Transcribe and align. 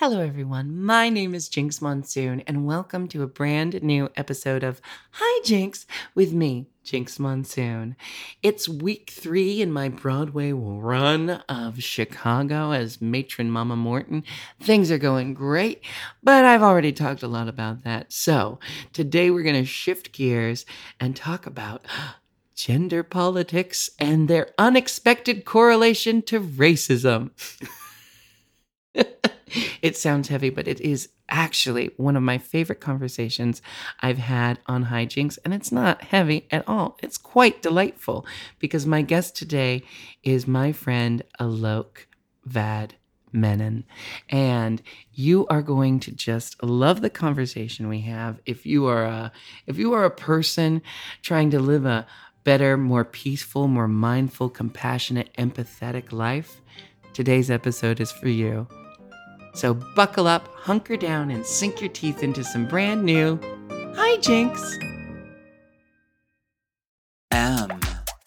Hello, 0.00 0.20
everyone. 0.20 0.80
My 0.80 1.08
name 1.08 1.34
is 1.34 1.48
Jinx 1.48 1.82
Monsoon, 1.82 2.40
and 2.46 2.64
welcome 2.64 3.08
to 3.08 3.24
a 3.24 3.26
brand 3.26 3.82
new 3.82 4.08
episode 4.14 4.62
of 4.62 4.80
Hi 5.10 5.42
Jinx 5.44 5.86
with 6.14 6.32
me, 6.32 6.68
Jinx 6.84 7.18
Monsoon. 7.18 7.96
It's 8.40 8.68
week 8.68 9.10
three 9.10 9.60
in 9.60 9.72
my 9.72 9.88
Broadway 9.88 10.52
run 10.52 11.30
of 11.48 11.82
Chicago 11.82 12.70
as 12.70 13.02
matron 13.02 13.50
Mama 13.50 13.74
Morton. 13.74 14.22
Things 14.60 14.92
are 14.92 14.98
going 14.98 15.34
great, 15.34 15.82
but 16.22 16.44
I've 16.44 16.62
already 16.62 16.92
talked 16.92 17.24
a 17.24 17.28
lot 17.28 17.48
about 17.48 17.82
that. 17.82 18.12
So 18.12 18.60
today 18.92 19.32
we're 19.32 19.42
going 19.42 19.56
to 19.56 19.64
shift 19.64 20.12
gears 20.12 20.64
and 21.00 21.16
talk 21.16 21.44
about 21.44 21.84
gender 22.54 23.02
politics 23.02 23.90
and 23.98 24.28
their 24.28 24.50
unexpected 24.58 25.44
correlation 25.44 26.22
to 26.22 26.40
racism. 26.40 27.30
it 29.82 29.96
sounds 29.96 30.28
heavy, 30.28 30.50
but 30.50 30.68
it 30.68 30.80
is 30.80 31.08
actually 31.28 31.90
one 31.96 32.16
of 32.16 32.22
my 32.22 32.38
favorite 32.38 32.80
conversations 32.80 33.60
I've 34.00 34.18
had 34.18 34.58
on 34.66 34.84
Hi 34.84 35.04
Jinx, 35.04 35.38
and 35.44 35.52
it's 35.52 35.72
not 35.72 36.04
heavy 36.04 36.46
at 36.50 36.66
all. 36.66 36.98
It's 37.02 37.18
quite 37.18 37.62
delightful 37.62 38.26
because 38.58 38.86
my 38.86 39.02
guest 39.02 39.36
today 39.36 39.82
is 40.22 40.46
my 40.46 40.72
friend 40.72 41.22
Alok 41.40 42.06
Vaid 42.44 42.94
Menon. 43.32 43.84
And 44.28 44.82
you 45.12 45.46
are 45.48 45.62
going 45.62 46.00
to 46.00 46.12
just 46.12 46.62
love 46.62 47.00
the 47.00 47.10
conversation 47.10 47.88
we 47.88 48.00
have. 48.02 48.40
If 48.46 48.66
you 48.66 48.86
are 48.86 49.04
a 49.04 49.32
if 49.66 49.78
you 49.78 49.92
are 49.92 50.04
a 50.04 50.10
person 50.10 50.82
trying 51.22 51.50
to 51.50 51.60
live 51.60 51.84
a 51.84 52.06
better, 52.44 52.76
more 52.76 53.04
peaceful, 53.04 53.68
more 53.68 53.88
mindful, 53.88 54.48
compassionate, 54.48 55.30
empathetic 55.36 56.12
life, 56.12 56.60
today's 57.12 57.50
episode 57.50 58.00
is 58.00 58.10
for 58.10 58.28
you. 58.28 58.66
So 59.54 59.74
buckle 59.74 60.26
up, 60.26 60.48
hunker 60.54 60.96
down, 60.96 61.30
and 61.30 61.44
sink 61.44 61.80
your 61.80 61.90
teeth 61.90 62.22
into 62.22 62.44
some 62.44 62.66
brand 62.66 63.04
new 63.04 63.40
Hi 64.00 64.16
Jinx. 64.18 64.78
M. 67.32 67.68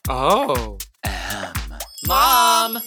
Oh. 0.10 0.78
M. 1.04 1.54
Mom! 2.06 2.78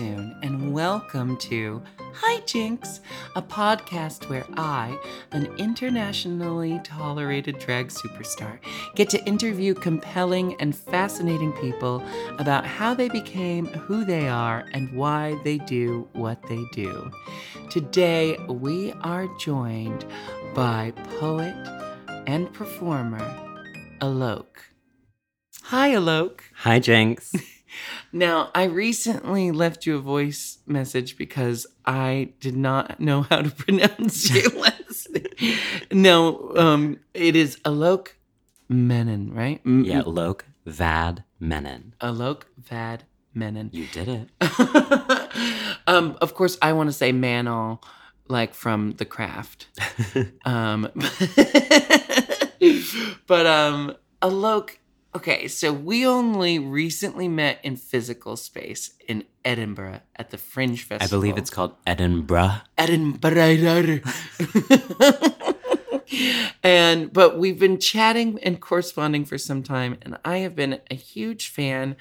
And 0.00 0.72
welcome 0.72 1.36
to 1.38 1.82
Hi 2.14 2.40
Jinx, 2.46 3.02
a 3.36 3.42
podcast 3.42 4.26
where 4.30 4.46
I, 4.56 4.98
an 5.32 5.54
internationally 5.58 6.80
tolerated 6.82 7.58
drag 7.58 7.88
superstar, 7.88 8.58
get 8.94 9.10
to 9.10 9.22
interview 9.26 9.74
compelling 9.74 10.54
and 10.62 10.74
fascinating 10.74 11.52
people 11.52 12.02
about 12.38 12.64
how 12.64 12.94
they 12.94 13.10
became 13.10 13.66
who 13.66 14.06
they 14.06 14.28
are 14.28 14.64
and 14.72 14.90
why 14.96 15.38
they 15.44 15.58
do 15.58 16.08
what 16.14 16.42
they 16.44 16.64
do. 16.72 17.10
Today, 17.68 18.38
we 18.48 18.92
are 19.02 19.28
joined 19.38 20.06
by 20.54 20.94
poet 21.20 21.54
and 22.26 22.50
performer 22.54 23.20
Alok. 24.00 24.46
Hi, 25.64 25.90
Alok. 25.90 26.40
Hi, 26.54 26.78
Jinx. 26.78 27.34
Now, 28.12 28.50
I 28.54 28.64
recently 28.64 29.50
left 29.50 29.86
you 29.86 29.96
a 29.96 30.00
voice 30.00 30.58
message 30.66 31.16
because 31.16 31.66
I 31.86 32.32
did 32.40 32.56
not 32.56 33.00
know 33.00 33.22
how 33.22 33.42
to 33.42 33.50
pronounce 33.64 34.30
your 34.30 34.50
last 34.60 35.10
name. 35.10 35.56
No, 35.90 36.52
um, 36.56 36.98
it 37.14 37.36
is 37.36 37.56
Alok 37.64 38.08
Menon, 38.68 39.32
right? 39.34 39.60
M- 39.66 39.84
yeah, 39.84 40.02
Lok 40.06 40.44
Vaid 40.66 41.24
Menon. 41.40 41.94
Alok 42.00 42.42
Vaid 42.58 43.04
Menon. 43.34 43.70
You 43.72 43.86
did 43.92 44.08
it. 44.08 44.28
um, 45.86 46.16
of 46.20 46.34
course, 46.34 46.58
I 46.62 46.72
want 46.74 46.88
to 46.88 46.92
say 46.92 47.12
Manon, 47.12 47.78
like 48.28 48.54
from 48.54 48.92
The 48.92 49.04
Craft. 49.04 49.66
um, 50.44 50.88
but 53.26 53.46
um, 53.46 53.96
Alok, 54.20 54.76
okay, 55.14 55.48
so 55.48 55.72
we 55.72 56.06
only 56.06 56.58
recently 56.58 57.28
met 57.28 57.58
in 57.62 57.76
physical 57.76 58.36
space 58.36 58.94
in 59.06 59.24
Edinburgh 59.44 60.00
at 60.16 60.30
the 60.30 60.38
Fringe 60.38 60.82
Festival. 60.82 61.04
I 61.04 61.08
believe 61.08 61.36
it's 61.36 61.50
called 61.50 61.74
Edinburgh. 61.86 62.62
Edinburgh. 62.78 64.00
and 66.62 67.12
but 67.12 67.38
we've 67.38 67.58
been 67.58 67.78
chatting 67.78 68.38
and 68.42 68.60
corresponding 68.60 69.24
for 69.24 69.38
some 69.38 69.62
time, 69.62 69.98
and 70.02 70.18
I 70.24 70.38
have 70.38 70.56
been 70.56 70.80
a 70.90 70.94
huge 70.94 71.48
fan 71.48 71.96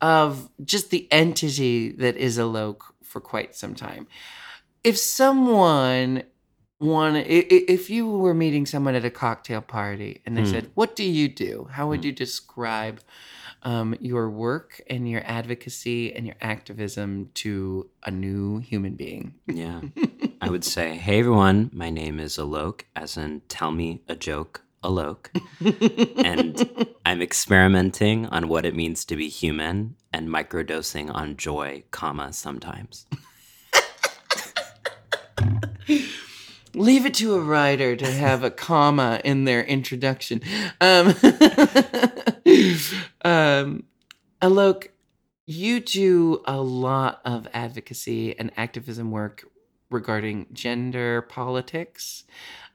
of 0.00 0.50
just 0.64 0.90
the 0.90 1.08
entity 1.10 1.92
that 1.92 2.16
is 2.16 2.38
a 2.38 2.42
Alok 2.42 2.80
for 3.02 3.20
quite 3.20 3.54
some 3.54 3.74
time. 3.74 4.06
If 4.82 4.96
someone 4.96 6.24
i- 6.82 7.64
if 7.68 7.90
you 7.90 8.08
were 8.08 8.34
meeting 8.34 8.64
someone 8.66 8.94
at 8.94 9.04
a 9.04 9.10
cocktail 9.10 9.60
party 9.60 10.20
and 10.24 10.36
they 10.36 10.42
Hmm. 10.42 10.50
said, 10.50 10.70
"What 10.74 10.96
do 10.96 11.04
you 11.04 11.28
do?" 11.28 11.68
How 11.72 11.88
would 11.88 12.04
you 12.04 12.12
describe 12.12 13.00
um, 13.62 13.94
your 14.00 14.30
work 14.30 14.80
and 14.88 15.06
your 15.08 15.20
advocacy 15.26 16.14
and 16.14 16.24
your 16.26 16.36
activism 16.40 17.28
to 17.34 17.90
a 18.06 18.10
new 18.10 18.58
human 18.58 18.94
being? 18.94 19.34
Yeah. 19.46 19.82
I 20.40 20.48
would 20.48 20.64
say, 20.64 20.96
hey, 20.96 21.18
everyone, 21.18 21.68
my 21.74 21.90
name 21.90 22.18
is 22.18 22.38
Alok, 22.38 22.84
as 22.96 23.18
in 23.18 23.42
tell 23.48 23.70
me 23.70 24.00
a 24.08 24.16
joke, 24.16 24.62
Alok. 24.82 25.28
and 26.24 26.56
I'm 27.04 27.20
experimenting 27.20 28.24
on 28.26 28.48
what 28.48 28.64
it 28.64 28.74
means 28.74 29.04
to 29.04 29.16
be 29.16 29.28
human 29.28 29.96
and 30.10 30.28
microdosing 30.30 31.14
on 31.14 31.36
joy, 31.36 31.82
comma, 31.90 32.32
sometimes. 32.32 33.04
Leave 36.74 37.06
it 37.06 37.14
to 37.14 37.34
a 37.34 37.40
writer 37.40 37.96
to 37.96 38.06
have 38.06 38.44
a 38.44 38.50
comma 38.66 39.20
in 39.24 39.44
their 39.44 39.62
introduction. 39.64 40.40
Um, 40.80 41.08
um, 43.24 43.84
Alok, 44.40 44.88
you 45.46 45.80
do 45.80 46.42
a 46.44 46.60
lot 46.60 47.20
of 47.24 47.48
advocacy 47.52 48.38
and 48.38 48.52
activism 48.56 49.10
work 49.10 49.44
regarding 49.90 50.46
gender 50.52 51.22
politics, 51.22 52.24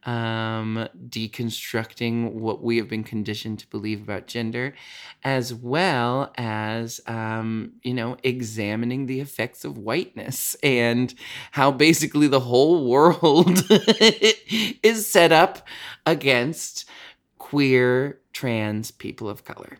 um, 0.05 0.87
deconstructing 1.09 2.33
what 2.33 2.61
we 2.61 2.77
have 2.77 2.87
been 2.87 3.03
conditioned 3.03 3.59
to 3.59 3.67
believe 3.67 4.01
about 4.01 4.27
gender, 4.27 4.75
as 5.23 5.53
well 5.53 6.31
as, 6.37 7.01
um, 7.07 7.73
you 7.83 7.93
know, 7.93 8.17
examining 8.23 9.07
the 9.07 9.19
effects 9.19 9.65
of 9.65 9.77
whiteness 9.77 10.55
and 10.61 11.13
how 11.51 11.71
basically 11.71 12.27
the 12.27 12.41
whole 12.41 12.87
world 12.89 13.63
is 14.83 15.07
set 15.07 15.31
up 15.31 15.67
against 16.05 16.85
queer, 17.37 18.19
trans 18.33 18.91
people 18.91 19.29
of 19.29 19.43
color. 19.43 19.77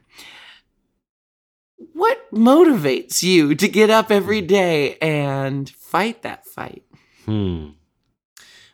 what 1.94 2.32
motivates 2.32 3.22
you 3.22 3.54
to 3.56 3.68
get 3.68 3.90
up 3.90 4.12
every 4.12 4.42
day 4.42 4.98
and 4.98 5.70
fight 5.70 6.22
that 6.22 6.46
fight? 6.46 6.84
Hmm. 7.26 7.70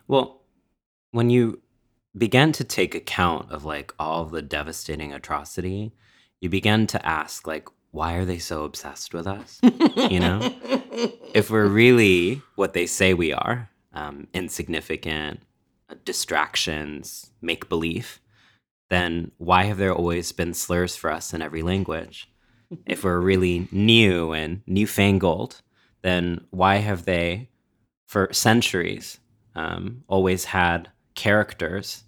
Well, 0.07 0.40
when 1.11 1.29
you 1.29 1.61
began 2.17 2.51
to 2.53 2.63
take 2.63 2.95
account 2.95 3.51
of 3.51 3.63
like 3.63 3.93
all 3.99 4.25
the 4.25 4.41
devastating 4.41 5.13
atrocity, 5.13 5.93
you 6.39 6.49
began 6.49 6.87
to 6.87 7.05
ask 7.05 7.47
like, 7.47 7.67
why 7.91 8.13
are 8.13 8.25
they 8.25 8.39
so 8.39 8.63
obsessed 8.63 9.13
with 9.13 9.27
us? 9.27 9.59
you 10.09 10.19
know, 10.19 10.39
if 11.33 11.49
we're 11.49 11.67
really 11.67 12.41
what 12.55 12.73
they 12.73 12.85
say 12.85 13.13
we 13.13 13.33
are, 13.33 13.69
um, 13.93 14.27
insignificant, 14.33 15.41
uh, 15.89 15.95
distractions, 16.05 17.31
make 17.41 17.67
believe, 17.67 18.21
then 18.89 19.31
why 19.37 19.63
have 19.63 19.77
there 19.77 19.93
always 19.93 20.31
been 20.31 20.53
slurs 20.53 20.95
for 20.95 21.11
us 21.11 21.33
in 21.33 21.41
every 21.41 21.61
language? 21.61 22.31
if 22.85 23.03
we're 23.03 23.19
really 23.19 23.67
new 23.71 24.31
and 24.31 24.61
newfangled, 24.65 25.61
then 26.01 26.41
why 26.49 26.77
have 26.77 27.05
they, 27.05 27.49
for 28.07 28.31
centuries, 28.31 29.19
um, 29.55 30.03
always 30.07 30.45
had 30.45 30.89
characters 31.15 32.03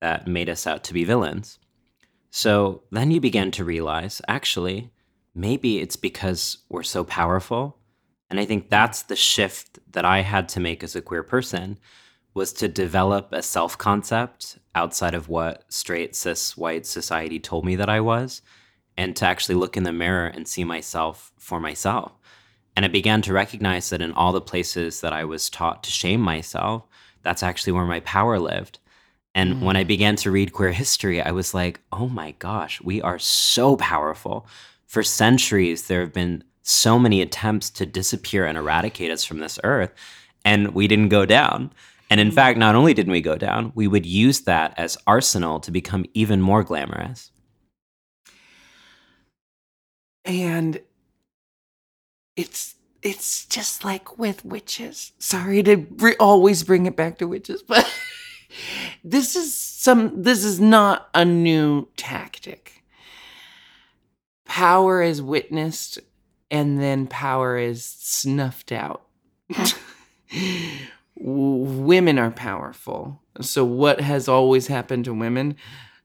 that 0.00 0.26
made 0.26 0.48
us 0.48 0.66
out 0.66 0.84
to 0.84 0.94
be 0.94 1.04
villains? 1.04 1.58
So 2.30 2.82
then 2.90 3.10
you 3.10 3.20
begin 3.20 3.50
to 3.52 3.64
realize 3.64 4.20
actually, 4.28 4.90
maybe 5.34 5.78
it's 5.78 5.96
because 5.96 6.58
we're 6.68 6.82
so 6.82 7.04
powerful. 7.04 7.78
And 8.30 8.38
I 8.38 8.44
think 8.44 8.68
that's 8.68 9.02
the 9.02 9.16
shift 9.16 9.78
that 9.92 10.04
I 10.04 10.20
had 10.20 10.48
to 10.50 10.60
make 10.60 10.84
as 10.84 10.94
a 10.94 11.00
queer 11.00 11.22
person 11.22 11.78
was 12.34 12.52
to 12.52 12.68
develop 12.68 13.32
a 13.32 13.42
self 13.42 13.76
concept 13.78 14.58
outside 14.74 15.14
of 15.14 15.28
what 15.28 15.64
straight 15.72 16.14
cis 16.14 16.56
white 16.56 16.86
society 16.86 17.40
told 17.40 17.64
me 17.64 17.74
that 17.76 17.88
I 17.88 18.00
was 18.00 18.42
and 18.96 19.16
to 19.16 19.26
actually 19.26 19.54
look 19.54 19.76
in 19.76 19.84
the 19.84 19.92
mirror 19.92 20.26
and 20.26 20.46
see 20.46 20.64
myself 20.64 21.32
for 21.38 21.60
myself. 21.60 22.12
And 22.76 22.84
I 22.84 22.88
began 22.88 23.22
to 23.22 23.32
recognize 23.32 23.90
that 23.90 24.02
in 24.02 24.12
all 24.12 24.32
the 24.32 24.40
places 24.40 25.00
that 25.00 25.12
I 25.12 25.24
was 25.24 25.50
taught 25.50 25.82
to 25.84 25.90
shame 25.90 26.20
myself, 26.20 26.84
that's 27.22 27.42
actually 27.42 27.72
where 27.72 27.84
my 27.84 28.00
power 28.00 28.38
lived. 28.38 28.78
And 29.34 29.54
mm. 29.54 29.62
when 29.62 29.76
I 29.76 29.84
began 29.84 30.16
to 30.16 30.30
read 30.30 30.52
queer 30.52 30.72
history, 30.72 31.20
I 31.22 31.30
was 31.30 31.54
like, 31.54 31.80
oh 31.92 32.08
my 32.08 32.32
gosh, 32.38 32.80
we 32.80 33.00
are 33.02 33.18
so 33.18 33.76
powerful. 33.76 34.46
For 34.86 35.02
centuries, 35.02 35.86
there 35.86 36.00
have 36.00 36.12
been 36.12 36.44
so 36.62 36.98
many 36.98 37.22
attempts 37.22 37.70
to 37.70 37.86
disappear 37.86 38.46
and 38.46 38.58
eradicate 38.58 39.10
us 39.10 39.24
from 39.24 39.38
this 39.38 39.58
earth, 39.64 39.92
and 40.44 40.74
we 40.74 40.88
didn't 40.88 41.08
go 41.08 41.24
down. 41.24 41.72
And 42.10 42.20
in 42.20 42.30
mm. 42.30 42.34
fact, 42.34 42.58
not 42.58 42.74
only 42.74 42.94
didn't 42.94 43.12
we 43.12 43.20
go 43.20 43.36
down, 43.36 43.72
we 43.74 43.86
would 43.86 44.06
use 44.06 44.40
that 44.42 44.74
as 44.76 44.96
arsenal 45.06 45.60
to 45.60 45.70
become 45.70 46.04
even 46.14 46.40
more 46.40 46.62
glamorous. 46.62 47.30
and 50.28 50.80
it's 52.36 52.74
it's 53.02 53.44
just 53.46 53.84
like 53.84 54.18
with 54.18 54.44
witches. 54.44 55.12
Sorry 55.18 55.62
to 55.62 55.76
br- 55.76 56.10
always 56.18 56.62
bring 56.64 56.86
it 56.86 56.96
back 56.96 57.18
to 57.18 57.28
witches, 57.28 57.62
but 57.62 57.90
this 59.04 59.36
is 59.36 59.54
some 59.54 60.22
this 60.22 60.44
is 60.44 60.60
not 60.60 61.08
a 61.14 61.24
new 61.24 61.88
tactic. 61.96 62.82
Power 64.44 65.02
is 65.02 65.20
witnessed 65.20 65.98
and 66.50 66.80
then 66.80 67.06
power 67.06 67.58
is 67.58 67.84
snuffed 67.84 68.72
out. 68.72 69.02
women 71.16 72.18
are 72.18 72.30
powerful. 72.30 73.20
So 73.40 73.64
what 73.64 74.00
has 74.00 74.28
always 74.28 74.66
happened 74.66 75.04
to 75.04 75.14
women? 75.14 75.56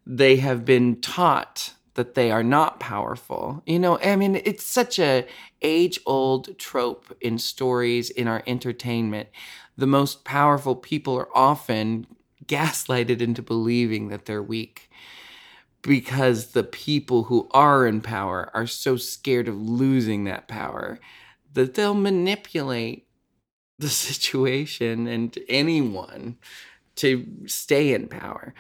They 0.06 0.38
have 0.38 0.66
been 0.66 1.00
taught 1.02 1.74
that 1.96 2.16
they 2.16 2.32
are 2.32 2.44
not 2.44 2.80
powerful. 2.80 3.62
You 3.66 3.80
know, 3.80 4.00
I 4.00 4.16
mean, 4.16 4.42
it's 4.44 4.66
such 4.66 5.00
a 5.00 5.26
age-old 5.64 6.58
trope 6.60 7.16
in 7.22 7.38
stories 7.38 8.10
in 8.10 8.28
our 8.28 8.44
entertainment. 8.46 9.30
The 9.78 9.88
most 9.88 10.24
powerful 10.24 10.76
people 10.76 11.18
are 11.18 11.36
often 11.36 12.06
gaslighted 12.46 13.22
into 13.22 13.42
believing 13.42 14.10
that 14.10 14.26
they're 14.26 14.44
weak 14.44 14.90
because 15.82 16.48
the 16.48 16.64
people 16.64 17.24
who 17.24 17.48
are 17.52 17.86
in 17.86 18.02
power 18.02 18.50
are 18.54 18.68
so 18.68 18.96
scared 18.96 19.48
of 19.48 19.62
losing 19.62 20.24
that 20.24 20.48
power 20.48 21.00
that 21.54 21.76
they'll 21.76 21.94
manipulate 21.94 23.08
the 23.78 23.90
situation 23.90 25.08
and 25.08 25.38
anyone 25.48 26.38
to 26.96 27.26
stay 27.48 27.94
in 27.94 28.08
power. 28.08 28.54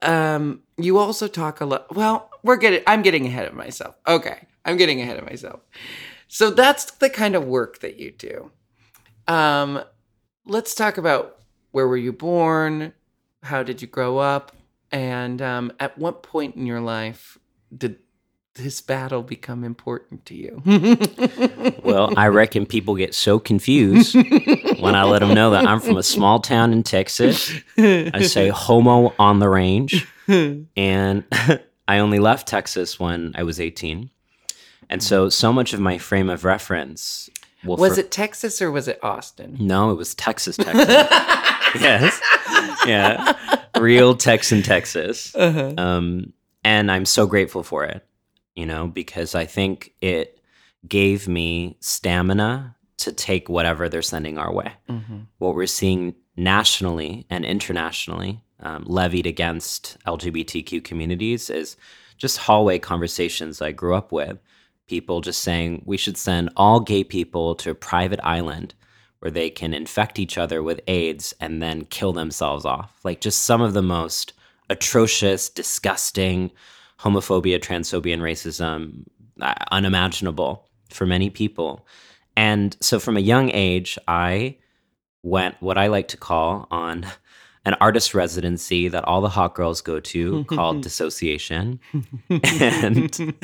Um, 0.00 0.62
you 0.76 0.98
also 0.98 1.26
talk 1.26 1.60
a 1.60 1.66
lot. 1.66 1.94
Well, 1.94 2.30
we're 2.42 2.56
getting. 2.56 2.82
I'm 2.86 3.02
getting 3.02 3.26
ahead 3.26 3.48
of 3.48 3.54
myself. 3.54 3.96
Okay, 4.06 4.46
I'm 4.64 4.76
getting 4.76 5.00
ahead 5.00 5.18
of 5.18 5.24
myself. 5.26 5.60
So 6.28 6.50
that's 6.50 6.84
the 6.92 7.10
kind 7.10 7.34
of 7.34 7.44
work 7.44 7.80
that 7.80 7.98
you 7.98 8.12
do. 8.12 8.50
Um, 9.26 9.82
let's 10.46 10.74
talk 10.74 10.98
about 10.98 11.38
where 11.72 11.88
were 11.88 11.96
you 11.96 12.12
born? 12.12 12.92
How 13.42 13.62
did 13.62 13.82
you 13.82 13.88
grow 13.88 14.18
up? 14.18 14.54
And 14.90 15.42
um, 15.42 15.72
at 15.80 15.98
what 15.98 16.22
point 16.22 16.56
in 16.56 16.66
your 16.66 16.80
life 16.80 17.38
did 17.76 17.98
this 18.54 18.80
battle 18.80 19.22
become 19.22 19.64
important 19.64 20.26
to 20.26 20.34
you? 20.34 20.62
well, 21.82 22.12
I 22.16 22.28
reckon 22.28 22.66
people 22.66 22.96
get 22.96 23.14
so 23.14 23.38
confused 23.38 24.14
when 24.14 24.94
I 24.94 25.04
let 25.04 25.20
them 25.20 25.34
know 25.34 25.50
that 25.50 25.66
I'm 25.66 25.80
from 25.80 25.96
a 25.96 26.02
small 26.02 26.40
town 26.40 26.72
in 26.72 26.82
Texas. 26.82 27.52
I 27.76 28.22
say 28.22 28.48
homo 28.48 29.14
on 29.18 29.38
the 29.38 29.48
range. 29.48 30.06
And 30.76 31.24
I 31.88 32.00
only 32.00 32.18
left 32.18 32.46
Texas 32.48 33.00
when 33.00 33.32
I 33.34 33.44
was 33.44 33.58
18. 33.60 34.10
And 34.90 35.02
so, 35.02 35.28
so 35.28 35.52
much 35.52 35.72
of 35.72 35.80
my 35.80 35.98
frame 35.98 36.30
of 36.30 36.44
reference. 36.44 37.28
Was 37.64 37.94
for, 37.94 38.00
it 38.00 38.10
Texas 38.10 38.62
or 38.62 38.70
was 38.70 38.88
it 38.88 38.98
Austin? 39.02 39.56
No, 39.60 39.90
it 39.90 39.94
was 39.94 40.14
Texas, 40.14 40.56
Texas. 40.56 40.86
yes. 41.80 42.20
Yeah. 42.86 43.34
Real 43.78 44.14
Texan, 44.14 44.62
Texas. 44.62 45.34
Uh-huh. 45.34 45.74
Um, 45.76 46.32
and 46.64 46.90
I'm 46.90 47.04
so 47.04 47.26
grateful 47.26 47.62
for 47.62 47.84
it 47.84 48.08
you 48.58 48.66
know, 48.66 48.88
because 48.88 49.36
I 49.36 49.46
think 49.46 49.94
it 50.00 50.40
gave 50.88 51.28
me 51.28 51.76
stamina 51.78 52.74
to 52.96 53.12
take 53.12 53.48
whatever 53.48 53.88
they're 53.88 54.02
sending 54.02 54.36
our 54.36 54.52
way. 54.52 54.72
Mm-hmm. 54.90 55.18
What 55.38 55.54
we're 55.54 55.66
seeing 55.66 56.16
nationally 56.36 57.24
and 57.30 57.44
internationally 57.44 58.42
um, 58.58 58.82
levied 58.84 59.28
against 59.28 59.96
LGBTQ 60.08 60.82
communities 60.82 61.50
is 61.50 61.76
just 62.16 62.36
hallway 62.38 62.80
conversations 62.80 63.62
I 63.62 63.70
grew 63.70 63.94
up 63.94 64.10
with. 64.10 64.38
People 64.88 65.20
just 65.20 65.42
saying 65.42 65.82
we 65.84 65.96
should 65.96 66.16
send 66.16 66.50
all 66.56 66.80
gay 66.80 67.04
people 67.04 67.54
to 67.56 67.70
a 67.70 67.74
private 67.74 68.20
island 68.24 68.74
where 69.20 69.30
they 69.30 69.50
can 69.50 69.74
infect 69.74 70.18
each 70.18 70.38
other 70.38 70.62
with 70.62 70.80
AIDS 70.86 71.34
and 71.40 71.62
then 71.62 71.84
kill 71.84 72.12
themselves 72.12 72.64
off. 72.64 72.98
Like 73.04 73.20
just 73.20 73.44
some 73.44 73.60
of 73.60 73.74
the 73.74 73.82
most 73.82 74.32
atrocious, 74.70 75.48
disgusting, 75.48 76.50
homophobia, 77.00 77.58
transphobia, 77.58 78.14
and 78.14 78.22
racism 78.22 79.04
uh, 79.40 79.54
unimaginable 79.70 80.68
for 80.90 81.06
many 81.06 81.30
people. 81.30 81.86
And 82.36 82.76
so 82.80 82.98
from 82.98 83.16
a 83.16 83.20
young 83.20 83.50
age, 83.50 83.98
I 84.06 84.56
went 85.22 85.56
what 85.60 85.78
I 85.78 85.88
like 85.88 86.08
to 86.08 86.16
call 86.16 86.66
on 86.70 87.06
an 87.64 87.74
artist 87.80 88.14
residency 88.14 88.88
that 88.88 89.04
all 89.04 89.20
the 89.20 89.28
hot 89.28 89.54
girls 89.54 89.80
go 89.80 90.00
to 90.00 90.44
called 90.44 90.80
Dissociation. 90.82 91.80
and 92.30 93.34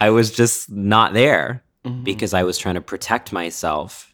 I 0.00 0.10
was 0.10 0.30
just 0.30 0.70
not 0.70 1.12
there 1.12 1.62
mm-hmm. 1.84 2.04
because 2.04 2.34
I 2.34 2.42
was 2.42 2.58
trying 2.58 2.74
to 2.74 2.80
protect 2.80 3.32
myself 3.32 4.12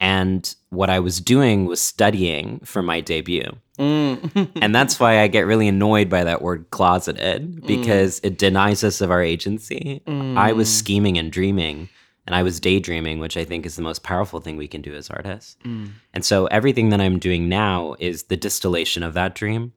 and 0.00 0.54
what 0.70 0.88
I 0.88 0.98
was 0.98 1.20
doing 1.20 1.66
was 1.66 1.80
studying 1.80 2.60
for 2.60 2.82
my 2.82 3.00
debut. 3.00 3.56
Mm. 3.78 4.50
and 4.60 4.74
that's 4.74 5.00
why 5.00 5.20
I 5.20 5.28
get 5.28 5.46
really 5.46 5.68
annoyed 5.68 6.10
by 6.10 6.24
that 6.24 6.42
word 6.42 6.68
closeted 6.70 7.56
mm. 7.56 7.66
because 7.66 8.20
mm. 8.20 8.26
it 8.26 8.38
denies 8.38 8.84
us 8.84 9.00
of 9.00 9.10
our 9.10 9.22
agency. 9.22 10.02
Mm. 10.06 10.36
I 10.36 10.52
was 10.52 10.68
mm. 10.68 10.72
scheming 10.72 11.18
and 11.18 11.32
dreaming 11.32 11.88
and 12.26 12.34
I 12.34 12.42
was 12.42 12.60
daydreaming, 12.60 13.18
which 13.18 13.36
I 13.36 13.44
think 13.44 13.66
is 13.66 13.76
the 13.76 13.82
most 13.82 14.02
powerful 14.02 14.40
thing 14.40 14.56
we 14.56 14.68
can 14.68 14.82
do 14.82 14.94
as 14.94 15.10
artists. 15.10 15.56
Mm. 15.64 15.92
And 16.14 16.24
so 16.24 16.46
everything 16.46 16.90
that 16.90 17.00
I'm 17.00 17.18
doing 17.18 17.48
now 17.48 17.96
is 17.98 18.24
the 18.24 18.36
distillation 18.36 19.02
of 19.02 19.14
that 19.14 19.34
dream 19.34 19.72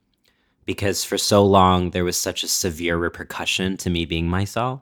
because 0.66 1.04
for 1.04 1.18
so 1.18 1.46
long 1.46 1.92
there 1.92 2.04
was 2.04 2.18
such 2.18 2.44
a 2.44 2.48
severe 2.48 2.98
repercussion 2.98 3.78
to 3.78 3.90
me 3.90 4.06
being 4.06 4.30
myself. 4.30 4.82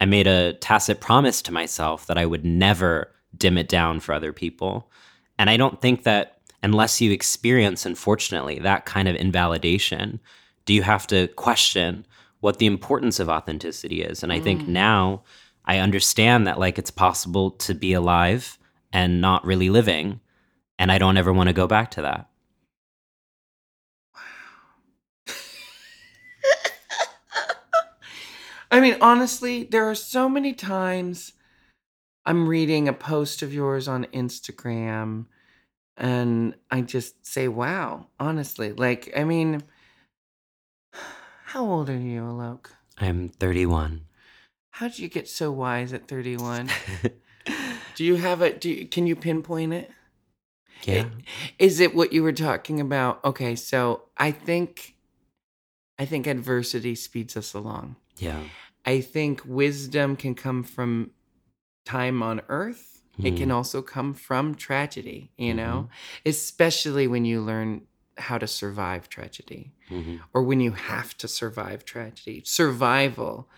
I 0.00 0.04
made 0.04 0.26
a 0.26 0.54
tacit 0.54 1.00
promise 1.00 1.40
to 1.42 1.52
myself 1.52 2.06
that 2.06 2.18
I 2.18 2.26
would 2.26 2.44
never 2.44 3.12
dim 3.36 3.56
it 3.56 3.68
down 3.68 4.00
for 4.00 4.12
other 4.12 4.32
people. 4.32 4.90
And 5.38 5.48
I 5.48 5.56
don't 5.56 5.80
think 5.80 6.04
that 6.04 6.38
unless 6.62 7.00
you 7.00 7.12
experience, 7.12 7.86
unfortunately, 7.86 8.58
that 8.60 8.84
kind 8.84 9.08
of 9.08 9.16
invalidation, 9.16 10.20
do 10.64 10.74
you 10.74 10.82
have 10.82 11.06
to 11.08 11.28
question 11.28 12.06
what 12.40 12.58
the 12.58 12.66
importance 12.66 13.18
of 13.18 13.28
authenticity 13.28 14.02
is. 14.02 14.22
And 14.22 14.32
I 14.32 14.38
mm. 14.38 14.44
think 14.44 14.68
now 14.68 15.22
I 15.66 15.78
understand 15.78 16.46
that 16.46 16.58
like 16.58 16.78
it's 16.78 16.90
possible 16.90 17.50
to 17.52 17.74
be 17.74 17.92
alive 17.92 18.58
and 18.92 19.20
not 19.20 19.44
really 19.44 19.68
living. 19.68 20.20
And 20.78 20.92
I 20.92 20.98
don't 20.98 21.16
ever 21.16 21.32
want 21.32 21.48
to 21.48 21.52
go 21.52 21.66
back 21.66 21.90
to 21.92 22.02
that. 22.02 22.28
Wow. 24.14 24.20
I 28.70 28.80
mean, 28.80 28.96
honestly, 29.00 29.64
there 29.64 29.88
are 29.88 29.94
so 29.94 30.28
many 30.28 30.52
times 30.52 31.32
I'm 32.24 32.48
reading 32.48 32.88
a 32.88 32.92
post 32.92 33.42
of 33.42 33.54
yours 33.54 33.88
on 33.88 34.04
Instagram 34.06 35.26
and 35.96 36.54
I 36.70 36.82
just 36.82 37.26
say, 37.26 37.48
wow, 37.48 38.08
honestly. 38.20 38.72
Like, 38.72 39.12
I 39.16 39.24
mean, 39.24 39.62
how 41.44 41.64
old 41.64 41.88
are 41.88 41.96
you, 41.96 42.22
Alok? 42.22 42.66
I'm 42.98 43.28
31. 43.28 44.02
How 44.76 44.88
did 44.88 44.98
you 44.98 45.08
get 45.08 45.26
so 45.26 45.50
wise 45.50 45.94
at 45.94 46.06
31? 46.06 46.68
do 47.94 48.04
you 48.04 48.16
have 48.16 48.42
it? 48.42 48.60
Do 48.60 48.68
you, 48.68 48.86
can 48.86 49.06
you 49.06 49.16
pinpoint 49.16 49.72
it? 49.72 49.90
yeah. 50.84 51.06
Is 51.58 51.80
it 51.80 51.94
what 51.94 52.12
you 52.12 52.22
were 52.22 52.32
talking 52.32 52.78
about? 52.78 53.24
Okay, 53.24 53.56
so 53.56 54.02
I 54.18 54.30
think 54.32 54.96
I 55.98 56.04
think 56.04 56.26
adversity 56.26 56.94
speeds 56.94 57.38
us 57.38 57.54
along. 57.54 57.96
Yeah. 58.18 58.42
I 58.84 59.00
think 59.00 59.40
wisdom 59.46 60.14
can 60.14 60.34
come 60.34 60.62
from 60.62 61.12
time 61.86 62.22
on 62.22 62.42
earth. 62.50 63.02
It 63.24 63.36
can 63.38 63.48
Mhm. 63.48 63.54
also 63.54 63.80
come 63.80 64.12
from 64.12 64.54
tragedy, 64.54 65.32
you 65.38 65.54
Mm-hmm. 65.54 65.56
know, 65.56 65.88
especially 66.26 67.06
when 67.06 67.24
you 67.24 67.40
learn 67.40 67.86
how 68.18 68.36
to 68.36 68.46
survive 68.46 69.08
tragedy 69.08 69.72
Mhm. 69.88 70.20
or 70.34 70.42
when 70.42 70.60
you 70.60 70.72
have 70.72 71.16
to 71.16 71.26
survive 71.28 71.86
tragedy. 71.86 72.42
Survival 72.44 73.48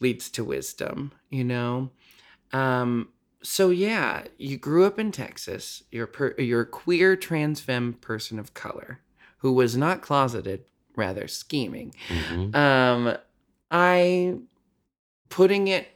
leads 0.00 0.30
to 0.30 0.44
wisdom, 0.44 1.12
you 1.28 1.44
know? 1.44 1.90
Um, 2.52 3.10
so 3.42 3.70
yeah, 3.70 4.24
you 4.38 4.56
grew 4.56 4.84
up 4.84 4.98
in 4.98 5.12
Texas. 5.12 5.84
You're 5.90 6.06
per, 6.06 6.34
you're 6.38 6.62
a 6.62 6.66
queer 6.66 7.16
trans 7.16 7.60
femme 7.60 7.94
person 7.94 8.38
of 8.38 8.54
color 8.54 9.00
who 9.38 9.52
was 9.52 9.76
not 9.76 10.02
closeted, 10.02 10.64
rather 10.96 11.26
scheming. 11.28 11.94
Mhm. 12.08 12.54
Um, 12.54 13.16
I, 13.70 14.38
putting 15.28 15.68
it 15.68 15.88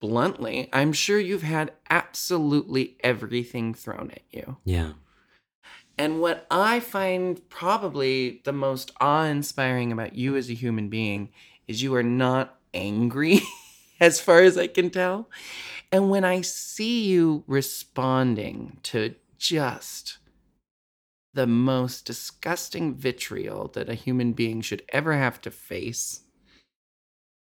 bluntly, 0.00 0.68
I'm 0.72 0.92
sure 0.92 1.18
you've 1.18 1.42
had 1.42 1.72
absolutely 1.88 2.96
everything 3.00 3.72
thrown 3.72 4.10
at 4.10 4.22
you. 4.30 4.58
Yeah. 4.64 4.92
And 5.96 6.20
what 6.20 6.46
I 6.50 6.80
find 6.80 7.48
probably 7.48 8.42
the 8.44 8.52
most 8.52 8.90
awe 9.00 9.24
inspiring 9.24 9.92
about 9.92 10.14
you 10.14 10.36
as 10.36 10.50
a 10.50 10.54
human 10.54 10.88
being 10.88 11.30
is 11.68 11.82
you 11.82 11.94
are 11.94 12.02
not 12.02 12.58
angry, 12.74 13.40
as 14.00 14.20
far 14.20 14.40
as 14.42 14.58
I 14.58 14.66
can 14.66 14.90
tell. 14.90 15.30
And 15.90 16.10
when 16.10 16.24
I 16.24 16.40
see 16.40 17.04
you 17.04 17.44
responding 17.46 18.78
to 18.84 19.14
just 19.38 20.18
the 21.32 21.46
most 21.46 22.04
disgusting 22.04 22.94
vitriol 22.94 23.68
that 23.68 23.88
a 23.88 23.94
human 23.94 24.32
being 24.32 24.60
should 24.60 24.82
ever 24.90 25.14
have 25.14 25.40
to 25.42 25.50
face, 25.50 26.20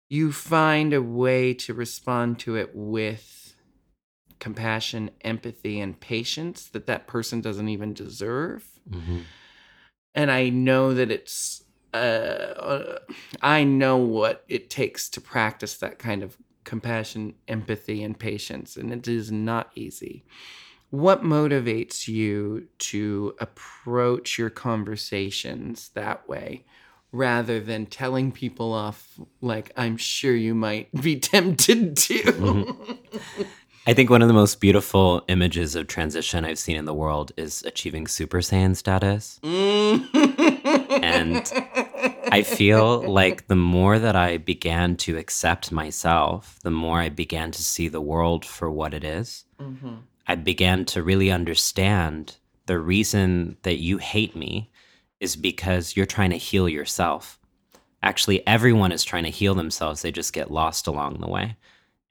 you 0.08 0.32
find 0.32 0.92
a 0.92 1.02
way 1.02 1.54
to 1.54 1.74
respond 1.74 2.38
to 2.40 2.56
it 2.56 2.70
with 2.74 3.54
compassion, 4.38 5.10
empathy, 5.22 5.80
and 5.80 5.98
patience 5.98 6.66
that 6.66 6.86
that 6.86 7.06
person 7.06 7.40
doesn't 7.40 7.68
even 7.68 7.94
deserve. 7.94 8.78
Mhm. 8.88 9.22
And 10.14 10.30
I 10.30 10.50
know 10.50 10.94
that 10.94 11.10
it's, 11.10 11.63
uh, 11.94 11.96
uh, 11.96 12.98
I 13.40 13.64
know 13.64 13.96
what 13.96 14.44
it 14.48 14.68
takes 14.68 15.08
to 15.10 15.20
practice 15.20 15.76
that 15.78 15.98
kind 15.98 16.22
of 16.22 16.36
compassion, 16.64 17.34
empathy, 17.46 18.02
and 18.02 18.18
patience. 18.18 18.76
And 18.76 18.92
it 18.92 19.06
is 19.06 19.30
not 19.30 19.70
easy. 19.74 20.24
What 20.90 21.22
motivates 21.22 22.08
you 22.08 22.68
to 22.78 23.34
approach 23.38 24.38
your 24.38 24.50
conversations 24.50 25.90
that 25.94 26.28
way? 26.28 26.64
Rather 27.12 27.60
than 27.60 27.86
telling 27.86 28.32
people 28.32 28.72
off 28.72 29.20
like 29.40 29.70
I'm 29.76 29.96
sure 29.96 30.34
you 30.34 30.52
might 30.52 30.92
be 31.00 31.16
tempted 31.20 31.96
to. 31.96 32.98
I 33.86 33.94
think 33.94 34.10
one 34.10 34.20
of 34.20 34.26
the 34.26 34.34
most 34.34 34.60
beautiful 34.60 35.22
images 35.28 35.76
of 35.76 35.86
transition 35.86 36.44
I've 36.44 36.58
seen 36.58 36.76
in 36.76 36.86
the 36.86 36.94
world 36.94 37.30
is 37.36 37.62
achieving 37.62 38.08
Super 38.08 38.38
Saiyan 38.38 38.74
status. 38.74 39.38
And 41.14 41.52
I 42.30 42.42
feel 42.42 43.00
like 43.02 43.46
the 43.46 43.56
more 43.56 43.98
that 43.98 44.16
I 44.16 44.38
began 44.38 44.96
to 44.98 45.16
accept 45.16 45.72
myself, 45.72 46.58
the 46.62 46.70
more 46.70 46.98
I 47.00 47.08
began 47.08 47.50
to 47.52 47.62
see 47.62 47.88
the 47.88 48.00
world 48.00 48.44
for 48.44 48.70
what 48.70 48.94
it 48.94 49.04
is. 49.04 49.44
Mhm. 49.60 49.98
I 50.26 50.34
began 50.34 50.84
to 50.86 51.02
really 51.02 51.30
understand 51.30 52.36
the 52.66 52.78
reason 52.78 53.56
that 53.62 53.78
you 53.78 53.98
hate 53.98 54.34
me 54.34 54.70
is 55.20 55.36
because 55.36 55.96
you're 55.96 56.06
trying 56.06 56.30
to 56.30 56.36
heal 56.36 56.68
yourself. 56.68 57.38
Actually, 58.02 58.46
everyone 58.46 58.92
is 58.92 59.04
trying 59.04 59.24
to 59.24 59.30
heal 59.30 59.54
themselves, 59.54 60.02
they 60.02 60.12
just 60.12 60.32
get 60.32 60.50
lost 60.50 60.86
along 60.86 61.18
the 61.20 61.28
way. 61.28 61.56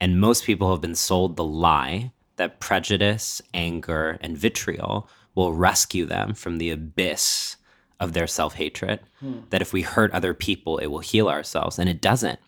And 0.00 0.20
most 0.20 0.44
people 0.44 0.70
have 0.70 0.80
been 0.80 0.94
sold 0.94 1.36
the 1.36 1.44
lie 1.44 2.12
that 2.36 2.60
prejudice, 2.60 3.40
anger, 3.52 4.18
and 4.20 4.36
vitriol 4.36 5.08
will 5.34 5.52
rescue 5.52 6.06
them 6.06 6.34
from 6.34 6.58
the 6.58 6.70
abyss 6.70 7.56
of 8.00 8.12
their 8.12 8.26
self 8.26 8.54
hatred. 8.54 9.00
Hmm. 9.20 9.40
That 9.50 9.62
if 9.62 9.72
we 9.72 9.82
hurt 9.82 10.12
other 10.12 10.34
people, 10.34 10.78
it 10.78 10.86
will 10.86 11.00
heal 11.00 11.28
ourselves. 11.28 11.78
And 11.78 11.88
it 11.88 12.00
doesn't. 12.00 12.38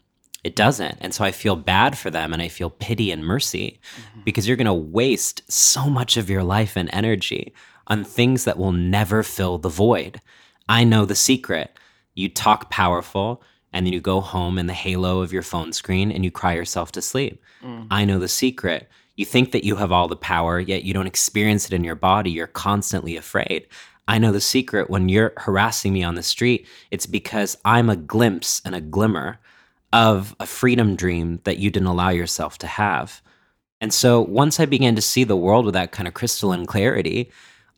It 0.45 0.55
doesn't. 0.55 0.99
And 1.01 1.13
so 1.13 1.25
I 1.25 1.33
feel 1.33 1.57
bad 1.57 1.99
for 1.99 2.09
them 2.09 2.33
and 2.33 2.41
I 2.41 2.47
feel 2.47 2.71
pity 2.71 3.11
and 3.11 3.25
mercy 3.25 3.81
mm-hmm. 3.97 4.21
because 4.25 4.47
you're 4.47 4.57
going 4.57 4.67
to 4.67 4.73
waste 4.73 5.43
so 5.51 5.91
much 5.91 6.17
of 6.17 6.31
your 6.31 6.45
life 6.45 6.77
and 6.77 6.89
energy 6.93 7.53
on 7.89 8.05
things 8.05 8.45
that 8.45 8.59
will 8.59 8.73
never 8.73 9.25
fill 9.25 9.59
the 9.59 9.69
void. 9.69 10.21
I 10.69 10.85
know 10.85 11.05
the 11.05 11.17
secret. 11.17 11.77
You 12.15 12.29
talk 12.29 12.71
powerful 12.71 13.43
and 13.73 13.85
then 13.85 13.93
you 13.93 14.01
go 14.01 14.21
home 14.21 14.59
in 14.59 14.67
the 14.67 14.73
halo 14.73 15.21
of 15.21 15.33
your 15.33 15.43
phone 15.43 15.73
screen 15.73 16.13
and 16.13 16.25
you 16.25 16.31
cry 16.31 16.55
yourself 16.55 16.93
to 16.93 17.03
sleep. 17.03 17.43
Mm. 17.63 17.89
I 17.91 18.05
know 18.05 18.19
the 18.19 18.29
secret. 18.29 18.89
You 19.17 19.25
think 19.25 19.53
that 19.53 19.65
you 19.65 19.77
have 19.77 19.93
all 19.93 20.09
the 20.09 20.17
power, 20.17 20.61
yet 20.61 20.85
you 20.85 20.95
don't 20.95 21.07
experience 21.07 21.67
it 21.67 21.73
in 21.73 21.85
your 21.85 21.95
body. 21.95 22.31
You're 22.31 22.47
constantly 22.47 23.17
afraid. 23.17 23.67
I 24.09 24.19
know 24.19 24.33
the 24.33 24.41
secret. 24.41 24.89
When 24.89 25.09
you're 25.09 25.33
harassing 25.37 25.93
me 25.93 26.03
on 26.03 26.15
the 26.15 26.23
street, 26.23 26.67
it's 26.91 27.07
because 27.07 27.57
I'm 27.65 27.91
a 27.91 27.97
glimpse 27.97 28.63
and 28.65 28.75
a 28.75 28.81
glimmer 28.81 29.39
of 29.93 30.35
a 30.39 30.47
freedom 30.47 30.97
dream 30.97 31.41
that 31.45 31.59
you 31.59 31.71
didn't 31.71 31.89
allow 31.89 32.11
yourself 32.11 32.59
to 32.59 32.67
have. 32.67 33.23
And 33.81 33.93
so 33.93 34.21
once 34.21 34.59
I 34.59 34.67
began 34.67 34.95
to 34.97 35.03
see 35.03 35.25
the 35.25 35.37
world 35.37 35.65
with 35.65 35.75
that 35.75 35.93
kind 35.93 36.09
of 36.09 36.15
crystalline 36.15 36.67
clarity, 36.67 37.31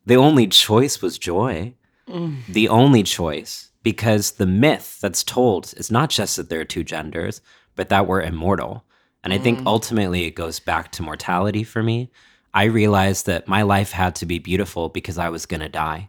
the 0.06 0.16
only 0.16 0.46
choice 0.46 1.02
was 1.02 1.18
joy. 1.18 1.74
Mm. 2.08 2.46
The 2.46 2.68
only 2.68 3.02
choice, 3.02 3.70
because 3.82 4.32
the 4.32 4.46
myth 4.46 4.98
that's 5.00 5.22
told 5.22 5.74
is 5.76 5.90
not 5.90 6.10
just 6.10 6.36
that 6.36 6.48
there 6.48 6.60
are 6.60 6.64
two 6.64 6.84
genders, 6.84 7.40
but 7.74 7.88
that 7.90 8.06
we're 8.06 8.22
immortal. 8.22 8.84
And 9.22 9.32
I 9.32 9.38
think 9.38 9.60
mm. 9.60 9.66
ultimately 9.66 10.24
it 10.24 10.34
goes 10.34 10.60
back 10.60 10.92
to 10.92 11.02
mortality 11.02 11.64
for 11.64 11.82
me. 11.82 12.10
I 12.54 12.64
realized 12.64 13.26
that 13.26 13.46
my 13.46 13.62
life 13.62 13.92
had 13.92 14.14
to 14.16 14.26
be 14.26 14.38
beautiful 14.38 14.88
because 14.88 15.18
I 15.18 15.28
was 15.28 15.46
going 15.46 15.60
to 15.60 15.68
die. 15.68 16.08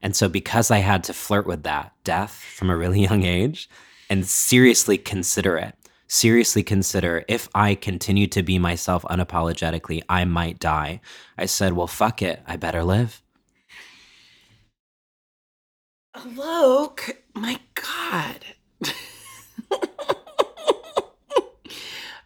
And 0.00 0.16
so, 0.16 0.28
because 0.28 0.70
I 0.70 0.78
had 0.78 1.04
to 1.04 1.12
flirt 1.12 1.46
with 1.46 1.62
that 1.62 1.92
death 2.04 2.34
from 2.34 2.70
a 2.70 2.76
really 2.76 3.02
young 3.02 3.22
age 3.24 3.68
and 4.10 4.26
seriously 4.26 4.98
consider 4.98 5.56
it, 5.56 5.74
seriously 6.08 6.62
consider 6.62 7.24
if 7.28 7.48
I 7.54 7.74
continue 7.74 8.26
to 8.28 8.42
be 8.42 8.58
myself 8.58 9.02
unapologetically, 9.04 10.02
I 10.08 10.24
might 10.24 10.58
die. 10.58 11.00
I 11.38 11.46
said, 11.46 11.72
well, 11.72 11.86
fuck 11.86 12.20
it. 12.20 12.42
I 12.46 12.56
better 12.56 12.84
live. 12.84 13.22
Alok, 16.14 17.16
my 17.34 17.58
God. 17.74 18.44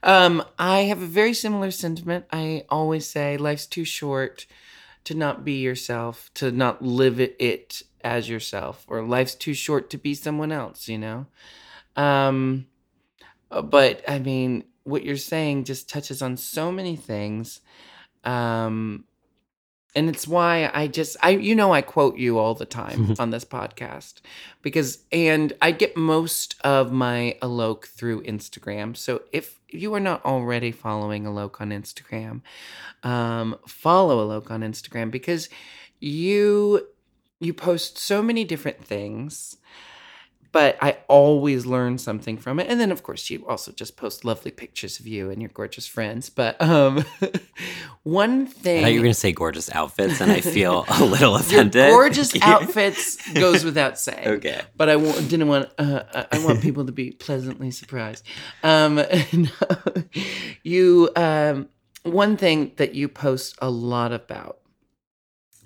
um, 0.03 0.43
I 0.59 0.81
have 0.81 1.01
a 1.01 1.07
very 1.07 1.35
similar 1.35 1.71
sentiment. 1.71 2.25
I 2.33 2.65
always 2.69 3.09
say 3.09 3.37
life's 3.37 3.67
too 3.67 3.85
short 3.85 4.47
to 5.07 5.15
not 5.15 5.45
be 5.45 5.55
yourself, 5.55 6.31
to 6.35 6.51
not 6.51 6.83
live 6.83 7.21
it, 7.21 7.37
it 7.39 7.83
as 8.03 8.29
yourself, 8.29 8.85
or 8.89 9.03
life's 9.03 9.37
too 9.37 9.55
short 9.55 9.89
to 9.91 9.99
be 9.99 10.15
someone 10.15 10.51
else, 10.51 10.89
you 10.89 10.99
know? 10.99 11.27
Um, 11.95 12.67
uh, 13.51 13.63
but 13.63 14.03
I 14.09 14.19
mean, 14.19 14.65
what 14.83 15.05
you're 15.05 15.17
saying 15.17 15.65
just 15.65 15.89
touches 15.89 16.23
on 16.23 16.37
so 16.37 16.73
many 16.73 16.97
things. 16.97 17.61
Um, 18.25 19.05
and 19.97 20.11
it's 20.11 20.29
why 20.29 20.71
I 20.73 20.87
just 20.87 21.17
I 21.23 21.31
you 21.31 21.55
know 21.55 21.73
I 21.73 21.81
quote 21.81 22.19
you 22.19 22.39
all 22.39 22.55
the 22.55 22.67
time 22.67 23.17
on 23.19 23.31
this 23.31 23.45
podcast 23.45 24.21
because 24.63 24.99
and 25.11 25.53
I 25.61 25.73
get 25.73 25.97
most 25.97 26.55
of 26.63 26.93
my 26.93 27.37
Alok 27.43 27.87
through 27.87 28.23
Instagram. 28.23 28.97
So 28.97 29.23
if 29.33 29.59
you 29.71 29.93
are 29.95 30.01
not 30.01 30.25
already 30.25 30.71
following 30.71 31.25
Alok 31.25 31.61
on 31.61 31.71
Instagram, 31.71 32.43
um, 33.03 33.57
follow 33.67 34.29
Alok 34.29 34.51
on 34.51 34.61
Instagram 34.61 35.11
because 35.11 35.49
you 35.99 36.87
you 37.41 37.55
post 37.55 37.99
so 37.99 38.23
many 38.23 38.45
different 38.45 38.85
things 38.85 39.57
but 40.57 40.79
I 40.81 40.97
always 41.09 41.67
learn 41.67 41.99
something 41.99 42.39
from 42.39 42.59
it. 42.61 42.67
And 42.71 42.81
then 42.81 42.91
of 42.91 43.03
course 43.03 43.29
you 43.31 43.47
also 43.47 43.73
just 43.73 43.97
post 43.97 44.25
lovely 44.25 44.51
pictures 44.51 44.99
of 45.01 45.07
you 45.07 45.29
and 45.31 45.43
your 45.43 45.51
gorgeous 45.53 45.87
friends. 45.87 46.31
But 46.31 46.55
um 46.63 47.05
one 48.05 48.43
I 48.43 48.51
thing 48.63 48.83
thought 48.83 48.93
you 48.93 49.01
were 49.01 49.05
going 49.09 49.13
to 49.21 49.21
say 49.27 49.33
gorgeous 49.33 49.69
outfits, 49.75 50.21
and 50.23 50.33
I 50.33 50.41
feel 50.41 50.85
a 50.89 51.05
little 51.15 51.37
offended. 51.37 51.91
gorgeous 51.91 52.33
outfits 52.43 53.05
goes 53.33 53.65
without 53.65 53.99
saying. 53.99 54.29
Okay. 54.37 54.61
But 54.77 54.89
I 54.89 54.95
w- 54.95 55.21
didn't 55.29 55.49
want. 55.49 55.69
Uh, 55.79 56.03
I- 56.15 56.27
I 56.37 56.39
want 56.45 56.63
people 56.63 56.85
to 56.87 56.93
be 56.93 57.11
pleasantly 57.11 57.71
surprised. 57.71 58.25
Um, 58.63 59.01
you. 60.63 61.11
Um, 61.17 61.69
one 62.03 62.37
thing 62.37 62.73
that 62.77 62.95
you 62.95 63.09
post 63.09 63.57
a 63.61 63.69
lot 63.71 64.13
about 64.13 64.59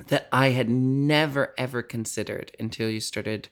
that 0.09 0.27
I 0.33 0.49
had 0.51 0.69
never 0.71 1.55
ever 1.59 1.83
considered 1.83 2.53
until 2.59 2.89
you 2.89 3.01
started 3.01 3.49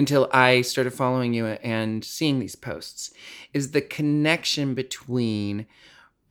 until 0.00 0.30
I 0.32 0.62
started 0.62 0.94
following 0.94 1.34
you 1.34 1.44
and 1.46 2.02
seeing 2.02 2.38
these 2.38 2.56
posts 2.56 3.12
is 3.52 3.72
the 3.72 3.82
connection 3.82 4.72
between 4.72 5.66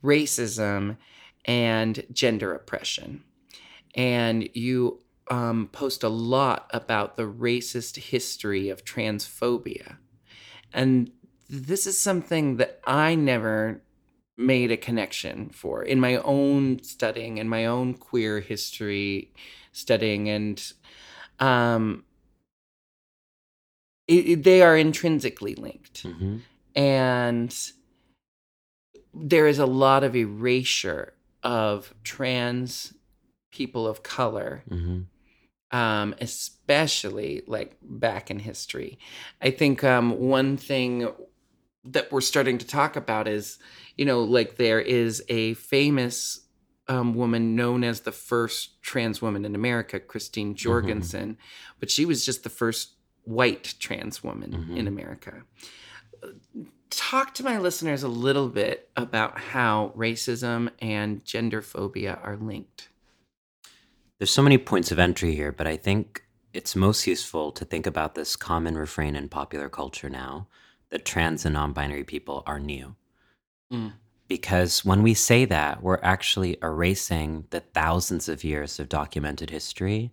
racism 0.02 0.96
and 1.44 2.04
gender 2.12 2.52
oppression. 2.52 3.22
And 3.94 4.48
you 4.54 4.98
um, 5.30 5.68
post 5.70 6.02
a 6.02 6.08
lot 6.08 6.68
about 6.74 7.14
the 7.14 7.28
racist 7.28 7.96
history 7.96 8.70
of 8.70 8.84
transphobia. 8.84 9.98
And 10.72 11.12
this 11.48 11.86
is 11.86 11.96
something 11.96 12.56
that 12.56 12.80
I 12.84 13.14
never 13.14 13.82
made 14.36 14.72
a 14.72 14.76
connection 14.76 15.48
for 15.50 15.84
in 15.84 16.00
my 16.00 16.16
own 16.16 16.82
studying 16.82 17.38
and 17.38 17.48
my 17.48 17.66
own 17.66 17.94
queer 17.94 18.40
history 18.40 19.32
studying 19.70 20.28
and 20.28 20.72
um 21.38 22.02
it, 24.10 24.24
it- 24.32 24.42
they 24.42 24.60
are 24.62 24.76
intrinsically 24.76 25.54
linked. 25.54 26.02
Hmm 26.02 26.36
and 26.76 27.52
there 29.12 29.48
is 29.48 29.58
a 29.58 29.66
lot 29.66 30.04
of 30.04 30.14
erasure 30.14 31.14
of 31.42 31.92
trans 32.04 32.94
people 33.50 33.86
of 33.86 34.02
color 34.02 34.62
hmm 34.68 35.00
um, 35.72 36.14
especially 36.20 37.42
like 37.46 37.76
back 37.80 38.28
in 38.28 38.40
history. 38.40 38.98
I 39.40 39.50
think 39.52 39.84
um, 39.84 40.18
one 40.18 40.56
thing 40.56 41.08
that 41.84 42.10
we're 42.10 42.20
starting 42.22 42.58
to 42.58 42.66
talk 42.66 42.96
about 42.96 43.28
is, 43.28 43.58
you 43.96 44.04
know, 44.04 44.20
like 44.24 44.56
there 44.56 44.80
is 44.80 45.22
a 45.28 45.54
famous 45.54 46.40
um, 46.88 47.14
woman 47.14 47.54
known 47.54 47.84
as 47.84 48.00
the 48.00 48.10
first 48.10 48.82
trans 48.82 49.22
woman 49.22 49.44
in 49.44 49.54
America, 49.54 50.00
Christine 50.00 50.56
Jorgensen, 50.56 51.38
but 51.78 51.88
she 51.88 52.04
was 52.04 52.26
just 52.26 52.42
the 52.42 52.50
first 52.50 52.94
white 53.24 53.74
trans 53.78 54.22
woman 54.22 54.72
in 54.76 54.86
America. 54.86 55.42
Talk 56.90 57.34
to 57.34 57.44
my 57.44 57.58
listeners 57.58 58.02
a 58.02 58.08
little 58.08 58.48
bit 58.48 58.90
about 58.96 59.38
how 59.38 59.92
racism 59.96 60.70
and 60.80 61.24
gender 61.24 61.62
phobia 61.62 62.18
are 62.22 62.36
linked. 62.36 62.88
There's 64.18 64.30
so 64.30 64.42
many 64.42 64.58
points 64.58 64.92
of 64.92 64.98
entry 64.98 65.34
here, 65.34 65.52
but 65.52 65.66
I 65.66 65.76
think 65.76 66.24
it's 66.52 66.76
most 66.76 67.06
useful 67.06 67.52
to 67.52 67.64
think 67.64 67.86
about 67.86 68.14
this 68.14 68.36
common 68.36 68.76
refrain 68.76 69.16
in 69.16 69.28
popular 69.28 69.68
culture 69.68 70.10
now 70.10 70.48
that 70.90 71.04
trans 71.04 71.44
and 71.44 71.54
non 71.54 71.72
binary 71.72 72.04
people 72.04 72.42
are 72.46 72.58
new. 72.58 72.96
Mm. 73.72 73.92
Because 74.28 74.84
when 74.84 75.02
we 75.02 75.14
say 75.14 75.44
that, 75.46 75.82
we're 75.82 76.00
actually 76.02 76.56
erasing 76.62 77.46
the 77.50 77.60
thousands 77.60 78.28
of 78.28 78.44
years 78.44 78.78
of 78.78 78.88
documented 78.88 79.50
history 79.50 80.12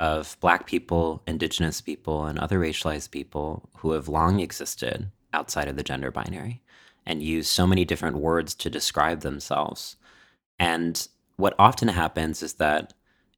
of 0.00 0.36
Black 0.40 0.66
people, 0.66 1.22
Indigenous 1.26 1.80
people, 1.80 2.26
and 2.26 2.38
other 2.38 2.58
racialized 2.58 3.10
people 3.10 3.68
who 3.78 3.92
have 3.92 4.08
long 4.08 4.40
existed 4.40 5.10
outside 5.32 5.68
of 5.68 5.76
the 5.76 5.82
gender 5.82 6.10
binary 6.10 6.62
and 7.06 7.22
use 7.22 7.48
so 7.48 7.66
many 7.66 7.84
different 7.84 8.16
words 8.16 8.54
to 8.54 8.70
describe 8.70 9.20
themselves. 9.20 9.96
And 10.58 11.06
what 11.36 11.54
often 11.58 11.88
happens 11.88 12.42
is 12.42 12.54
that 12.54 12.94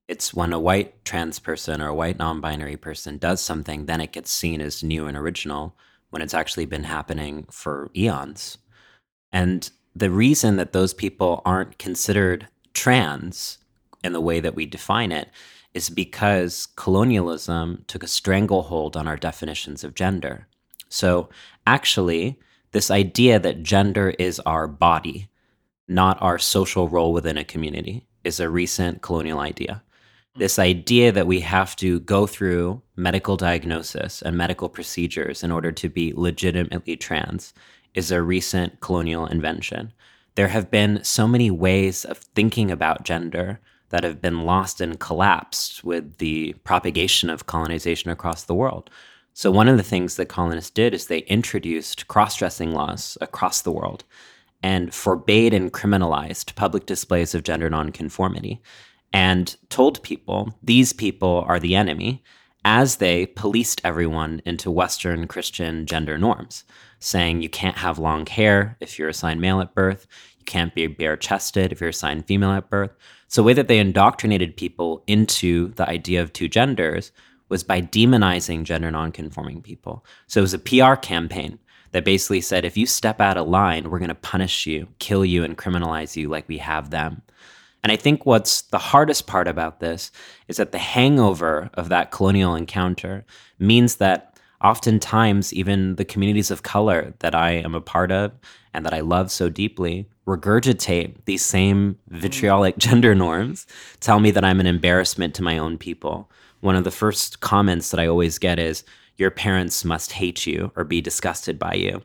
it's 0.08 0.32
when 0.32 0.52
a 0.52 0.60
white 0.60 1.04
trans 1.04 1.38
person 1.38 1.80
or 1.80 1.88
a 1.88 1.94
white 1.94 2.18
non 2.18 2.40
binary 2.40 2.76
person 2.76 3.18
does 3.18 3.40
something, 3.40 3.86
then 3.86 4.00
it 4.00 4.12
gets 4.12 4.30
seen 4.30 4.60
as 4.60 4.84
new 4.84 5.06
and 5.06 5.16
original 5.16 5.74
when 6.10 6.22
it's 6.22 6.34
actually 6.34 6.66
been 6.66 6.84
happening 6.84 7.46
for 7.50 7.90
eons. 7.96 8.58
And 9.32 9.68
the 9.94 10.10
reason 10.10 10.56
that 10.56 10.72
those 10.72 10.94
people 10.94 11.42
aren't 11.44 11.78
considered 11.78 12.46
trans 12.72 13.58
in 14.04 14.12
the 14.12 14.20
way 14.20 14.38
that 14.40 14.54
we 14.54 14.66
define 14.66 15.10
it 15.10 15.28
is 15.76 15.90
because 15.90 16.68
colonialism 16.74 17.84
took 17.86 18.02
a 18.02 18.08
stranglehold 18.08 18.96
on 18.96 19.06
our 19.06 19.18
definitions 19.18 19.84
of 19.84 19.94
gender. 19.94 20.48
So, 20.88 21.28
actually, 21.66 22.40
this 22.72 22.90
idea 22.90 23.38
that 23.38 23.62
gender 23.62 24.14
is 24.18 24.40
our 24.40 24.66
body, 24.66 25.28
not 25.86 26.16
our 26.22 26.38
social 26.38 26.88
role 26.88 27.12
within 27.12 27.36
a 27.36 27.44
community, 27.44 28.06
is 28.24 28.40
a 28.40 28.48
recent 28.48 29.02
colonial 29.02 29.38
idea. 29.38 29.82
This 30.34 30.58
idea 30.58 31.12
that 31.12 31.26
we 31.26 31.40
have 31.40 31.76
to 31.76 32.00
go 32.00 32.26
through 32.26 32.80
medical 32.96 33.36
diagnosis 33.36 34.22
and 34.22 34.34
medical 34.34 34.70
procedures 34.70 35.44
in 35.44 35.52
order 35.52 35.72
to 35.72 35.90
be 35.90 36.14
legitimately 36.16 36.96
trans 36.96 37.52
is 37.92 38.10
a 38.10 38.22
recent 38.22 38.80
colonial 38.80 39.26
invention. 39.26 39.92
There 40.36 40.48
have 40.48 40.70
been 40.70 41.04
so 41.04 41.28
many 41.28 41.50
ways 41.50 42.06
of 42.06 42.16
thinking 42.16 42.70
about 42.70 43.04
gender 43.04 43.60
that 43.90 44.04
have 44.04 44.20
been 44.20 44.42
lost 44.42 44.80
and 44.80 44.98
collapsed 44.98 45.84
with 45.84 46.18
the 46.18 46.54
propagation 46.64 47.30
of 47.30 47.46
colonization 47.46 48.10
across 48.10 48.44
the 48.44 48.54
world. 48.54 48.90
So, 49.32 49.50
one 49.50 49.68
of 49.68 49.76
the 49.76 49.82
things 49.82 50.16
that 50.16 50.26
colonists 50.28 50.70
did 50.70 50.94
is 50.94 51.06
they 51.06 51.18
introduced 51.20 52.08
cross 52.08 52.36
dressing 52.36 52.72
laws 52.72 53.18
across 53.20 53.62
the 53.62 53.72
world 53.72 54.04
and 54.62 54.94
forbade 54.94 55.52
and 55.52 55.72
criminalized 55.72 56.54
public 56.54 56.86
displays 56.86 57.34
of 57.34 57.42
gender 57.42 57.68
nonconformity 57.68 58.60
and 59.12 59.56
told 59.68 60.02
people 60.02 60.54
these 60.62 60.92
people 60.92 61.44
are 61.46 61.60
the 61.60 61.76
enemy 61.76 62.22
as 62.64 62.96
they 62.96 63.26
policed 63.26 63.80
everyone 63.84 64.42
into 64.44 64.72
Western 64.72 65.28
Christian 65.28 65.86
gender 65.86 66.18
norms, 66.18 66.64
saying 66.98 67.40
you 67.40 67.48
can't 67.48 67.76
have 67.76 67.98
long 67.98 68.26
hair 68.26 68.76
if 68.80 68.98
you're 68.98 69.08
assigned 69.08 69.40
male 69.40 69.60
at 69.60 69.72
birth, 69.72 70.08
can't 70.46 70.74
be 70.74 70.86
bare 70.86 71.16
chested 71.16 71.72
if 71.72 71.80
you're 71.80 71.90
assigned 71.90 72.26
female 72.26 72.52
at 72.52 72.70
birth. 72.70 72.92
So, 73.28 73.42
the 73.42 73.46
way 73.46 73.52
that 73.54 73.68
they 73.68 73.78
indoctrinated 73.78 74.56
people 74.56 75.02
into 75.06 75.72
the 75.74 75.88
idea 75.88 76.22
of 76.22 76.32
two 76.32 76.48
genders 76.48 77.12
was 77.48 77.62
by 77.62 77.80
demonizing 77.80 78.64
gender 78.64 78.90
nonconforming 78.90 79.62
people. 79.62 80.04
So, 80.26 80.40
it 80.40 80.42
was 80.42 80.54
a 80.54 80.58
PR 80.58 80.94
campaign 80.94 81.58
that 81.92 82.04
basically 82.04 82.40
said 82.40 82.64
if 82.64 82.76
you 82.76 82.86
step 82.86 83.20
out 83.20 83.36
of 83.36 83.48
line, 83.48 83.90
we're 83.90 83.98
going 83.98 84.08
to 84.08 84.14
punish 84.14 84.66
you, 84.66 84.88
kill 84.98 85.24
you, 85.24 85.44
and 85.44 85.58
criminalize 85.58 86.16
you 86.16 86.28
like 86.28 86.48
we 86.48 86.58
have 86.58 86.90
them. 86.90 87.22
And 87.82 87.92
I 87.92 87.96
think 87.96 88.26
what's 88.26 88.62
the 88.62 88.78
hardest 88.78 89.26
part 89.26 89.46
about 89.46 89.80
this 89.80 90.10
is 90.48 90.56
that 90.56 90.72
the 90.72 90.78
hangover 90.78 91.70
of 91.74 91.88
that 91.88 92.10
colonial 92.10 92.54
encounter 92.54 93.24
means 93.58 93.96
that 93.96 94.36
oftentimes 94.62 95.52
even 95.52 95.96
the 95.96 96.04
communities 96.04 96.50
of 96.50 96.62
color 96.62 97.14
that 97.20 97.34
I 97.34 97.52
am 97.52 97.74
a 97.74 97.80
part 97.80 98.10
of 98.10 98.32
and 98.74 98.84
that 98.84 98.94
I 98.94 99.00
love 99.00 99.30
so 99.30 99.48
deeply 99.48 100.08
regurgitate 100.26 101.24
these 101.24 101.44
same 101.44 101.98
mm. 102.10 102.18
vitriolic 102.18 102.78
gender 102.78 103.14
norms, 103.14 103.66
tell 104.00 104.20
me 104.20 104.30
that 104.32 104.44
I'm 104.44 104.60
an 104.60 104.66
embarrassment 104.66 105.34
to 105.36 105.42
my 105.42 105.58
own 105.58 105.78
people. 105.78 106.30
One 106.60 106.76
of 106.76 106.84
the 106.84 106.90
first 106.90 107.40
comments 107.40 107.90
that 107.90 108.00
I 108.00 108.06
always 108.06 108.38
get 108.38 108.58
is, 108.58 108.84
Your 109.16 109.30
parents 109.30 109.84
must 109.84 110.12
hate 110.12 110.46
you 110.46 110.72
or 110.76 110.84
be 110.84 111.00
disgusted 111.00 111.58
by 111.58 111.74
you. 111.74 112.02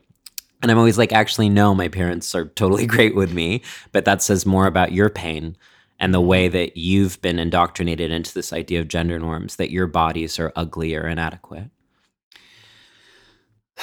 And 0.62 0.70
I'm 0.70 0.78
always 0.78 0.98
like, 0.98 1.12
actually, 1.12 1.48
no, 1.48 1.74
my 1.74 1.88
parents 1.88 2.34
are 2.34 2.46
totally 2.46 2.86
great 2.94 3.14
with 3.14 3.32
me, 3.32 3.62
but 3.90 4.04
that 4.04 4.22
says 4.22 4.46
more 4.46 4.66
about 4.66 4.92
your 4.92 5.10
pain 5.10 5.56
and 5.98 6.14
the 6.14 6.20
way 6.20 6.48
that 6.48 6.76
you've 6.76 7.20
been 7.22 7.38
indoctrinated 7.38 8.10
into 8.10 8.34
this 8.34 8.52
idea 8.52 8.80
of 8.80 8.88
gender 8.88 9.18
norms 9.18 9.56
that 9.56 9.70
your 9.70 9.86
bodies 9.86 10.38
are 10.38 10.52
ugly 10.56 10.94
or 10.94 11.06
inadequate. 11.06 11.70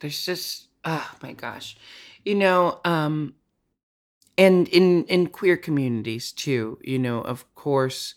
there's 0.00 0.24
just 0.24 0.66
oh 0.84 1.10
my 1.22 1.32
gosh 1.32 1.76
you 2.24 2.34
know 2.34 2.80
um 2.84 3.34
and 4.38 4.68
in 4.68 5.04
in 5.04 5.26
queer 5.26 5.56
communities 5.56 6.32
too 6.32 6.78
you 6.82 6.98
know 6.98 7.20
of 7.20 7.52
course 7.54 8.14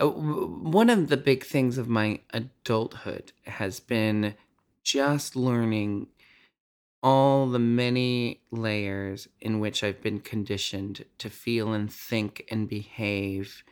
uh, 0.00 0.06
one 0.06 0.90
of 0.90 1.08
the 1.08 1.16
big 1.16 1.44
things 1.44 1.78
of 1.78 1.88
my 1.88 2.20
adulthood 2.32 3.32
has 3.46 3.80
been 3.80 4.34
just 4.84 5.36
learning 5.36 6.06
all 7.02 7.46
the 7.48 7.58
many 7.58 8.40
layers 8.50 9.28
in 9.40 9.60
which 9.60 9.84
I've 9.84 10.02
been 10.02 10.20
conditioned 10.20 11.04
to 11.18 11.30
feel 11.30 11.72
and 11.72 11.92
think 11.92 12.44
and 12.50 12.68
behave 12.68 13.62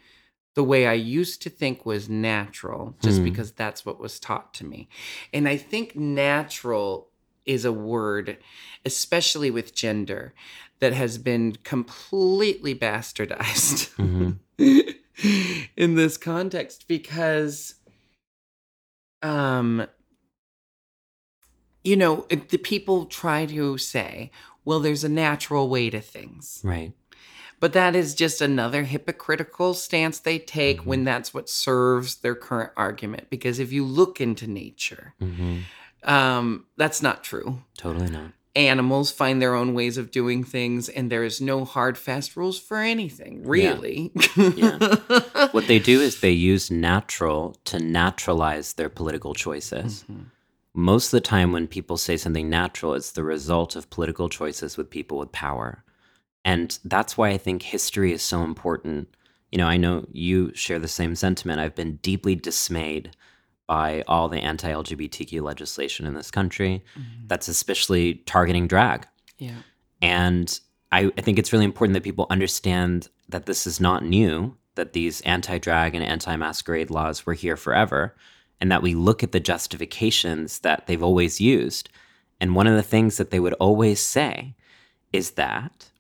the 0.55 0.65
way 0.65 0.87
I 0.87 0.95
used 0.95 1.43
to 1.43 1.51
think 1.51 1.85
was 1.85 2.09
natural, 2.09 2.97
just 3.03 3.19
Hmm. 3.19 3.25
because 3.25 3.53
that's 3.53 3.85
what 3.87 4.01
was 4.01 4.19
taught 4.21 4.55
to 4.55 4.65
me. 4.65 4.89
And 5.33 5.49
I 5.49 5.57
think 5.59 5.97
natural 5.97 7.11
is 7.47 7.65
a 7.65 7.73
word, 7.73 8.39
especially 8.85 9.51
with 9.51 9.75
gender, 9.75 10.35
that 10.81 10.93
has 10.93 11.17
been 11.19 11.57
completely 11.65 12.75
bastardized 12.75 13.91
Mhm. 13.97 14.39
in 15.77 15.95
this 15.95 16.17
context 16.19 16.87
because 16.87 17.75
um 19.23 19.87
you 21.85 21.97
know 21.97 22.27
the 22.51 22.59
people 22.59 23.07
try 23.07 23.47
to 23.47 23.79
say 23.79 24.31
well 24.65 24.81
there's 24.81 25.05
a 25.05 25.09
natural 25.09 25.69
way 25.69 25.89
to 25.91 26.01
things 26.01 26.61
Right. 26.63 26.93
but 27.61 27.73
that 27.73 27.97
is 27.97 28.15
just 28.15 28.41
another 28.43 28.85
hypocritical 28.85 29.73
stance 29.75 30.19
they 30.19 30.39
take 30.39 30.81
Mm-hmm. 30.81 30.89
when 30.89 31.05
that's 31.05 31.33
what 31.33 31.49
serves 31.49 32.17
their 32.17 32.35
current 32.35 32.73
argument 32.77 33.31
because 33.31 33.59
if 33.59 33.73
you 33.73 33.85
look 33.85 34.21
into 34.21 34.47
nature 34.47 35.15
hmm 35.19 35.61
um 36.07 36.65
that's 36.77 37.03
not 37.03 37.23
true 37.25 37.63
Totally 37.77 38.09
not. 38.11 38.31
animals 38.55 39.11
find 39.11 39.41
their 39.43 39.55
own 39.55 39.75
ways 39.75 39.99
of 39.99 40.11
doing 40.11 40.45
things 40.45 40.89
and 40.89 41.11
there 41.11 41.25
is 41.25 41.41
no 41.41 41.65
hard 41.65 41.99
fast 41.99 42.37
rules 42.37 42.59
for 42.59 42.79
anything 42.79 43.43
really 43.47 44.13
Yeah. 44.37 44.79
what 45.51 45.67
they 45.67 45.79
do 45.79 46.01
is 46.01 46.21
they 46.21 46.31
use 46.31 46.71
natural 46.71 47.57
to 47.65 47.79
naturalize 47.79 48.75
their 48.75 48.89
political 48.89 49.35
choices. 49.35 50.05
Most 50.75 51.07
of 51.07 51.11
the 51.13 51.21
time, 51.23 51.53
when 51.53 51.67
people 51.67 51.97
say 51.97 52.17
something 52.19 52.51
natural, 52.51 52.93
it's 52.95 53.13
the 53.13 53.25
result 53.25 53.77
of 53.77 53.89
political 53.89 54.29
choices 54.29 54.77
with 54.77 54.91
people 54.91 55.17
with 55.19 55.33
power. 55.33 55.83
And 56.45 56.79
that's 56.85 57.17
why 57.17 57.31
I 57.31 57.39
think 57.39 57.63
history 57.63 58.13
is 58.13 58.23
so 58.23 58.43
important. 58.43 59.09
You 59.51 59.57
know, 59.59 59.67
I 59.67 59.79
know 59.79 60.05
you 60.13 60.53
share 60.55 60.79
the 60.79 60.87
same 60.89 61.15
sentiment. 61.17 61.61
I've 61.61 61.75
been 61.75 61.97
deeply 62.03 62.35
dismayed 62.35 63.17
by 63.67 64.03
all 64.07 64.29
the 64.29 64.39
anti 64.39 64.71
LGBTQ 64.71 65.43
legislation 65.43 66.07
in 66.07 66.15
this 66.15 66.31
country 66.31 66.85
mm-hmm. 66.99 67.27
that's 67.27 67.49
especially 67.49 68.15
targeting 68.27 68.67
drag. 68.67 69.07
yeah 69.39 69.63
And 70.03 70.59
I, 70.93 71.11
I 71.17 71.21
think 71.21 71.39
it's 71.39 71.53
really 71.53 71.65
important 71.65 71.95
that 71.95 72.05
people 72.05 72.27
understand 72.31 73.09
that 73.29 73.47
this 73.47 73.67
is 73.67 73.81
not 73.81 74.05
new, 74.05 74.57
that 74.77 74.93
these 74.93 75.21
anti 75.23 75.59
drag 75.59 75.95
and 75.95 76.05
anti 76.05 76.37
masquerade 76.37 76.91
laws 76.91 77.27
were 77.27 77.35
here 77.35 77.57
forever, 77.57 78.15
and 78.61 78.71
that 78.71 78.83
we 78.83 78.95
look 78.95 79.23
at 79.23 79.33
the 79.33 79.41
justifications 79.41 80.61
that 80.61 80.87
they've 80.87 81.03
always 81.03 81.41
used. 81.41 81.89
And 82.41 82.55
one 82.55 82.67
of 82.67 82.77
the 82.77 82.83
things 82.83 83.17
that 83.17 83.31
they 83.31 83.41
would 83.41 83.55
always 83.55 84.01
say 84.01 84.55
is 85.13 85.33
that 85.33 85.91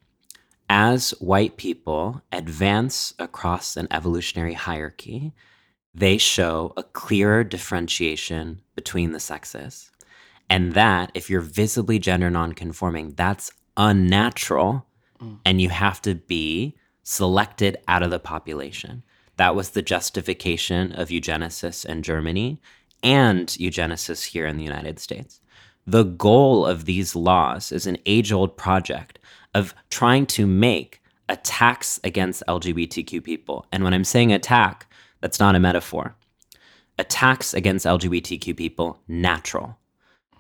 as 0.68 1.10
white 1.12 1.56
people 1.56 2.22
advance 2.32 3.14
across 3.18 3.76
an 3.76 3.88
evolutionary 3.90 4.54
hierarchy, 4.54 5.32
they 5.96 6.18
show 6.18 6.74
a 6.76 6.82
clearer 6.82 7.42
differentiation 7.42 8.60
between 8.74 9.12
the 9.12 9.20
sexes. 9.20 9.90
And 10.50 10.74
that, 10.74 11.10
if 11.14 11.30
you're 11.30 11.40
visibly 11.40 11.98
gender 11.98 12.30
nonconforming, 12.30 13.14
that's 13.16 13.50
unnatural 13.78 14.86
mm. 15.20 15.38
and 15.44 15.60
you 15.60 15.70
have 15.70 16.02
to 16.02 16.14
be 16.14 16.76
selected 17.02 17.78
out 17.88 18.02
of 18.02 18.10
the 18.10 18.18
population. 18.18 19.02
That 19.38 19.56
was 19.56 19.70
the 19.70 19.82
justification 19.82 20.92
of 20.92 21.08
eugenesis 21.08 21.84
in 21.86 22.02
Germany 22.02 22.60
and 23.02 23.48
eugenesis 23.48 24.26
here 24.26 24.46
in 24.46 24.58
the 24.58 24.64
United 24.64 24.98
States. 24.98 25.40
The 25.86 26.04
goal 26.04 26.66
of 26.66 26.84
these 26.84 27.16
laws 27.16 27.72
is 27.72 27.86
an 27.86 27.96
age 28.04 28.32
old 28.32 28.56
project 28.56 29.18
of 29.54 29.74
trying 29.88 30.26
to 30.26 30.46
make 30.46 31.00
attacks 31.28 31.98
against 32.04 32.42
LGBTQ 32.48 33.24
people. 33.24 33.66
And 33.72 33.82
when 33.82 33.94
I'm 33.94 34.04
saying 34.04 34.32
attack, 34.32 34.86
that's 35.20 35.40
not 35.40 35.54
a 35.54 35.60
metaphor. 35.60 36.14
Attacks 36.98 37.52
against 37.54 37.86
LGBTQ 37.86 38.56
people 38.56 38.98
natural. 39.08 39.76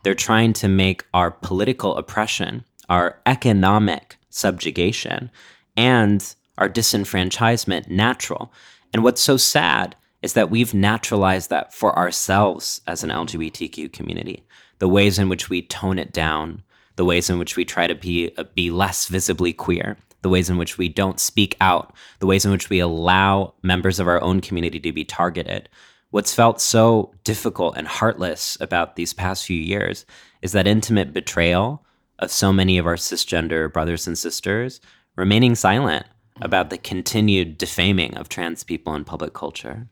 They're 0.02 0.14
trying 0.14 0.52
to 0.54 0.68
make 0.68 1.04
our 1.12 1.30
political 1.30 1.96
oppression, 1.96 2.64
our 2.88 3.20
economic 3.26 4.16
subjugation, 4.30 5.30
and 5.76 6.34
our 6.58 6.68
disenfranchisement 6.68 7.88
natural. 7.88 8.52
And 8.92 9.02
what's 9.02 9.20
so 9.20 9.36
sad 9.36 9.96
is 10.22 10.32
that 10.32 10.50
we've 10.50 10.74
naturalized 10.74 11.50
that 11.50 11.74
for 11.74 11.96
ourselves 11.96 12.80
as 12.86 13.04
an 13.04 13.10
LGBTQ 13.10 13.92
community. 13.92 14.44
The 14.78 14.88
ways 14.88 15.18
in 15.18 15.28
which 15.28 15.48
we 15.48 15.62
tone 15.62 15.98
it 15.98 16.12
down, 16.12 16.62
the 16.96 17.04
ways 17.04 17.28
in 17.28 17.38
which 17.38 17.56
we 17.56 17.64
try 17.64 17.86
to 17.86 17.94
be 17.94 18.32
uh, 18.36 18.44
be 18.54 18.70
less 18.70 19.06
visibly 19.06 19.52
queer, 19.52 19.96
the 20.26 20.30
ways 20.30 20.50
in 20.50 20.56
which 20.56 20.76
we 20.76 20.88
don't 20.88 21.20
speak 21.20 21.56
out, 21.60 21.94
the 22.18 22.26
ways 22.26 22.44
in 22.44 22.50
which 22.50 22.68
we 22.68 22.80
allow 22.80 23.54
members 23.62 24.00
of 24.00 24.08
our 24.08 24.20
own 24.20 24.40
community 24.40 24.80
to 24.80 24.90
be 24.90 25.04
targeted. 25.04 25.68
What's 26.10 26.34
felt 26.34 26.60
so 26.60 27.12
difficult 27.22 27.76
and 27.76 27.86
heartless 27.86 28.58
about 28.60 28.96
these 28.96 29.14
past 29.14 29.46
few 29.46 29.56
years 29.56 30.04
is 30.42 30.50
that 30.50 30.66
intimate 30.66 31.12
betrayal 31.12 31.86
of 32.18 32.32
so 32.32 32.52
many 32.52 32.76
of 32.76 32.88
our 32.88 32.96
cisgender 32.96 33.72
brothers 33.72 34.08
and 34.08 34.18
sisters 34.18 34.80
remaining 35.14 35.54
silent 35.54 36.06
about 36.40 36.70
the 36.70 36.78
continued 36.78 37.56
defaming 37.56 38.16
of 38.16 38.28
trans 38.28 38.64
people 38.64 38.96
in 38.96 39.04
public 39.04 39.32
culture. 39.32 39.86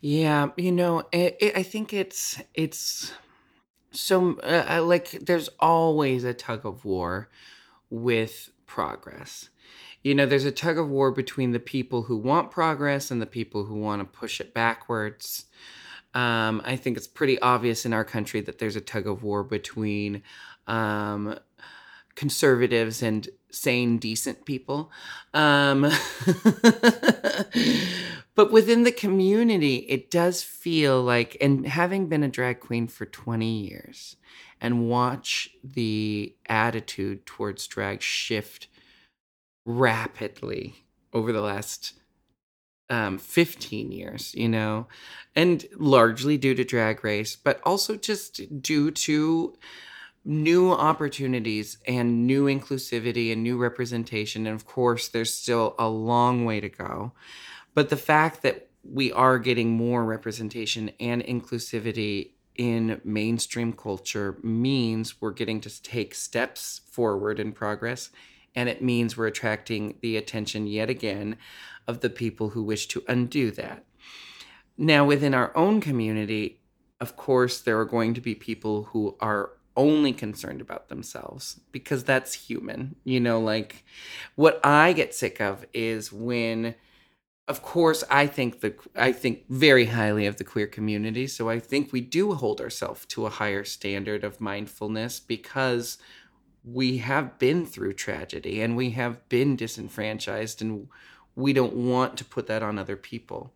Yeah, 0.00 0.48
you 0.56 0.72
know, 0.72 1.00
it, 1.12 1.36
it, 1.40 1.58
I 1.58 1.62
think 1.62 1.92
it's 1.92 2.40
it's 2.54 3.12
so 3.90 4.38
uh, 4.38 4.82
like 4.82 5.10
there's 5.10 5.50
always 5.60 6.24
a 6.24 6.32
tug 6.32 6.64
of 6.64 6.86
war 6.86 7.28
with 7.90 8.50
progress. 8.70 9.50
You 10.04 10.14
know, 10.14 10.26
there's 10.26 10.44
a 10.44 10.52
tug 10.52 10.78
of 10.78 10.88
war 10.88 11.10
between 11.10 11.50
the 11.50 11.58
people 11.58 12.02
who 12.02 12.16
want 12.16 12.52
progress 12.52 13.10
and 13.10 13.20
the 13.20 13.26
people 13.26 13.64
who 13.64 13.74
want 13.74 14.00
to 14.00 14.18
push 14.18 14.40
it 14.40 14.54
backwards. 14.54 15.46
Um, 16.14 16.62
I 16.64 16.76
think 16.76 16.96
it's 16.96 17.08
pretty 17.08 17.38
obvious 17.40 17.84
in 17.84 17.92
our 17.92 18.04
country 18.04 18.40
that 18.42 18.58
there's 18.58 18.76
a 18.76 18.80
tug 18.80 19.08
of 19.08 19.24
war 19.24 19.42
between 19.42 20.22
um, 20.68 21.36
conservatives 22.14 23.02
and 23.02 23.28
sane, 23.50 23.98
decent 23.98 24.44
people. 24.44 24.90
Um, 25.34 25.82
but 28.34 28.52
within 28.52 28.84
the 28.84 28.92
community, 28.92 29.76
it 29.88 30.10
does 30.10 30.42
feel 30.42 31.02
like, 31.02 31.36
and 31.40 31.66
having 31.66 32.08
been 32.08 32.22
a 32.22 32.28
drag 32.28 32.60
queen 32.60 32.86
for 32.88 33.06
20 33.06 33.46
years 33.46 34.16
and 34.60 34.88
watch 34.88 35.50
the 35.64 36.34
attitude 36.48 37.26
towards 37.26 37.66
drag 37.66 38.02
shift 38.02 38.68
rapidly 39.64 40.84
over 41.12 41.32
the 41.32 41.40
last 41.40 41.94
um, 42.90 43.18
15 43.18 43.92
years, 43.92 44.34
you 44.34 44.48
know, 44.48 44.86
and 45.36 45.66
largely 45.76 46.36
due 46.36 46.54
to 46.54 46.64
drag 46.64 47.04
race, 47.04 47.36
but 47.36 47.60
also 47.64 47.96
just 47.96 48.60
due 48.60 48.90
to 48.90 49.54
new 50.24 50.70
opportunities 50.70 51.78
and 51.86 52.26
new 52.26 52.44
inclusivity 52.44 53.32
and 53.32 53.42
new 53.42 53.56
representation. 53.56 54.46
And 54.46 54.54
of 54.54 54.66
course, 54.66 55.08
there's 55.08 55.32
still 55.32 55.74
a 55.78 55.88
long 55.88 56.44
way 56.44 56.60
to 56.60 56.68
go. 56.68 57.12
But 57.74 57.88
the 57.88 57.96
fact 57.96 58.42
that 58.42 58.68
we 58.82 59.12
are 59.12 59.38
getting 59.38 59.70
more 59.70 60.04
representation 60.04 60.90
and 61.00 61.22
inclusivity 61.22 62.32
in 62.56 63.00
mainstream 63.04 63.72
culture 63.72 64.36
means 64.42 65.20
we're 65.20 65.30
getting 65.30 65.60
to 65.62 65.82
take 65.82 66.14
steps 66.14 66.80
forward 66.90 67.38
in 67.38 67.52
progress. 67.52 68.10
And 68.54 68.68
it 68.68 68.82
means 68.82 69.16
we're 69.16 69.28
attracting 69.28 69.96
the 70.02 70.16
attention 70.16 70.66
yet 70.66 70.90
again 70.90 71.36
of 71.86 72.00
the 72.00 72.10
people 72.10 72.50
who 72.50 72.62
wish 72.62 72.86
to 72.88 73.04
undo 73.08 73.50
that. 73.52 73.84
Now, 74.76 75.04
within 75.04 75.34
our 75.34 75.56
own 75.56 75.80
community, 75.80 76.60
of 77.00 77.16
course, 77.16 77.60
there 77.60 77.78
are 77.78 77.84
going 77.84 78.14
to 78.14 78.20
be 78.20 78.34
people 78.34 78.84
who 78.84 79.16
are 79.20 79.52
only 79.80 80.12
concerned 80.12 80.60
about 80.60 80.90
themselves 80.90 81.58
because 81.72 82.04
that's 82.04 82.34
human. 82.34 82.96
You 83.02 83.18
know, 83.18 83.40
like 83.40 83.82
what 84.34 84.60
I 84.62 84.92
get 84.92 85.14
sick 85.14 85.40
of 85.40 85.64
is 85.72 86.12
when 86.12 86.74
of 87.48 87.62
course 87.62 88.04
I 88.10 88.26
think 88.26 88.60
the 88.60 88.74
I 88.94 89.12
think 89.12 89.46
very 89.48 89.86
highly 89.86 90.26
of 90.26 90.36
the 90.36 90.44
queer 90.44 90.66
community, 90.66 91.26
so 91.26 91.48
I 91.48 91.58
think 91.58 91.92
we 91.92 92.02
do 92.02 92.34
hold 92.34 92.60
ourselves 92.60 93.06
to 93.06 93.24
a 93.24 93.30
higher 93.30 93.64
standard 93.64 94.22
of 94.22 94.40
mindfulness 94.40 95.18
because 95.18 95.96
we 96.62 96.98
have 96.98 97.38
been 97.38 97.64
through 97.64 97.94
tragedy 97.94 98.60
and 98.60 98.76
we 98.76 98.90
have 98.90 99.26
been 99.30 99.56
disenfranchised 99.56 100.60
and 100.60 100.88
we 101.34 101.54
don't 101.54 101.72
want 101.72 102.18
to 102.18 102.24
put 102.24 102.46
that 102.48 102.62
on 102.62 102.78
other 102.78 102.96
people. 102.96 103.54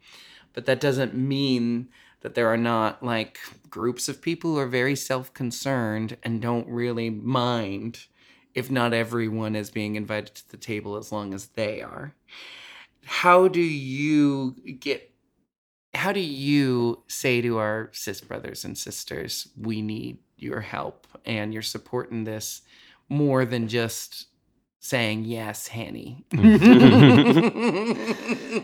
But 0.55 0.65
that 0.65 0.81
doesn't 0.81 1.15
mean 1.15 1.89
that 2.25 2.35
there 2.35 2.49
are 2.49 2.57
not 2.57 3.03
like 3.03 3.39
groups 3.69 4.09
of 4.09 4.23
people 4.23 4.55
who 4.55 4.59
are 4.59 4.67
very 4.67 4.97
self-concerned 4.97 6.17
and 6.23 6.41
don't 6.41 6.67
really 6.67 7.11
mind 7.11 8.07
if 8.55 8.71
not 8.71 8.95
everyone 8.95 9.55
is 9.55 9.71
being 9.71 9.95
invited 9.95 10.35
to 10.35 10.51
the 10.51 10.57
table 10.57 10.97
as 10.97 11.13
long 11.13 11.35
as 11.35 11.49
they 11.49 11.83
are. 11.83 12.15
How 13.05 13.47
do 13.47 13.61
you 13.61 14.57
get 14.81 15.11
how 15.93 16.13
do 16.13 16.21
you 16.21 17.03
say 17.09 17.43
to 17.43 17.59
our 17.59 17.91
cis 17.93 18.23
brothers 18.23 18.65
and 18.65 18.77
sisters, 18.77 19.49
we 19.61 19.83
need 19.83 20.17
your 20.39 20.61
help 20.61 21.07
and 21.27 21.53
your 21.53 21.63
support 21.63 22.11
in 22.11 22.25
this 22.25 22.63
more 23.11 23.45
than 23.45 23.69
just 23.69 24.29
saying 24.85 25.25
yes, 25.25 25.69
Hanny? 25.69 26.27
Mm. 26.31 26.61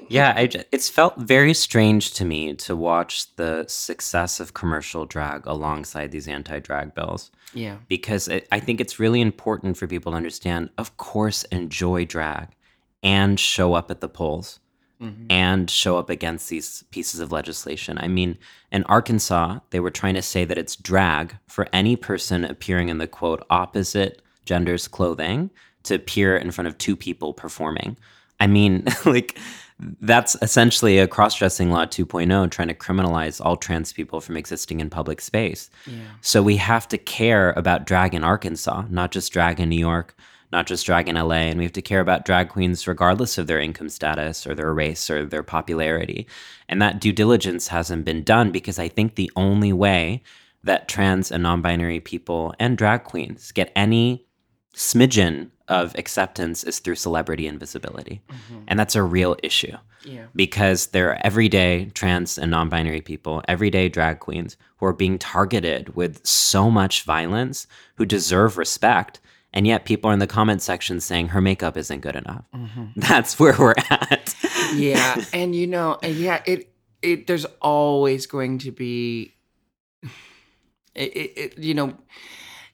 Yeah, 0.11 0.35
I, 0.37 0.50
it's 0.72 0.88
felt 0.88 1.16
very 1.16 1.54
strange 1.54 2.12
to 2.14 2.24
me 2.24 2.54
to 2.54 2.74
watch 2.74 3.35
the 3.37 3.64
success 3.68 4.40
of 4.40 4.54
commercial 4.54 5.06
drag 5.06 5.46
alongside 5.46 6.11
these 6.11 6.26
anti 6.28 6.59
drag 6.59 6.94
bills 6.94 7.30
yeah. 7.54 7.76
because 7.88 8.26
it, 8.28 8.48
I 8.50 8.59
think 8.61 8.80
it's 8.80 8.98
really 8.98 9.20
important 9.20 9.76
for 9.76 9.87
people 9.87 10.12
to 10.12 10.16
understand, 10.16 10.70
of 10.78 10.96
course, 10.96 11.44
enjoy 11.44 12.04
drag 12.06 12.48
and 13.04 13.38
show 13.38 13.74
up 13.74 13.90
at 13.90 14.00
the 14.00 14.09
polls 14.09 14.59
mm-hmm. 15.00 15.26
and 15.30 15.70
show 15.70 15.96
up 15.96 16.11
against 16.11 16.48
these 16.48 16.83
pieces 16.90 17.20
of 17.20 17.30
legislation. 17.33 17.98
I 17.98 18.09
mean, 18.09 18.37
in 18.72 18.83
Arkansas, 18.85 19.61
they 19.70 19.80
were 19.80 19.92
trying 19.92 20.14
to 20.14 20.22
say 20.22 20.44
that 20.44 20.59
it's 20.59 20.76
drag 20.76 21.37
for 21.46 21.68
any 21.72 21.94
person 21.96 22.44
appearing 22.44 22.88
in 22.88 22.98
the 22.98 23.06
quote 23.06 23.44
opposite 23.48 24.22
gender's 24.44 24.88
clothing 24.88 25.50
to 25.84 25.94
appear 25.94 26.36
in 26.36 26.50
front 26.50 26.68
of 26.68 26.78
two 26.78 26.96
people 26.96 27.32
performing. 27.32 27.96
I 28.38 28.46
mean, 28.46 28.84
like 29.04 29.38
that's 30.00 30.36
essentially 30.42 30.98
a 30.98 31.08
cross-dressing 31.08 31.70
law 31.70 31.86
2.0 31.86 32.50
trying 32.50 32.68
to 32.68 32.74
criminalize 32.74 33.44
all 33.44 33.56
trans 33.56 33.92
people 33.92 34.20
from 34.20 34.36
existing 34.36 34.80
in 34.80 34.90
public 34.90 35.20
space. 35.20 35.70
Yeah. 35.86 35.94
So 36.20 36.42
we 36.42 36.56
have 36.56 36.86
to 36.88 36.98
care 36.98 37.52
about 37.52 37.86
drag 37.86 38.14
in 38.14 38.22
Arkansas, 38.22 38.84
not 38.90 39.10
just 39.10 39.32
drag 39.32 39.58
in 39.58 39.70
New 39.70 39.78
York, 39.78 40.14
not 40.52 40.66
just 40.66 40.84
drag 40.84 41.08
in 41.08 41.14
LA, 41.14 41.46
and 41.48 41.58
we 41.58 41.64
have 41.64 41.72
to 41.72 41.82
care 41.82 42.00
about 42.00 42.24
drag 42.24 42.48
queens 42.48 42.86
regardless 42.86 43.38
of 43.38 43.46
their 43.46 43.60
income 43.60 43.88
status 43.88 44.46
or 44.46 44.54
their 44.54 44.74
race 44.74 45.08
or 45.08 45.24
their 45.24 45.42
popularity. 45.42 46.26
And 46.68 46.82
that 46.82 47.00
due 47.00 47.12
diligence 47.12 47.68
hasn't 47.68 48.04
been 48.04 48.24
done 48.24 48.50
because 48.50 48.78
I 48.78 48.88
think 48.88 49.14
the 49.14 49.30
only 49.36 49.72
way 49.72 50.22
that 50.62 50.88
trans 50.88 51.30
and 51.30 51.42
non-binary 51.42 52.00
people 52.00 52.54
and 52.58 52.76
drag 52.76 53.04
queens 53.04 53.52
get 53.52 53.72
any 53.74 54.26
smidgen 54.74 55.50
of 55.68 55.94
acceptance 55.96 56.64
is 56.64 56.78
through 56.80 56.96
celebrity 56.96 57.46
and 57.46 57.59
visibility. 57.61 58.20
Mm-hmm. 58.28 58.62
And 58.68 58.78
that's 58.78 58.96
a 58.96 59.02
real 59.02 59.37
issue 59.42 59.76
Yeah. 60.04 60.26
because 60.35 60.88
there 60.88 61.11
are 61.11 61.18
everyday 61.22 61.87
trans 61.87 62.38
and 62.38 62.50
non 62.50 62.68
binary 62.68 63.00
people, 63.00 63.42
everyday 63.46 63.88
drag 63.88 64.18
queens 64.20 64.56
who 64.78 64.87
are 64.87 64.92
being 64.92 65.18
targeted 65.18 65.94
with 65.94 66.26
so 66.26 66.70
much 66.70 67.04
violence 67.04 67.66
who 67.96 68.04
deserve 68.04 68.56
respect. 68.59 69.20
And 69.52 69.66
yet 69.66 69.85
people 69.85 70.11
are 70.11 70.12
in 70.14 70.20
the 70.20 70.26
comment 70.28 70.62
section 70.62 71.00
saying 71.00 71.28
her 71.28 71.40
makeup 71.40 71.76
isn't 71.76 72.00
good 72.00 72.16
enough. 72.16 72.44
Mm-hmm. 72.54 72.85
That's 72.96 73.38
where 73.38 73.56
we're 73.59 73.74
at. 73.90 74.35
yeah 74.74 75.24
and 75.33 75.54
you 75.54 75.66
know 75.66 75.98
yeah 76.02 76.42
it 76.46 76.72
it 77.02 77.26
there's 77.26 77.44
always 77.61 78.26
going 78.26 78.59
to 78.59 78.70
be 78.70 79.35
it, 80.94 81.16
it, 81.16 81.33
it 81.37 81.59
you 81.59 81.74
know 81.74 81.96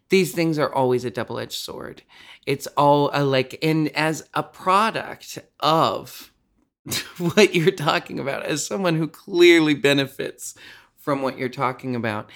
these 0.08 0.32
things 0.32 0.58
are 0.58 0.72
always 0.72 1.04
a 1.04 1.10
double-edged 1.10 1.52
sword 1.52 2.02
it's 2.46 2.66
all 2.76 3.10
a, 3.12 3.24
like 3.24 3.58
and 3.62 3.88
as 3.88 4.28
a 4.34 4.42
product 4.42 5.38
of 5.60 6.32
what 7.18 7.54
you're 7.54 7.70
talking 7.70 8.18
about 8.18 8.42
as 8.44 8.64
someone 8.66 8.96
who 8.96 9.08
clearly 9.08 9.74
benefits 9.74 10.54
from 10.96 11.22
what 11.22 11.38
you're 11.38 11.48
talking 11.48 11.94
about 11.96 12.30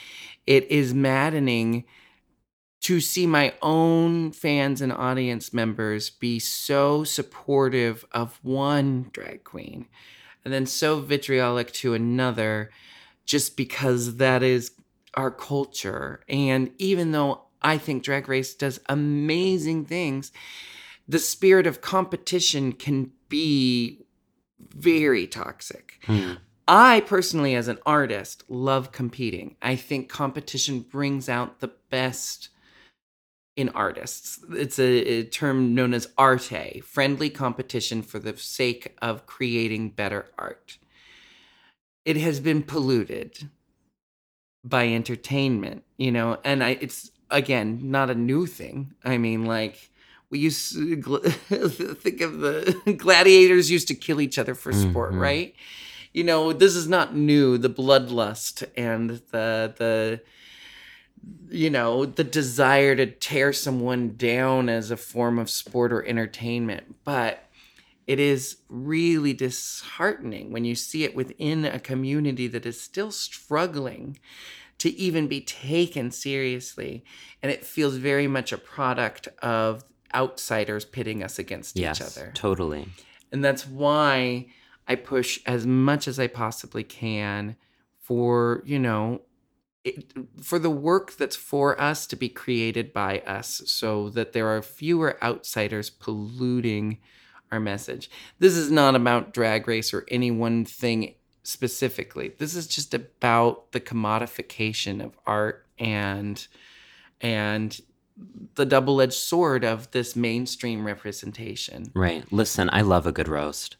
it 0.47 0.71
is 0.71 0.95
maddening 0.95 1.85
to 2.81 2.99
see 2.99 3.27
my 3.27 3.53
own 3.61 4.33
fans 4.33 4.81
and 4.81 4.93
audience 4.93 5.53
members 5.53 6.09
be 6.09 6.39
so 6.39 7.05
supportive 7.05 8.05
of 8.13 8.39
one 8.43 9.11
drag 9.13 9.45
queen 9.45 9.87
and 10.45 10.55
then 10.55 10.67
so 10.67 11.01
vitriolic 11.01 11.71
to 11.73 11.95
another 11.95 12.71
just 13.25 13.57
because 13.57 14.17
that 14.17 14.43
is 14.43 14.73
our 15.15 15.31
culture. 15.31 16.21
And 16.29 16.73
even 16.79 17.13
though 17.13 17.43
I 17.63 17.79
think 17.79 18.03
Drag 18.03 18.29
Race 18.29 18.55
does 18.55 18.81
amazing 18.89 19.85
things, 19.85 20.33
the 21.09 21.19
spirit 21.19 21.67
of 21.67 21.81
competition 21.81 22.73
can 22.73 23.13
be 23.29 24.07
very 24.59 25.27
toxic. 25.27 25.99
Hmm. 26.05 26.35
I 26.69 27.01
personally, 27.01 27.57
as 27.57 27.67
an 27.67 27.79
artist, 27.85 28.45
love 28.49 28.93
competing. 28.93 29.57
I 29.61 29.75
think 29.75 30.09
competition 30.09 30.81
brings 30.81 31.29
out 31.29 31.59
the 31.59 31.73
best 31.91 32.51
in 33.57 33.69
artists. 33.71 34.39
It's 34.51 34.79
a, 34.79 34.85
a 34.85 35.25
term 35.25 35.75
known 35.75 35.93
as 35.93 36.09
arte, 36.17 36.81
friendly 36.81 37.29
competition 37.29 38.03
for 38.03 38.19
the 38.21 38.37
sake 38.37 38.97
of 39.03 39.27
creating 39.27 39.91
better 39.91 40.27
art. 40.39 40.79
It 42.05 42.17
has 42.17 42.39
been 42.41 42.63
polluted 42.63 43.51
by 44.65 44.89
entertainment, 44.89 45.85
you 45.97 46.13
know, 46.13 46.39
and 46.45 46.63
I 46.63 46.79
it's 46.81 47.11
again 47.31 47.91
not 47.91 48.11
a 48.11 48.15
new 48.15 48.47
thing. 48.47 48.93
I 49.05 49.19
mean, 49.19 49.45
like 49.47 49.91
we 50.31 50.39
used 50.39 50.73
to 50.75 50.97
gl- 51.07 51.97
think 51.99 52.21
of 52.21 52.39
the 52.41 52.95
gladiators 52.99 53.71
used 53.71 53.89
to 53.89 53.95
kill 53.95 54.21
each 54.21 54.39
other 54.39 54.55
for 54.55 54.73
sport, 54.73 55.13
Mhm. 55.13 55.21
right? 55.21 55.55
You 56.13 56.25
know, 56.25 56.53
this 56.53 56.75
is 56.75 56.89
not 56.89 57.15
new. 57.15 57.57
The 57.59 57.71
bloodlust 57.71 58.65
and 58.77 59.11
the 59.31 59.75
the 59.79 60.21
you 61.51 61.69
know 61.71 62.07
the 62.07 62.25
desire 62.25 62.97
to 62.97 63.07
tear 63.07 63.53
someone 63.53 64.15
down 64.17 64.69
as 64.69 64.91
a 64.91 64.97
form 64.97 65.39
of 65.39 65.51
sport 65.51 65.93
or 65.93 66.05
entertainment, 66.05 66.97
but 67.05 67.45
it 68.07 68.19
is 68.19 68.57
really 68.69 69.33
disheartening 69.33 70.51
when 70.51 70.65
you 70.65 70.75
see 70.75 71.05
it 71.05 71.15
within 71.15 71.65
a 71.65 71.79
community 71.79 72.49
that 72.49 72.67
is 72.67 72.81
still 72.81 73.11
struggling 73.13 74.19
to 74.81 74.91
even 74.99 75.29
be 75.29 75.41
taken 75.43 76.11
seriously. 76.11 77.05
And 77.43 77.53
it 77.53 77.65
feels 77.65 77.97
very 77.97 78.27
much 78.27 78.53
a 78.53 78.59
product 78.59 79.29
of 79.43 79.85
outsiders 80.15 80.85
pitting 80.85 81.23
us 81.23 81.39
against 81.39 81.77
yes, 81.77 82.01
each 82.01 82.07
other. 82.07 82.33
totally. 82.35 82.89
And 83.31 83.45
that's 83.45 83.67
why 83.67 84.47
I 84.89 84.97
push 84.97 85.39
as 85.47 85.67
much 85.67 86.09
as 86.09 86.19
I 86.19 86.27
possibly 86.27 86.83
can 86.83 87.57
for, 88.01 88.63
you 88.65 88.79
know, 88.79 89.21
it, 89.85 90.13
for 90.43 90.59
the 90.59 90.71
work 90.71 91.13
that's 91.13 91.37
for 91.37 91.81
us 91.81 92.07
to 92.09 92.17
be 92.17 92.29
created 92.29 92.93
by 92.93 93.21
us 93.21 93.63
so 93.67 94.11
that 94.11 94.33
there 94.33 94.49
are 94.49 94.63
fewer 94.63 95.23
outsiders 95.23 95.91
polluting 95.91 96.99
our 97.53 97.61
message. 97.61 98.11
This 98.39 98.57
is 98.57 98.71
not 98.71 98.95
about 98.95 99.33
drag 99.33 99.69
race 99.69 99.93
or 99.95 100.05
any 100.09 100.31
one 100.31 100.65
thing 100.65 101.15
specifically. 101.51 102.33
This 102.39 102.55
is 102.55 102.67
just 102.67 102.95
about 102.95 103.73
the 103.73 103.81
commodification 103.81 105.05
of 105.05 105.19
art 105.27 105.67
and 105.79 106.47
and 107.21 107.79
the 108.55 108.67
double-edged 108.67 109.15
sword 109.15 109.65
of 109.65 109.91
this 109.93 110.15
mainstream 110.15 110.85
representation. 110.85 111.91
Right. 111.95 112.31
Listen, 112.31 112.69
I 112.71 112.83
love 112.83 113.07
a 113.07 113.13
good 113.13 113.29
roast, 113.29 113.77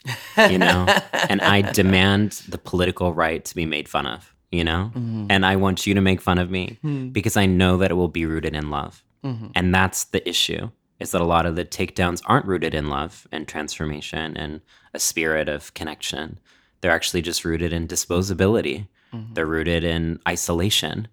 you 0.49 0.57
know, 0.57 0.87
and 1.13 1.43
I 1.43 1.61
demand 1.61 2.33
the 2.49 2.57
political 2.57 3.13
right 3.13 3.45
to 3.45 3.55
be 3.55 3.67
made 3.67 3.87
fun 3.87 4.07
of, 4.07 4.35
you 4.51 4.65
know, 4.65 4.93
mm-hmm. 4.95 5.27
and 5.29 5.45
I 5.45 5.57
want 5.57 5.87
you 5.87 5.93
to 5.95 6.01
make 6.01 6.23
fun 6.23 6.39
of 6.39 6.51
me 6.51 6.79
hmm. 6.81 7.09
because 7.09 7.37
I 7.37 7.45
know 7.45 7.77
that 7.79 7.91
it 7.91 7.95
will 7.95 8.09
be 8.09 8.25
rooted 8.25 8.55
in 8.55 8.71
love. 8.71 9.05
Mm-hmm. 9.25 9.49
And 9.55 9.75
that's 9.75 10.05
the 10.05 10.27
issue 10.27 10.71
is 10.99 11.11
that 11.11 11.21
a 11.21 11.25
lot 11.25 11.47
of 11.47 11.57
the 11.57 11.65
takedowns 11.65 12.23
aren't 12.27 12.47
rooted 12.47 12.75
in 12.75 12.89
love 12.89 13.27
and 13.33 13.49
transformation 13.49 14.37
and 14.37 14.61
a 14.95 14.99
spirit 14.99 15.49
of 15.49 15.73
connection. 15.75 16.39
They're 16.81 16.93
actually 16.93 17.23
just 17.23 17.45
rooted 17.45 17.73
in 17.73 17.89
disposability. 17.89 18.89
Mm-hmm. 19.13 19.35
They're 19.35 19.47
rooted 19.47 19.85
in 19.85 20.21
isolation. 20.27 21.09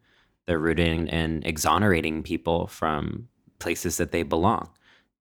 They're 0.45 0.59
rooted 0.59 0.87
in, 0.87 1.07
in 1.07 1.43
exonerating 1.43 2.23
people 2.23 2.67
from 2.67 3.27
places 3.59 3.97
that 3.97 4.11
they 4.11 4.23
belong, 4.23 4.69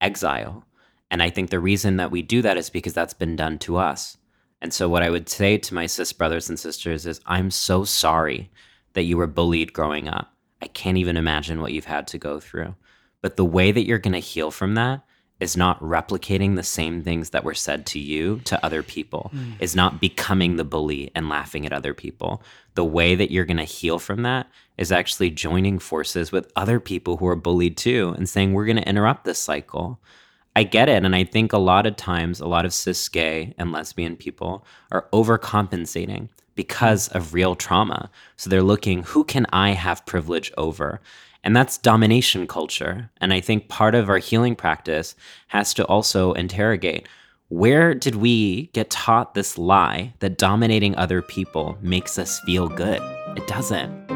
exile. 0.00 0.64
And 1.10 1.22
I 1.22 1.30
think 1.30 1.50
the 1.50 1.60
reason 1.60 1.96
that 1.96 2.10
we 2.10 2.22
do 2.22 2.42
that 2.42 2.56
is 2.56 2.70
because 2.70 2.94
that's 2.94 3.14
been 3.14 3.36
done 3.36 3.58
to 3.60 3.76
us. 3.76 4.16
And 4.60 4.72
so, 4.72 4.88
what 4.88 5.02
I 5.02 5.10
would 5.10 5.28
say 5.28 5.58
to 5.58 5.74
my 5.74 5.86
cis 5.86 6.12
brothers 6.12 6.48
and 6.48 6.58
sisters 6.58 7.06
is, 7.06 7.20
I'm 7.26 7.50
so 7.50 7.84
sorry 7.84 8.50
that 8.94 9.02
you 9.02 9.16
were 9.16 9.26
bullied 9.26 9.72
growing 9.72 10.08
up. 10.08 10.32
I 10.62 10.66
can't 10.66 10.96
even 10.96 11.16
imagine 11.16 11.60
what 11.60 11.72
you've 11.72 11.84
had 11.84 12.06
to 12.08 12.18
go 12.18 12.40
through. 12.40 12.74
But 13.20 13.36
the 13.36 13.44
way 13.44 13.70
that 13.72 13.86
you're 13.86 13.98
going 13.98 14.14
to 14.14 14.18
heal 14.18 14.50
from 14.50 14.74
that 14.74 15.05
is 15.38 15.56
not 15.56 15.78
replicating 15.80 16.56
the 16.56 16.62
same 16.62 17.02
things 17.02 17.30
that 17.30 17.44
were 17.44 17.54
said 17.54 17.84
to 17.84 17.98
you 17.98 18.40
to 18.44 18.64
other 18.64 18.82
people, 18.82 19.30
mm. 19.34 19.52
is 19.60 19.76
not 19.76 20.00
becoming 20.00 20.56
the 20.56 20.64
bully 20.64 21.10
and 21.14 21.28
laughing 21.28 21.66
at 21.66 21.72
other 21.72 21.92
people. 21.92 22.42
The 22.74 22.84
way 22.84 23.14
that 23.14 23.30
you're 23.30 23.44
going 23.44 23.56
to 23.58 23.64
heal 23.64 23.98
from 23.98 24.22
that 24.22 24.48
is 24.78 24.90
actually 24.90 25.30
joining 25.30 25.78
forces 25.78 26.32
with 26.32 26.50
other 26.56 26.80
people 26.80 27.18
who 27.18 27.26
are 27.26 27.36
bullied 27.36 27.76
too 27.76 28.14
and 28.16 28.28
saying, 28.28 28.52
we're 28.52 28.64
going 28.66 28.76
to 28.76 28.88
interrupt 28.88 29.24
this 29.24 29.38
cycle. 29.38 30.00
I 30.54 30.62
get 30.62 30.88
it. 30.88 31.04
And 31.04 31.14
I 31.14 31.24
think 31.24 31.52
a 31.52 31.58
lot 31.58 31.86
of 31.86 31.96
times, 31.96 32.40
a 32.40 32.46
lot 32.46 32.64
of 32.64 32.72
cis 32.72 33.06
gay 33.08 33.52
and 33.58 33.72
lesbian 33.72 34.16
people 34.16 34.64
are 34.90 35.06
overcompensating 35.12 36.30
because 36.54 37.08
of 37.08 37.34
real 37.34 37.54
trauma. 37.54 38.10
So 38.36 38.48
they're 38.48 38.62
looking, 38.62 39.02
who 39.02 39.22
can 39.22 39.46
I 39.52 39.72
have 39.72 40.06
privilege 40.06 40.50
over? 40.56 41.02
And 41.46 41.54
that's 41.54 41.78
domination 41.78 42.48
culture. 42.48 43.08
And 43.20 43.32
I 43.32 43.40
think 43.40 43.68
part 43.68 43.94
of 43.94 44.10
our 44.10 44.18
healing 44.18 44.56
practice 44.56 45.14
has 45.46 45.72
to 45.74 45.84
also 45.86 46.32
interrogate 46.32 47.06
where 47.50 47.94
did 47.94 48.16
we 48.16 48.66
get 48.72 48.90
taught 48.90 49.34
this 49.34 49.56
lie 49.56 50.12
that 50.18 50.38
dominating 50.38 50.96
other 50.96 51.22
people 51.22 51.78
makes 51.80 52.18
us 52.18 52.40
feel 52.40 52.68
good? 52.68 53.00
It 53.36 53.46
doesn't. 53.46 54.15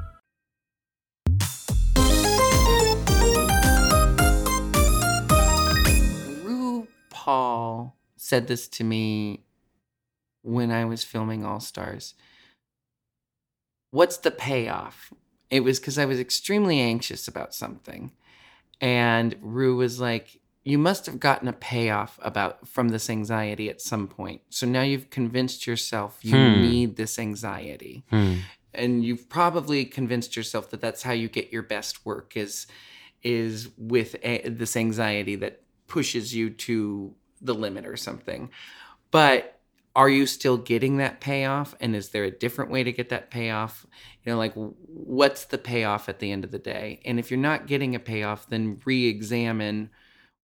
RuPaul 7.25 7.93
said 8.15 8.47
this 8.47 8.67
to 8.67 8.83
me 8.83 9.43
when 10.43 10.71
I 10.71 10.85
was 10.85 11.03
filming 11.03 11.45
All 11.45 11.59
Stars. 11.59 12.13
What's 13.91 14.17
the 14.17 14.31
payoff? 14.31 15.11
It 15.49 15.61
was 15.61 15.79
because 15.79 15.97
I 15.97 16.05
was 16.05 16.19
extremely 16.19 16.79
anxious 16.79 17.27
about 17.27 17.53
something. 17.53 18.13
And 18.79 19.35
Rue 19.41 19.75
was 19.75 19.99
like, 19.99 20.39
You 20.63 20.77
must 20.77 21.07
have 21.07 21.19
gotten 21.19 21.47
a 21.47 21.53
payoff 21.53 22.19
about 22.21 22.67
from 22.67 22.89
this 22.89 23.09
anxiety 23.09 23.69
at 23.69 23.81
some 23.81 24.07
point. 24.07 24.41
So 24.49 24.67
now 24.67 24.83
you've 24.83 25.09
convinced 25.09 25.65
yourself 25.65 26.23
you 26.23 26.37
Hmm. 26.37 26.61
need 26.61 26.95
this 26.95 27.17
anxiety. 27.19 28.03
Hmm. 28.09 28.35
And 28.73 29.03
you've 29.03 29.27
probably 29.27 29.83
convinced 29.85 30.35
yourself 30.35 30.69
that 30.69 30.79
that's 30.79 31.03
how 31.03 31.11
you 31.11 31.27
get 31.27 31.51
your 31.51 31.63
best 31.63 32.05
work 32.05 32.37
is 32.37 32.67
is 33.23 33.69
with 33.77 34.15
a, 34.23 34.49
this 34.49 34.75
anxiety 34.75 35.35
that 35.35 35.61
pushes 35.91 36.33
you 36.33 36.49
to 36.49 37.13
the 37.41 37.53
limit 37.53 37.85
or 37.85 37.97
something. 37.97 38.49
But 39.11 39.59
are 39.93 40.07
you 40.07 40.25
still 40.25 40.55
getting 40.55 40.97
that 40.97 41.19
payoff? 41.19 41.75
And 41.81 41.97
is 41.97 42.11
there 42.11 42.23
a 42.23 42.31
different 42.31 42.71
way 42.71 42.81
to 42.85 42.93
get 42.93 43.09
that 43.09 43.29
payoff? 43.29 43.85
You 44.23 44.31
know, 44.31 44.37
like 44.37 44.53
what's 44.55 45.43
the 45.43 45.57
payoff 45.57 46.07
at 46.07 46.19
the 46.19 46.31
end 46.31 46.45
of 46.45 46.51
the 46.51 46.59
day? 46.59 47.01
And 47.03 47.19
if 47.19 47.29
you're 47.29 47.41
not 47.41 47.67
getting 47.67 47.93
a 47.93 47.99
payoff, 47.99 48.47
then 48.47 48.79
re 48.85 49.05
examine 49.05 49.89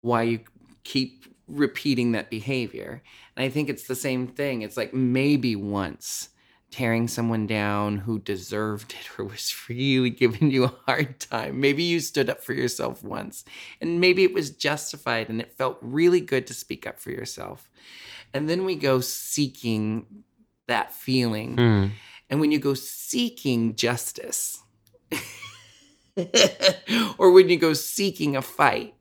why 0.02 0.24
you 0.24 0.42
keep 0.84 1.34
repeating 1.48 2.12
that 2.12 2.30
behavior. 2.30 3.02
And 3.38 3.46
I 3.46 3.48
think 3.48 3.70
it's 3.70 3.88
the 3.88 3.96
same 3.96 4.28
thing. 4.28 4.64
It's 4.64 4.76
like 4.76 4.94
maybe 4.94 5.56
once 5.56 6.28
tearing 6.72 7.08
someone 7.08 7.48
down 7.48 8.00
who 8.00 8.20
deserved 8.20 8.94
it 8.94 9.20
or 9.20 9.26
was 9.26 9.56
really 9.70 10.10
giving 10.10 10.52
you 10.52 10.66
a 10.66 10.76
hard 10.86 11.20
time. 11.20 11.60
Maybe 11.60 11.84
you 11.84 12.00
stood 12.00 12.30
up 12.30 12.44
for 12.44 12.54
yourself 12.54 13.04
once 13.04 13.46
and 13.82 14.02
maybe 14.02 14.24
it 14.24 14.34
was 14.34 14.50
justified 14.50 15.30
and 15.30 15.42
it 15.42 15.54
felt 15.54 15.78
really 15.82 16.22
good 16.22 16.48
to 16.48 16.54
speak 16.54 16.86
up 16.86 17.00
for 17.00 17.12
yourself. 17.12 17.70
And 18.34 18.50
then 18.50 18.66
we 18.66 18.76
go 18.76 19.00
seeking 19.00 20.06
that 20.68 20.94
feeling. 20.94 21.56
Hmm. 21.56 21.86
And 22.30 22.42
when 22.42 22.52
you 22.52 22.60
go 22.60 22.74
seeking 22.74 23.76
justice, 23.76 24.62
or 27.18 27.32
when 27.32 27.48
you 27.50 27.58
go 27.58 27.74
seeking 27.74 28.36
a 28.36 28.42
fight, 28.42 28.94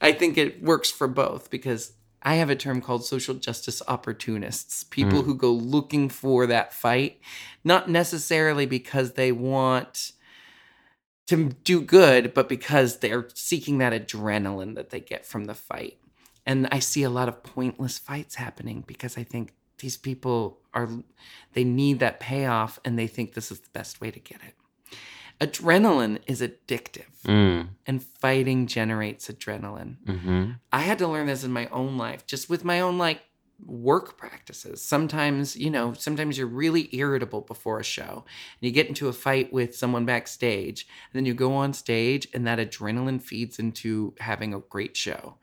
I 0.00 0.12
think 0.12 0.38
it 0.38 0.62
works 0.62 0.90
for 0.90 1.08
both 1.08 1.50
because 1.50 1.92
I 2.22 2.34
have 2.34 2.50
a 2.50 2.56
term 2.56 2.80
called 2.80 3.04
social 3.04 3.34
justice 3.34 3.80
opportunists 3.88 4.84
people 4.84 5.22
Mm. 5.22 5.24
who 5.24 5.34
go 5.34 5.52
looking 5.52 6.08
for 6.08 6.46
that 6.46 6.72
fight, 6.72 7.20
not 7.64 7.88
necessarily 7.88 8.66
because 8.66 9.12
they 9.12 9.32
want 9.32 10.12
to 11.28 11.50
do 11.64 11.80
good, 11.80 12.34
but 12.34 12.48
because 12.48 12.98
they're 12.98 13.28
seeking 13.34 13.78
that 13.78 13.92
adrenaline 13.92 14.74
that 14.74 14.90
they 14.90 15.00
get 15.00 15.24
from 15.24 15.44
the 15.44 15.54
fight. 15.54 15.98
And 16.44 16.68
I 16.72 16.80
see 16.80 17.02
a 17.04 17.10
lot 17.10 17.28
of 17.28 17.42
pointless 17.42 17.98
fights 17.98 18.34
happening 18.34 18.82
because 18.86 19.16
I 19.16 19.22
think 19.22 19.52
these 19.78 19.96
people 19.96 20.58
are, 20.74 20.88
they 21.52 21.64
need 21.64 22.00
that 22.00 22.18
payoff 22.18 22.80
and 22.84 22.98
they 22.98 23.06
think 23.06 23.34
this 23.34 23.52
is 23.52 23.60
the 23.60 23.70
best 23.72 24.00
way 24.00 24.10
to 24.10 24.18
get 24.18 24.40
it. 24.42 24.54
Adrenaline 25.40 26.18
is 26.26 26.42
addictive 26.42 27.06
Mm. 27.24 27.68
and 27.86 28.02
fighting 28.02 28.66
generates 28.66 29.28
adrenaline. 29.28 29.96
hmm 30.06 30.52
I 30.72 30.80
had 30.80 30.98
to 30.98 31.08
learn 31.08 31.26
this 31.26 31.44
in 31.44 31.52
my 31.52 31.66
own 31.68 31.96
life, 31.96 32.26
just 32.26 32.48
with 32.50 32.64
my 32.64 32.80
own 32.80 32.98
like 32.98 33.22
work 33.64 34.16
practices. 34.16 34.80
Sometimes, 34.82 35.56
you 35.56 35.70
know, 35.70 35.92
sometimes 35.92 36.38
you're 36.38 36.46
really 36.46 36.88
irritable 36.94 37.42
before 37.42 37.78
a 37.78 37.84
show 37.84 38.24
and 38.24 38.66
you 38.66 38.70
get 38.70 38.88
into 38.88 39.08
a 39.08 39.12
fight 39.12 39.52
with 39.52 39.76
someone 39.76 40.04
backstage, 40.06 40.86
and 41.12 41.18
then 41.18 41.26
you 41.26 41.34
go 41.34 41.54
on 41.54 41.72
stage 41.74 42.26
and 42.32 42.46
that 42.46 42.58
adrenaline 42.58 43.20
feeds 43.20 43.58
into 43.58 44.14
having 44.20 44.54
a 44.54 44.60
great 44.60 44.96
show. 44.96 45.36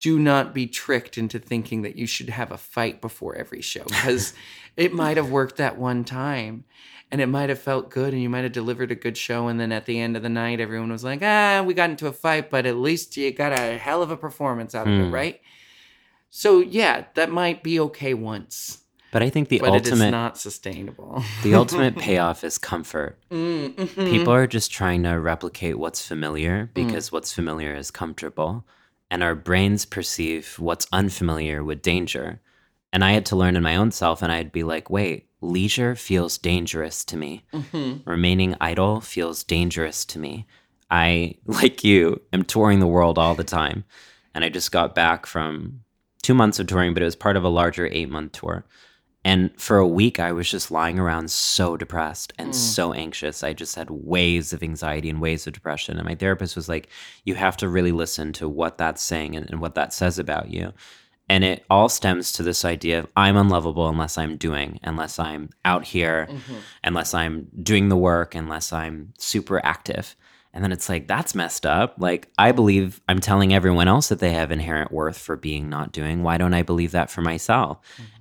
Do 0.00 0.18
not 0.18 0.54
be 0.54 0.66
tricked 0.66 1.18
into 1.18 1.38
thinking 1.38 1.82
that 1.82 1.96
you 1.96 2.06
should 2.06 2.28
have 2.28 2.52
a 2.52 2.58
fight 2.58 3.00
before 3.00 3.34
every 3.34 3.62
show 3.62 3.82
because 3.84 4.34
it 4.76 4.92
might 4.92 5.16
have 5.16 5.30
worked 5.30 5.56
that 5.56 5.78
one 5.78 6.04
time 6.04 6.64
and 7.10 7.20
it 7.20 7.26
might 7.26 7.48
have 7.48 7.58
felt 7.60 7.90
good 7.90 8.12
and 8.12 8.20
you 8.22 8.28
might 8.28 8.42
have 8.42 8.52
delivered 8.52 8.90
a 8.90 8.94
good 8.96 9.16
show 9.16 9.48
and 9.48 9.58
then 9.60 9.72
at 9.72 9.86
the 9.86 9.98
end 10.00 10.16
of 10.16 10.22
the 10.22 10.28
night 10.28 10.60
everyone 10.60 10.90
was 10.90 11.04
like 11.04 11.20
ah 11.22 11.62
we 11.66 11.72
got 11.74 11.90
into 11.90 12.06
a 12.06 12.12
fight 12.12 12.50
but 12.50 12.66
at 12.66 12.76
least 12.76 13.16
you 13.16 13.30
got 13.32 13.52
a 13.52 13.78
hell 13.78 14.02
of 14.02 14.10
a 14.10 14.16
performance 14.16 14.74
out 14.74 14.86
of 14.88 14.92
it 14.92 15.04
Hmm. 15.06 15.14
right 15.14 15.40
so 16.30 16.60
yeah 16.60 17.04
that 17.14 17.30
might 17.30 17.62
be 17.62 17.78
okay 17.80 18.14
once 18.14 18.82
But 19.12 19.22
I 19.22 19.30
think 19.30 19.48
the 19.48 19.60
but 19.60 19.74
it 19.74 19.86
is 19.86 19.92
ultimate 19.92 20.10
not 20.10 20.36
sustainable 20.36 21.22
the 21.42 21.54
ultimate 21.54 21.96
payoff 22.06 22.44
is 22.44 22.58
comfort. 22.58 23.18
Mm, 23.30 23.74
mhm. 23.74 24.10
People 24.10 24.32
are 24.34 24.46
just 24.46 24.70
trying 24.70 25.04
to 25.04 25.12
replicate 25.18 25.78
what's 25.78 26.06
familiar 26.06 26.70
because 26.74 27.12
what's 27.12 27.32
familiar 27.32 27.74
is 27.74 27.90
comfortable. 27.90 28.64
And 29.10 29.22
our 29.22 29.36
brains 29.36 29.86
perceive 29.86 30.56
what's 30.58 30.86
unfamiliar 30.92 31.62
with 31.62 31.80
danger. 31.80 32.40
And 32.92 33.04
I 33.04 33.12
had 33.12 33.24
to 33.26 33.36
learn 33.36 33.56
in 33.56 33.62
my 33.62 33.76
own 33.76 33.90
self, 33.92 34.20
and 34.22 34.32
I'd 34.32 34.50
be 34.52 34.64
like, 34.64 34.90
wait, 34.90 35.28
leisure 35.46 35.94
feels 35.94 36.38
dangerous 36.38 37.04
to 37.06 37.16
me. 37.16 37.44
Mhm. 37.52 38.02
Remaining 38.06 38.54
idle 38.60 39.00
feels 39.00 39.44
dangerous 39.44 40.04
to 40.06 40.18
me. 40.18 40.46
I, 40.90 41.36
like 41.46 41.84
you, 41.84 42.20
am 42.32 42.44
touring 42.44 42.80
the 42.80 42.86
world 42.86 43.18
all 43.18 43.34
the 43.34 43.44
time. 43.44 43.84
And 44.34 44.44
I 44.44 44.48
just 44.48 44.72
got 44.72 44.94
back 44.94 45.26
from 45.26 45.80
two 46.22 46.34
months 46.34 46.58
of 46.58 46.66
touring, 46.66 46.92
but 46.92 47.02
it 47.02 47.06
was 47.06 47.16
part 47.16 47.36
of 47.36 47.44
a 47.44 47.48
larger 47.48 47.86
eight 47.90 48.10
month 48.10 48.32
tour. 48.32 48.66
And 49.24 49.50
for 49.60 49.78
a 49.78 49.88
week, 49.88 50.20
I 50.20 50.30
was 50.30 50.48
just 50.48 50.70
lying 50.70 51.00
around 51.00 51.32
so 51.32 51.76
depressed 51.76 52.32
and 52.38 52.54
so 52.54 52.92
anxious. 52.92 53.42
I 53.42 53.54
just 53.54 53.74
had 53.74 53.90
waves 53.90 54.52
of 54.52 54.62
anxiety 54.62 55.10
and 55.10 55.20
waves 55.20 55.48
of 55.48 55.52
depression. 55.52 55.96
And 55.96 56.06
my 56.06 56.14
therapist 56.14 56.54
was 56.54 56.68
like, 56.68 56.88
You 57.24 57.34
have 57.34 57.56
to 57.56 57.68
really 57.68 57.90
listen 57.90 58.32
to 58.34 58.48
what 58.48 58.78
that's 58.78 59.02
saying 59.02 59.34
and, 59.34 59.50
and 59.50 59.60
what 59.60 59.74
that 59.74 59.92
says 59.92 60.20
about 60.20 60.50
you. 60.52 60.72
And 61.28 61.42
it 61.42 61.64
all 61.68 61.88
stems 61.88 62.32
to 62.32 62.42
this 62.42 62.64
idea 62.64 63.00
of 63.00 63.08
I'm 63.16 63.36
unlovable 63.36 63.88
unless 63.88 64.16
I'm 64.16 64.36
doing, 64.36 64.78
unless 64.84 65.18
I'm 65.18 65.50
out 65.64 65.84
here, 65.84 66.28
unless 66.84 67.14
I'm 67.14 67.48
doing 67.62 67.88
the 67.88 67.96
work, 67.96 68.34
unless 68.34 68.72
I'm 68.72 69.12
super 69.18 69.64
active. 69.64 70.14
And 70.56 70.64
then 70.64 70.72
it's 70.72 70.88
like, 70.88 71.06
that's 71.06 71.34
messed 71.34 71.66
up. 71.66 71.96
Like, 71.98 72.30
I 72.38 72.50
believe 72.52 73.02
I'm 73.08 73.18
telling 73.18 73.52
everyone 73.52 73.88
else 73.88 74.08
that 74.08 74.20
they 74.20 74.32
have 74.32 74.50
inherent 74.50 74.90
worth 74.90 75.18
for 75.18 75.36
being 75.36 75.68
not 75.68 75.92
doing. 75.92 76.22
Why 76.22 76.38
don't 76.38 76.54
I 76.54 76.62
believe 76.62 76.92
that 76.92 77.10
for 77.10 77.20
myself? 77.20 77.78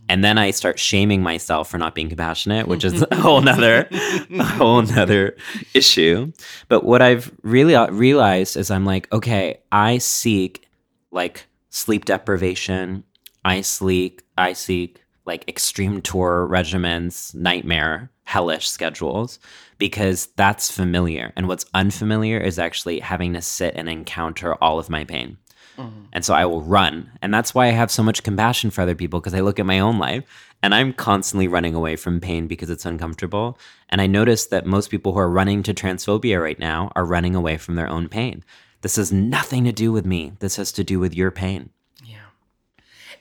And 0.09 0.21
then 0.21 0.37
I 0.37 0.51
start 0.51 0.77
shaming 0.77 1.23
myself 1.23 1.69
for 1.69 1.77
not 1.77 1.95
being 1.95 2.09
compassionate, 2.09 2.67
which 2.67 2.83
is 2.83 3.05
a 3.11 3.15
whole 3.15 3.39
nother, 3.39 3.87
a 3.91 4.43
whole 4.43 4.81
nother 4.81 5.37
issue. 5.73 6.33
But 6.67 6.83
what 6.83 7.01
I've 7.01 7.31
really 7.43 7.73
uh, 7.73 7.89
realized 7.91 8.57
is 8.57 8.69
I'm 8.69 8.85
like, 8.85 9.09
okay, 9.13 9.59
I 9.71 9.99
seek 9.99 10.67
like 11.11 11.47
sleep 11.75 12.05
deprivation. 12.05 13.03
I 13.43 13.59
seek, 13.59 14.23
I 14.37 14.53
seek 14.53 15.03
like 15.25 15.47
extreme 15.49 16.01
tour 16.01 16.47
regimens, 16.49 17.35
nightmare, 17.35 18.09
hellish 18.23 18.69
schedules 18.69 19.39
because 19.77 20.27
that's 20.37 20.71
familiar. 20.71 21.33
And 21.35 21.49
what's 21.49 21.65
unfamiliar 21.73 22.39
is 22.39 22.57
actually 22.57 23.01
having 23.01 23.33
to 23.33 23.41
sit 23.41 23.75
and 23.75 23.89
encounter 23.89 24.55
all 24.63 24.79
of 24.79 24.89
my 24.89 25.03
pain. 25.03 25.37
Mm-hmm. 25.77 26.05
And 26.13 26.23
so 26.23 26.33
I 26.33 26.45
will 26.45 26.61
run. 26.61 27.11
And 27.21 27.33
that's 27.33 27.53
why 27.53 27.67
I 27.67 27.71
have 27.71 27.91
so 27.91 28.01
much 28.01 28.23
compassion 28.23 28.71
for 28.71 28.81
other 28.81 28.95
people 28.95 29.19
because 29.19 29.33
I 29.33 29.41
look 29.41 29.59
at 29.59 29.65
my 29.65 29.79
own 29.79 29.99
life 29.99 30.23
and 30.63 30.73
I'm 30.73 30.93
constantly 30.93 31.49
running 31.49 31.75
away 31.75 31.97
from 31.97 32.21
pain 32.21 32.47
because 32.47 32.69
it's 32.69 32.85
uncomfortable. 32.85 33.59
And 33.89 33.99
I 33.99 34.07
notice 34.07 34.45
that 34.45 34.65
most 34.65 34.89
people 34.89 35.11
who 35.11 35.19
are 35.19 35.29
running 35.29 35.61
to 35.63 35.73
transphobia 35.73 36.41
right 36.41 36.57
now 36.57 36.93
are 36.95 37.03
running 37.03 37.35
away 37.35 37.57
from 37.57 37.75
their 37.75 37.89
own 37.89 38.07
pain. 38.07 38.45
This 38.85 38.97
has 38.97 39.11
nothing 39.11 39.63
to 39.63 39.71
do 39.71 39.91
with 39.91 40.05
me. 40.05 40.33
This 40.39 40.57
has 40.57 40.71
to 40.73 40.83
do 40.83 40.99
with 40.99 41.15
your 41.15 41.31
pain. 41.31 41.71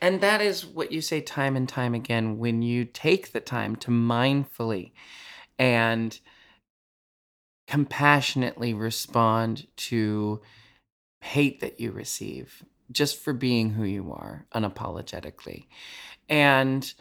And 0.00 0.20
that 0.20 0.40
is 0.40 0.64
what 0.64 0.92
you 0.92 1.00
say 1.00 1.20
time 1.20 1.56
and 1.56 1.68
time 1.68 1.94
again 1.94 2.38
when 2.38 2.62
you 2.62 2.84
take 2.84 3.32
the 3.32 3.40
time 3.40 3.76
to 3.76 3.90
mindfully 3.90 4.92
and 5.58 6.18
compassionately 7.66 8.74
respond 8.74 9.66
to 9.76 10.40
hate 11.20 11.60
that 11.60 11.80
you 11.80 11.90
receive 11.90 12.64
just 12.92 13.18
for 13.18 13.32
being 13.32 13.70
who 13.70 13.84
you 13.84 14.12
are 14.12 14.46
unapologetically. 14.54 15.66
And 16.28 16.92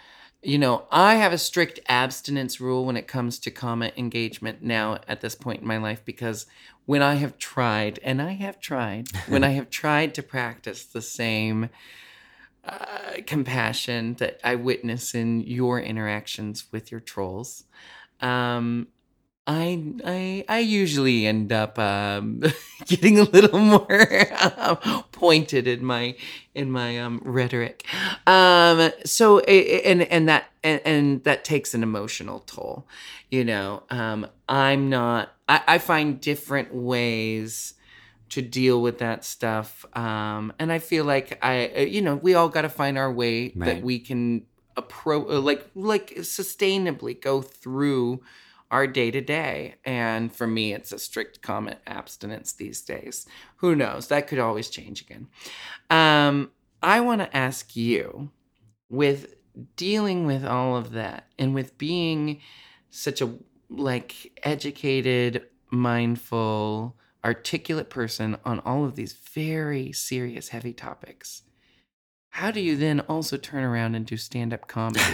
you 0.44 0.58
know, 0.58 0.86
I 0.92 1.16
have 1.16 1.32
a 1.32 1.38
strict 1.38 1.80
abstinence 1.88 2.60
rule 2.60 2.84
when 2.84 2.98
it 2.98 3.08
comes 3.08 3.40
to 3.40 3.52
comment 3.52 3.94
engagement 3.96 4.62
now 4.62 5.00
at 5.08 5.22
this 5.22 5.36
point 5.36 5.62
in 5.62 5.68
my 5.68 5.78
life 5.78 6.04
because 6.04 6.46
when 6.86 7.02
I 7.02 7.16
have 7.16 7.38
tried, 7.38 7.98
and 8.04 8.22
I 8.22 8.34
have 8.34 8.60
tried, 8.60 9.08
when 9.30 9.44
I 9.44 9.50
have 9.52 9.70
tried 9.70 10.14
to 10.16 10.24
practice 10.24 10.84
the 10.84 11.02
same 11.02 11.70
uh, 12.66 13.22
compassion 13.26 14.16
that 14.16 14.40
I 14.44 14.56
witness 14.56 15.14
in 15.14 15.42
your 15.42 15.80
interactions 15.80 16.66
with 16.72 16.92
your 16.92 17.02
trolls, 17.02 17.66
um, 18.22 18.88
I 19.46 19.84
I 20.06 20.46
I 20.48 20.60
usually 20.60 21.26
end 21.26 21.52
up 21.52 21.78
um, 21.78 22.42
getting 22.86 23.20
a 23.20 23.24
little 23.24 23.60
more 23.60 24.28
um, 24.58 24.78
pointed 25.12 25.68
in 25.68 25.84
my 25.84 26.16
in 26.56 26.72
my 26.72 27.00
um, 27.00 27.22
rhetoric. 27.26 27.86
Um, 28.26 28.92
so 29.06 29.40
and 29.40 30.04
and 30.04 30.30
that 30.30 30.46
and, 30.64 30.82
and, 30.86 31.24
that 31.26 31.44
takes 31.44 31.74
an 31.74 31.84
emotional 31.84 32.40
toll. 32.46 32.88
You 33.30 33.44
know, 33.44 33.84
um, 33.90 34.28
I'm 34.48 34.90
not. 34.90 35.34
I, 35.50 35.62
I 35.68 35.78
find 35.78 36.22
different 36.22 36.74
ways 36.74 37.74
to 38.34 38.42
deal 38.42 38.82
with 38.82 38.98
that 39.00 39.24
stuff, 39.26 39.86
um, 39.96 40.54
and 40.60 40.72
I 40.72 40.80
feel 40.80 41.06
like 41.06 41.38
I 41.44 41.72
uh, 41.78 41.80
you 41.82 42.02
know 42.02 42.16
we 42.16 42.34
all 42.36 42.50
got 42.50 42.62
to 42.64 42.70
find 42.70 42.98
our 42.98 43.12
way 43.12 43.54
Right. 43.56 43.76
that 43.76 43.84
we 43.84 44.00
can 44.00 44.46
approach 44.76 45.28
like 45.30 45.70
like 45.76 46.16
sustainably 46.18 47.20
go 47.20 47.42
through 47.42 48.22
our 48.72 48.88
day 48.88 49.12
to 49.12 49.22
day. 49.22 49.76
And 49.86 50.34
for 50.34 50.48
me, 50.48 50.74
it's 50.74 50.92
a 50.92 50.98
strict 50.98 51.44
comment 51.44 51.78
abstinence 51.86 52.54
these 52.54 52.82
days. 52.82 53.28
Who 53.58 53.76
knows? 53.76 54.08
That 54.08 54.26
could 54.28 54.40
always 54.40 54.70
change 54.70 55.02
again. 55.02 55.28
Um, 55.92 56.50
I 56.82 57.00
want 57.02 57.22
to 57.22 57.38
ask 57.38 57.76
you 57.76 58.32
with 58.90 59.36
dealing 59.76 60.26
with 60.26 60.44
all 60.44 60.76
of 60.76 60.92
that 60.94 61.28
and 61.38 61.54
with 61.54 61.78
being 61.78 62.42
such 62.90 63.22
a 63.22 63.36
like 63.70 64.40
educated, 64.44 65.46
mindful, 65.70 66.96
articulate 67.26 67.90
person 67.90 68.38
on 68.44 68.60
all 68.62 68.86
of 68.86 68.96
these 68.96 69.14
very 69.14 69.92
serious, 69.92 70.50
heavy 70.50 70.74
topics. 70.74 71.44
How 72.34 72.50
do 72.50 72.60
you 72.60 72.76
then 72.76 73.02
also 73.02 73.38
turn 73.38 73.64
around 73.64 73.94
and 73.94 74.08
do 74.08 74.18
stand 74.18 74.56
up 74.56 74.68
comedy? 74.68 75.00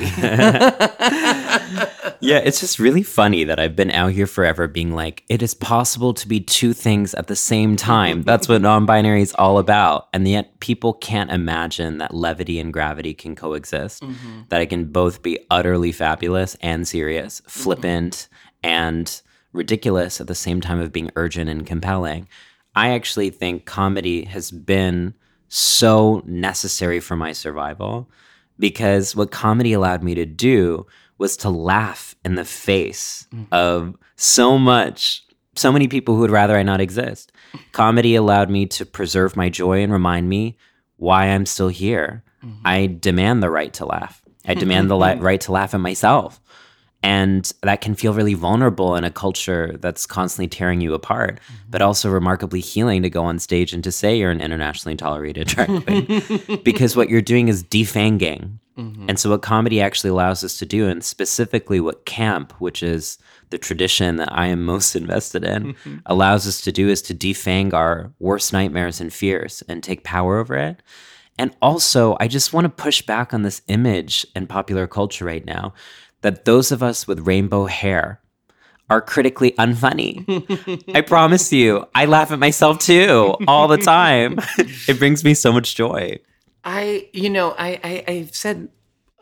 yeah, 2.21 2.37
it's 2.37 2.61
just 2.61 2.79
really 2.79 3.03
funny 3.03 3.43
that 3.43 3.59
I've 3.59 3.75
been 3.75 3.91
out 3.91 4.13
here 4.13 4.25
forever 4.25 4.69
being 4.69 4.93
like, 4.93 5.25
it 5.27 5.41
is 5.41 5.53
possible 5.53 6.13
to 6.13 6.27
be 6.29 6.39
two 6.39 6.71
things 6.71 7.13
at 7.15 7.27
the 7.27 7.35
same 7.35 7.75
time. 7.75 8.21
That's 8.21 8.47
what 8.47 8.61
non 8.61 8.85
binary 8.85 9.21
is 9.21 9.35
all 9.37 9.57
about. 9.57 10.07
And 10.13 10.25
yet 10.29 10.61
people 10.61 10.93
can't 10.93 11.29
imagine 11.29 11.97
that 11.97 12.13
levity 12.13 12.57
and 12.57 12.71
gravity 12.71 13.13
can 13.13 13.35
coexist, 13.35 14.01
mm-hmm. 14.01 14.43
that 14.47 14.61
I 14.61 14.65
can 14.65 14.85
both 14.85 15.21
be 15.21 15.39
utterly 15.51 15.91
fabulous 15.91 16.55
and 16.61 16.87
serious, 16.87 17.41
mm-hmm. 17.41 17.49
flippant 17.49 18.29
and 18.63 19.21
ridiculous 19.53 20.21
at 20.21 20.27
the 20.27 20.35
same 20.35 20.61
time 20.61 20.79
of 20.79 20.91
being 20.91 21.11
urgent 21.15 21.49
and 21.49 21.65
compelling. 21.65 22.27
I 22.75 22.89
actually 22.89 23.29
think 23.29 23.65
comedy 23.65 24.25
has 24.25 24.51
been 24.51 25.13
so 25.47 26.21
necessary 26.25 26.99
for 26.99 27.15
my 27.15 27.31
survival 27.31 28.09
because 28.59 29.15
what 29.15 29.31
comedy 29.31 29.73
allowed 29.73 30.03
me 30.03 30.13
to 30.15 30.25
do 30.25 30.85
was 31.17 31.35
to 31.37 31.49
laugh 31.49 32.15
in 32.23 32.35
the 32.35 32.45
face 32.45 33.27
mm-hmm. 33.33 33.45
of 33.51 33.95
so 34.15 34.57
much 34.57 35.25
so 35.55 35.71
many 35.71 35.87
people 35.87 36.15
who 36.15 36.21
would 36.21 36.31
rather 36.31 36.55
I 36.57 36.63
not 36.63 36.79
exist. 36.79 37.31
Comedy 37.73 38.15
allowed 38.15 38.49
me 38.49 38.65
to 38.67 38.85
preserve 38.85 39.35
my 39.35 39.49
joy 39.49 39.83
and 39.83 39.91
remind 39.91 40.29
me 40.29 40.57
why 40.95 41.25
I'm 41.25 41.45
still 41.45 41.67
here. 41.67 42.23
Mm-hmm. 42.43 42.61
I 42.65 42.97
demand 42.99 43.43
the 43.43 43.49
right 43.49 43.73
to 43.73 43.85
laugh. 43.85 44.21
I 44.47 44.53
demand 44.53 44.89
the 44.89 44.97
li- 44.97 45.15
right 45.19 45.41
to 45.41 45.51
laugh 45.51 45.73
at 45.73 45.81
myself. 45.81 46.39
And 47.01 47.51
that 47.63 47.79
can 47.79 47.95
feel 47.95 48.13
really 48.13 48.33
vulnerable 48.33 48.95
in 48.95 49.05
a 49.05 49.11
culture 49.11 49.77
that's 49.79 50.05
constantly 50.05 50.49
tearing 50.49 50.81
you 50.81 50.93
apart, 50.93 51.39
mm-hmm. 51.39 51.69
but 51.69 51.81
also 51.81 52.09
remarkably 52.09 52.59
healing 52.59 53.03
to 53.03 53.09
go 53.09 53.23
on 53.23 53.39
stage 53.39 53.71
and 53.71 53.83
to 53.85 53.91
say 53.91 54.17
you're 54.17 54.31
an 54.31 54.41
internationally 54.41 54.97
tolerated 54.97 55.47
drag 55.47 55.85
queen. 55.85 56.59
because 56.63 56.97
what 56.97 57.09
you're 57.09 57.21
doing 57.21 57.47
is 57.47 57.63
defanging. 57.63 58.57
Mm-hmm. 58.77 59.05
And 59.09 59.19
so, 59.19 59.29
what 59.29 59.41
comedy 59.41 59.81
actually 59.81 60.09
allows 60.09 60.43
us 60.43 60.57
to 60.59 60.65
do, 60.65 60.87
and 60.87 61.03
specifically 61.03 61.81
what 61.81 62.05
camp, 62.05 62.53
which 62.59 62.81
is 62.81 63.17
the 63.49 63.57
tradition 63.57 64.15
that 64.17 64.31
I 64.31 64.47
am 64.47 64.63
most 64.63 64.95
invested 64.95 65.43
in, 65.43 65.73
mm-hmm. 65.73 65.97
allows 66.05 66.47
us 66.47 66.61
to 66.61 66.71
do 66.71 66.89
is 66.89 67.01
to 67.03 67.15
defang 67.15 67.73
our 67.73 68.13
worst 68.19 68.53
nightmares 68.53 69.01
and 69.01 69.11
fears 69.11 69.63
and 69.67 69.83
take 69.83 70.03
power 70.03 70.37
over 70.37 70.55
it. 70.55 70.81
And 71.37 71.55
also, 71.61 72.17
I 72.19 72.27
just 72.27 72.51
want 72.51 72.65
to 72.65 72.69
push 72.69 73.01
back 73.01 73.33
on 73.33 73.43
this 73.43 73.61
image 73.67 74.25
in 74.35 74.47
popular 74.47 74.87
culture 74.87 75.23
right 75.23 75.45
now 75.45 75.73
that 76.21 76.45
those 76.45 76.71
of 76.71 76.83
us 76.83 77.07
with 77.07 77.27
rainbow 77.27 77.65
hair 77.65 78.21
are 78.89 79.01
critically 79.01 79.51
unfunny. 79.51 80.25
I 80.95 81.01
promise 81.01 81.53
you, 81.53 81.85
I 81.93 82.05
laugh 82.05 82.31
at 82.31 82.39
myself 82.39 82.79
too 82.79 83.35
all 83.47 83.67
the 83.67 83.77
time. 83.77 84.39
it 84.57 84.97
brings 84.97 85.23
me 85.23 85.33
so 85.33 85.51
much 85.51 85.75
joy. 85.75 86.19
I, 86.63 87.07
you 87.13 87.29
know, 87.29 87.55
I, 87.57 87.79
I 87.83 88.03
I've 88.07 88.35
said 88.35 88.69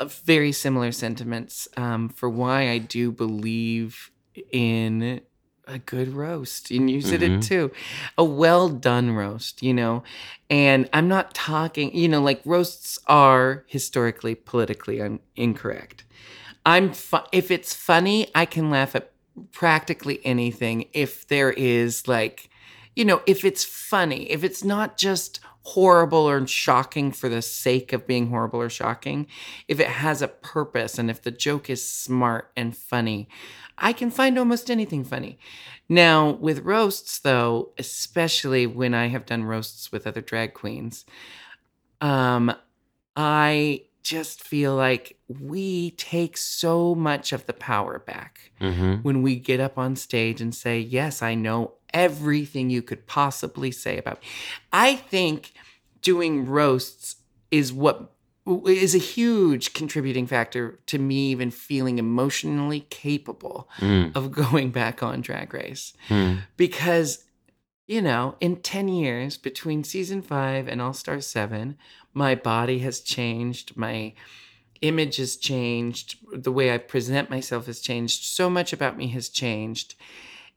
very 0.05 0.51
similar 0.51 0.91
sentiments 0.91 1.67
um, 1.75 2.09
for 2.09 2.29
why 2.29 2.69
I 2.69 2.77
do 2.77 3.11
believe 3.11 4.11
in 4.51 5.21
a 5.67 5.79
good 5.79 6.13
roast, 6.13 6.71
and 6.71 6.89
you 6.89 7.01
said 7.01 7.21
it 7.21 7.41
too, 7.41 7.71
a 8.17 8.23
well 8.23 8.69
done 8.69 9.11
roast, 9.11 9.61
you 9.61 9.73
know. 9.73 10.03
And 10.49 10.89
I'm 10.93 11.09
not 11.09 11.33
talking, 11.33 11.93
you 11.93 12.07
know, 12.07 12.21
like 12.21 12.41
roasts 12.45 12.97
are 13.07 13.65
historically 13.67 14.33
politically 14.33 15.01
un- 15.01 15.19
incorrect. 15.35 16.05
I'm 16.67 16.93
fu- 16.93 17.19
if 17.31 17.49
it's 17.49 17.73
funny, 17.73 18.27
I 18.35 18.45
can 18.45 18.69
laugh 18.69 18.95
at 18.95 19.11
practically 19.53 20.19
anything 20.25 20.89
if 20.93 21.27
there 21.29 21.51
is 21.51 22.07
like 22.09 22.49
you 22.95 23.05
know, 23.05 23.21
if 23.27 23.45
it's 23.45 23.63
funny, 23.63 24.29
if 24.31 24.43
it's 24.43 24.63
not 24.63 24.97
just 24.97 25.39
horrible 25.61 26.27
or 26.27 26.47
shocking 26.47 27.11
for 27.11 27.29
the 27.29 27.43
sake 27.43 27.93
of 27.93 28.07
being 28.07 28.29
horrible 28.29 28.59
or 28.59 28.69
shocking, 28.69 29.27
if 29.67 29.79
it 29.79 29.87
has 29.87 30.23
a 30.23 30.27
purpose 30.27 30.99
and 30.99 31.09
if 31.09 31.21
the 31.21 31.31
joke 31.31 31.69
is 31.69 31.87
smart 31.87 32.51
and 32.57 32.75
funny, 32.75 33.29
I 33.77 33.93
can 33.93 34.11
find 34.11 34.39
almost 34.39 34.71
anything 34.71 35.03
funny. 35.05 35.39
Now, 35.87 36.31
with 36.31 36.65
roasts, 36.65 37.19
though, 37.19 37.71
especially 37.79 38.67
when 38.67 38.95
I 38.95 39.09
have 39.09 39.27
done 39.27 39.45
roasts 39.45 39.91
with 39.91 40.07
other 40.07 40.21
drag 40.21 40.55
queens, 40.55 41.05
um, 42.01 42.53
I 43.15 43.83
just 44.07 44.43
feel 44.43 44.73
like 44.75 45.17
we 45.27 45.91
take 45.91 46.37
so 46.37 46.95
much 46.95 47.33
of 47.33 47.45
the 47.45 47.53
power 47.53 47.99
back 47.99 48.33
Mm-hmm. 48.61 48.93
when 49.05 49.21
we 49.21 49.35
get 49.35 49.59
up 49.59 49.77
on 49.77 49.95
stage 49.95 50.41
and 50.41 50.53
say, 50.55 50.79
Yes, 50.79 51.21
I 51.21 51.35
know 51.35 51.73
everything 51.93 52.69
you 52.71 52.81
could 52.81 53.05
possibly 53.05 53.69
say 53.71 53.97
about 53.97 54.21
me. 54.21 54.27
I 54.73 54.95
think 54.95 55.53
doing 56.01 56.45
roasts 56.47 57.17
is 57.51 57.71
what 57.71 58.13
is 58.65 58.95
a 58.95 59.09
huge 59.17 59.73
contributing 59.73 60.25
factor 60.25 60.79
to 60.87 60.97
me 60.97 61.29
even 61.31 61.51
feeling 61.51 61.97
emotionally 61.99 62.81
capable 62.89 63.69
Mm. 63.79 64.15
of 64.15 64.31
going 64.31 64.71
back 64.71 65.03
on 65.03 65.21
drag 65.21 65.53
race 65.53 65.93
Mm. 66.09 66.39
because 66.55 67.25
you 67.87 68.01
know 68.01 68.35
in 68.39 68.55
10 68.57 68.87
years 68.87 69.37
between 69.37 69.83
season 69.83 70.21
5 70.21 70.67
and 70.67 70.81
all 70.81 70.93
star 70.93 71.19
7 71.21 71.77
my 72.17 72.33
body 72.33 72.79
has 72.79 72.99
changed 72.99 73.77
my 73.77 74.11
image 74.81 75.17
has 75.17 75.35
changed 75.35 76.17
the 76.33 76.51
way 76.51 76.73
i 76.73 76.77
present 76.77 77.29
myself 77.29 77.67
has 77.67 77.79
changed 77.79 78.23
so 78.23 78.49
much 78.49 78.73
about 78.73 78.97
me 78.97 79.07
has 79.07 79.29
changed. 79.29 79.95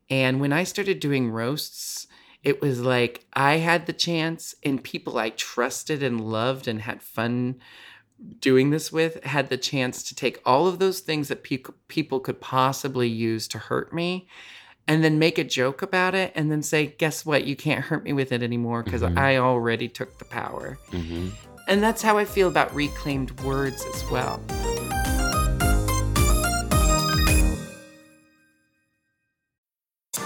And 0.08 0.40
when 0.40 0.52
i 0.52 0.64
started 0.64 0.98
doing 0.98 1.30
roasts 1.30 2.06
it 2.42 2.60
was 2.62 2.80
like 2.80 3.26
i 3.34 3.58
had 3.58 3.86
the 3.86 3.92
chance 3.92 4.54
and 4.64 4.82
people 4.82 5.18
i 5.18 5.30
trusted 5.30 6.02
and 6.02 6.20
loved 6.20 6.66
and 6.66 6.82
had 6.82 7.02
fun 7.02 7.56
doing 8.40 8.70
this 8.70 8.90
with 8.90 9.22
had 9.24 9.48
the 9.50 9.56
chance 9.56 10.02
to 10.02 10.14
take 10.14 10.40
all 10.44 10.66
of 10.66 10.78
those 10.78 11.00
things 11.00 11.28
that 11.28 11.42
pe- 11.42 11.62
people 11.88 12.20
could 12.20 12.40
possibly 12.40 13.08
use 13.08 13.46
to 13.48 13.58
hurt 13.58 13.92
me 13.92 14.26
and 14.86 15.04
then 15.04 15.18
make 15.18 15.38
a 15.38 15.44
joke 15.44 15.82
about 15.82 16.14
it 16.14 16.32
and 16.34 16.50
then 16.50 16.62
say 16.62 16.86
guess 16.98 17.24
what? 17.24 17.44
You 17.44 17.54
can't 17.54 17.84
hurt 17.84 18.02
me 18.02 18.12
with 18.12 18.32
it 18.32 18.42
anymore 18.42 18.82
because 18.82 19.02
i 19.02 19.36
already 19.36 19.88
took 19.88 20.18
the 20.18 20.24
power. 20.24 20.78
Mm-hmm. 20.90 21.28
And 21.70 21.82
that's 21.82 22.02
how 22.02 22.18
i 22.18 22.24
feel 22.24 22.48
about 22.48 22.74
reclaimed 22.74 23.30
words 23.40 23.82
as 23.94 24.10
well 24.10 24.42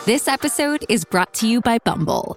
This 0.07 0.29
episode 0.29 0.85
is 0.91 1.03
brought 1.03 1.33
to 1.35 1.49
you 1.49 1.63
by 1.63 1.79
Bumble. 1.79 2.37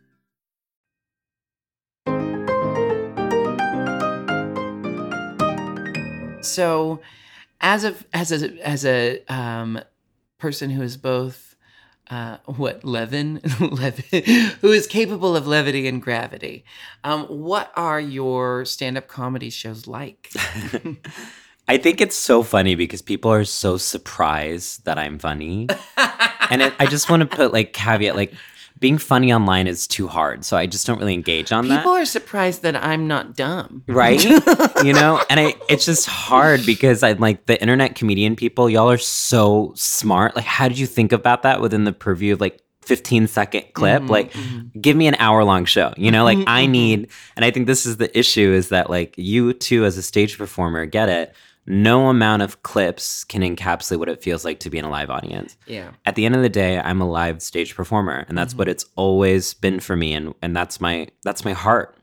So, 6.41 7.01
as 7.59 7.83
a 7.83 7.95
as 8.13 8.31
a 8.31 8.67
as 8.67 8.85
a 8.85 9.23
um, 9.27 9.79
person 10.37 10.69
who 10.69 10.81
is 10.81 10.97
both 10.97 11.55
uh, 12.09 12.37
what 12.45 12.83
Levin, 12.83 13.37
who 14.61 14.71
is 14.71 14.87
capable 14.87 15.35
of 15.35 15.47
levity 15.47 15.87
and 15.87 16.01
gravity, 16.01 16.65
um, 17.03 17.23
what 17.25 17.71
are 17.75 17.99
your 17.99 18.65
stand-up 18.65 19.07
comedy 19.07 19.49
shows 19.49 19.87
like? 19.87 20.29
I 21.67 21.77
think 21.77 22.01
it's 22.01 22.17
so 22.17 22.43
funny 22.43 22.75
because 22.75 23.01
people 23.01 23.31
are 23.31 23.45
so 23.45 23.77
surprised 23.77 24.83
that 24.83 24.97
I'm 24.97 25.19
funny. 25.19 25.67
and 26.49 26.61
it, 26.61 26.73
I 26.79 26.85
just 26.85 27.09
want 27.09 27.21
to 27.21 27.25
put 27.25 27.53
like 27.53 27.71
caveat 27.71 28.17
like 28.17 28.33
being 28.81 28.97
funny 28.97 29.31
online 29.31 29.67
is 29.67 29.85
too 29.87 30.07
hard. 30.07 30.43
So 30.43 30.57
I 30.57 30.65
just 30.65 30.87
don't 30.87 30.97
really 30.97 31.13
engage 31.13 31.51
on 31.51 31.67
that. 31.67 31.77
People 31.77 31.93
are 31.93 32.03
surprised 32.03 32.63
that 32.63 32.75
I'm 32.75 33.07
not 33.07 33.35
dumb. 33.35 33.83
right? 33.87 34.21
You 34.83 34.93
know? 34.93 35.23
And 35.29 35.39
I, 35.39 35.53
it's 35.69 35.85
just 35.85 36.07
hard 36.07 36.65
because 36.65 37.03
i 37.03 37.11
like 37.11 37.45
the 37.45 37.61
internet 37.61 37.93
comedian 37.93 38.35
people 38.35 38.67
y'all 38.67 38.89
are 38.89 38.97
so 38.97 39.73
smart. 39.75 40.35
Like 40.35 40.45
how 40.45 40.67
did 40.67 40.79
you 40.79 40.87
think 40.87 41.11
about 41.11 41.43
that 41.43 41.61
within 41.61 41.83
the 41.83 41.93
purview 41.93 42.33
of 42.33 42.41
like 42.41 42.59
15 42.81 43.27
second 43.27 43.65
clip? 43.73 44.01
Mm-hmm, 44.01 44.11
like 44.11 44.33
mm-hmm. 44.33 44.79
give 44.79 44.97
me 44.97 45.05
an 45.05 45.15
hour 45.19 45.43
long 45.43 45.65
show 45.65 45.93
you 45.97 46.09
know? 46.09 46.23
Like 46.23 46.39
mm-hmm, 46.39 46.49
i 46.49 46.65
need 46.65 47.09
and 47.35 47.45
i 47.45 47.51
think 47.51 47.67
this 47.67 47.85
is 47.85 47.97
the 47.97 48.17
issue 48.17 48.51
is 48.51 48.69
that 48.69 48.89
like 48.89 49.13
you 49.17 49.53
too 49.53 49.85
as 49.85 49.97
a 49.97 50.01
stage 50.01 50.39
performer 50.39 50.87
get 50.87 51.07
it 51.07 51.35
no 51.71 52.09
amount 52.09 52.41
of 52.41 52.63
clips 52.63 53.23
can 53.23 53.41
encapsulate 53.41 53.97
what 53.97 54.09
it 54.09 54.21
feels 54.21 54.43
like 54.43 54.59
to 54.59 54.69
be 54.69 54.77
in 54.77 54.83
a 54.83 54.89
live 54.89 55.09
audience. 55.09 55.55
Yeah. 55.65 55.91
at 56.05 56.15
the 56.15 56.25
end 56.25 56.35
of 56.35 56.41
the 56.41 56.49
day 56.49 56.79
i'm 56.79 56.99
a 56.99 57.09
live 57.09 57.41
stage 57.41 57.75
performer 57.75 58.25
and 58.27 58.37
that's 58.37 58.53
what 58.53 58.65
mm-hmm. 58.65 58.71
it's 58.71 58.85
always 58.95 59.53
been 59.53 59.79
for 59.79 59.95
me 59.95 60.13
and 60.13 60.33
and 60.41 60.55
that's 60.55 60.81
my 60.81 61.07
that's 61.23 61.45
my 61.45 61.53
heart. 61.53 61.97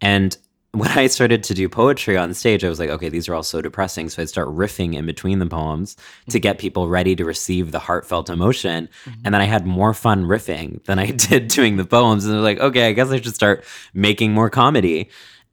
And 0.00 0.36
when 0.72 0.90
i 0.90 1.06
started 1.06 1.42
to 1.44 1.54
do 1.54 1.66
poetry 1.68 2.18
on 2.18 2.34
stage 2.34 2.62
i 2.62 2.68
was 2.68 2.78
like 2.78 2.90
okay 2.90 3.08
these 3.08 3.26
are 3.28 3.34
all 3.34 3.42
so 3.42 3.62
depressing. 3.62 4.10
So 4.10 4.20
i'd 4.20 4.28
start 4.28 4.48
riffing 4.48 4.94
in 4.94 5.06
between 5.06 5.38
the 5.38 5.46
poems 5.46 5.94
to 5.94 6.02
mm-hmm. 6.02 6.38
get 6.38 6.58
people 6.58 6.88
ready 6.88 7.16
to 7.16 7.24
receive 7.24 7.72
the 7.72 7.78
heartfelt 7.78 8.28
emotion. 8.28 8.88
Mm-hmm. 9.06 9.20
And 9.24 9.34
then 9.34 9.40
i 9.40 9.46
had 9.46 9.66
more 9.66 9.94
fun 9.94 10.24
riffing 10.24 10.84
than 10.84 10.98
i 10.98 11.10
did 11.28 11.48
doing 11.48 11.78
the 11.78 11.86
poems. 11.86 12.26
And 12.26 12.34
i 12.34 12.36
was 12.36 12.44
like 12.44 12.60
okay 12.60 12.88
i 12.88 12.92
guess 12.92 13.10
i 13.10 13.20
should 13.20 13.34
start 13.34 13.64
making 13.94 14.32
more 14.32 14.50
comedy. 14.50 15.08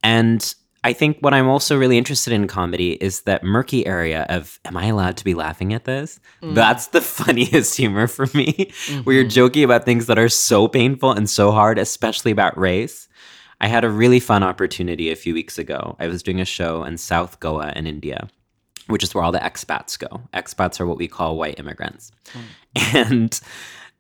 And 0.06 0.54
I 0.84 0.92
think 0.94 1.18
what 1.22 1.34
I'm 1.34 1.48
also 1.48 1.78
really 1.78 1.98
interested 1.98 2.34
in 2.34 2.48
comedy 2.48 2.94
is 2.94 3.22
that 3.22 3.44
murky 3.44 3.86
area 3.88 4.26
of, 4.30 4.60
am 4.66 4.76
I 4.76 4.88
allowed 4.88 5.16
to 5.18 5.24
be 5.24 5.34
laughing 5.34 5.74
at 5.74 5.86
this? 5.86 6.20
Mm. 6.42 6.56
That's 6.56 6.88
the 6.88 7.02
funniest 7.20 7.78
humor 7.78 8.08
for 8.08 8.28
me, 8.34 8.72
where 9.04 9.16
you're 9.16 9.24
mm-hmm. 9.24 9.30
joking 9.30 9.64
about 9.64 9.86
things 9.86 10.08
that 10.08 10.20
are 10.20 10.30
so 10.30 10.68
painful 10.68 11.12
and 11.12 11.30
so 11.30 11.52
hard, 11.52 11.80
especially 11.80 12.32
about 12.32 12.58
race. 12.58 13.08
I 13.62 13.68
had 13.68 13.86
a 13.86 13.90
really 13.90 14.20
fun 14.20 14.44
opportunity 14.44 15.10
a 15.10 15.16
few 15.16 15.34
weeks 15.34 15.58
ago. 15.58 15.96
I 16.00 16.08
was 16.08 16.22
doing 16.22 16.42
a 16.42 16.46
show 16.46 16.84
in 16.84 16.98
South 16.98 17.40
Goa 17.40 17.72
in 17.76 17.88
India, 17.88 18.28
which 18.88 19.04
is 19.04 19.16
where 19.16 19.24
all 19.24 19.32
the 19.32 19.40
expats 19.40 19.98
go. 19.98 20.22
Expats 20.34 20.82
are 20.82 20.86
what 20.86 20.98
we 20.98 21.08
call 21.08 21.38
white 21.38 21.60
immigrants. 21.60 22.12
Mm. 22.34 22.42
And 22.94 23.42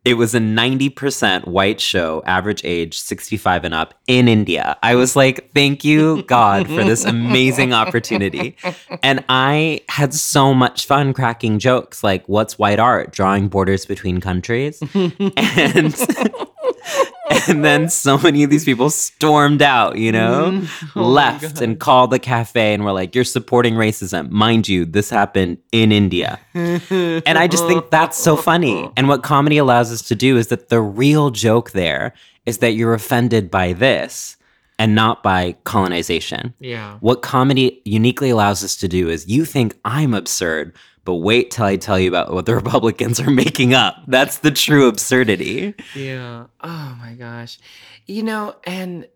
it 0.05 0.15
was 0.15 0.35
a 0.35 0.39
90% 0.39 1.47
white 1.47 1.79
show, 1.79 2.21
average 2.25 2.61
age 2.65 2.99
65 2.99 3.63
and 3.63 3.73
up 3.73 3.93
in 4.07 4.27
India. 4.27 4.77
I 4.83 4.95
was 4.95 5.15
like, 5.15 5.51
thank 5.53 5.85
you, 5.85 6.23
God, 6.23 6.67
for 6.67 6.83
this 6.83 7.05
amazing 7.05 7.73
opportunity. 7.73 8.57
And 9.01 9.23
I 9.29 9.81
had 9.87 10.13
so 10.13 10.53
much 10.53 10.85
fun 10.85 11.13
cracking 11.13 11.59
jokes 11.59 12.03
like, 12.03 12.27
what's 12.27 12.59
white 12.59 12.79
art? 12.79 13.11
Drawing 13.11 13.47
borders 13.47 13.85
between 13.85 14.19
countries. 14.19 14.81
and. 15.37 15.95
And 17.47 17.65
then 17.65 17.89
so 17.89 18.17
many 18.17 18.43
of 18.43 18.49
these 18.49 18.63
people 18.63 18.89
stormed 18.89 19.61
out, 19.61 19.97
you 19.97 20.11
know, 20.11 20.51
mm. 20.51 20.91
oh 20.95 21.07
left 21.07 21.61
and 21.61 21.79
called 21.79 22.11
the 22.11 22.19
cafe 22.19 22.73
and 22.73 22.85
were 22.85 22.91
like, 22.91 23.15
You're 23.15 23.23
supporting 23.23 23.73
racism. 23.73 24.29
Mind 24.29 24.69
you, 24.69 24.85
this 24.85 25.09
happened 25.09 25.57
in 25.71 25.91
India. 25.91 26.39
and 26.53 27.37
I 27.37 27.47
just 27.47 27.65
think 27.65 27.89
that's 27.89 28.17
so 28.17 28.35
funny. 28.35 28.89
And 28.95 29.07
what 29.07 29.23
comedy 29.23 29.57
allows 29.57 29.91
us 29.91 30.03
to 30.03 30.15
do 30.15 30.37
is 30.37 30.47
that 30.47 30.69
the 30.69 30.79
real 30.79 31.31
joke 31.31 31.71
there 31.71 32.13
is 32.45 32.59
that 32.59 32.73
you're 32.73 32.93
offended 32.93 33.49
by 33.49 33.73
this 33.73 34.37
and 34.79 34.95
not 34.95 35.23
by 35.23 35.55
colonization. 35.63 36.53
Yeah. 36.59 36.97
What 36.99 37.21
comedy 37.21 37.81
uniquely 37.85 38.29
allows 38.29 38.63
us 38.63 38.75
to 38.77 38.87
do 38.87 39.09
is 39.09 39.27
you 39.27 39.45
think 39.45 39.75
I'm 39.85 40.13
absurd, 40.13 40.75
but 41.05 41.15
wait 41.15 41.51
till 41.51 41.65
I 41.65 41.75
tell 41.75 41.99
you 41.99 42.07
about 42.07 42.33
what 42.33 42.45
the 42.45 42.55
Republicans 42.63 43.19
are 43.19 43.29
making 43.29 43.73
up. 43.73 43.97
That's 44.07 44.39
the 44.39 44.51
true 44.51 44.87
absurdity. 44.87 45.75
Yeah. 45.95 46.45
Oh 46.61 46.97
my 46.99 47.13
gosh. 47.17 47.59
You 48.05 48.23
know, 48.23 48.55
and 48.63 49.07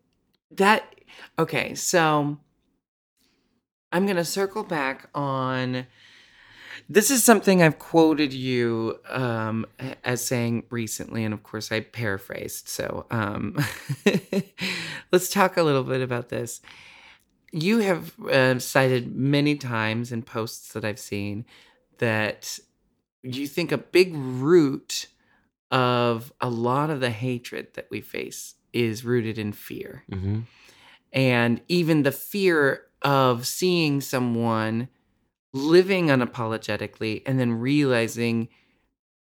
that, 0.51 0.95
okay, 1.39 1.75
so 1.75 2.37
I'm 3.91 4.05
going 4.05 4.17
to 4.17 4.25
circle 4.25 4.63
back 4.63 5.09
on. 5.15 5.87
This 6.89 7.11
is 7.11 7.23
something 7.23 7.61
I've 7.61 7.79
quoted 7.79 8.33
you 8.33 8.99
um, 9.09 9.65
as 10.03 10.23
saying 10.23 10.63
recently, 10.69 11.25
and 11.25 11.33
of 11.33 11.43
course 11.43 11.71
I 11.71 11.81
paraphrased. 11.81 12.69
So 12.69 13.05
um, 13.11 13.57
let's 15.11 15.29
talk 15.29 15.57
a 15.57 15.63
little 15.63 15.83
bit 15.83 16.01
about 16.01 16.29
this. 16.29 16.61
You 17.51 17.79
have 17.79 18.17
uh, 18.19 18.59
cited 18.59 19.15
many 19.15 19.55
times 19.55 20.11
in 20.11 20.21
posts 20.21 20.73
that 20.73 20.85
I've 20.85 20.99
seen 20.99 21.45
that 21.99 22.59
you 23.23 23.47
think 23.47 23.71
a 23.71 23.77
big 23.77 24.13
root 24.13 25.07
of 25.71 26.31
a 26.39 26.49
lot 26.49 26.89
of 26.89 26.99
the 26.99 27.09
hatred 27.09 27.73
that 27.73 27.87
we 27.89 28.01
face 28.01 28.55
is 28.73 29.03
rooted 29.03 29.37
in 29.37 29.51
fear. 29.51 30.03
hmm 30.09 30.41
And 31.11 31.61
even 31.67 32.03
the 32.03 32.11
fear 32.11 32.83
of 33.01 33.45
seeing 33.45 34.01
someone 34.01 34.89
living 35.53 36.07
unapologetically 36.07 37.23
and 37.25 37.39
then 37.39 37.53
realizing 37.53 38.49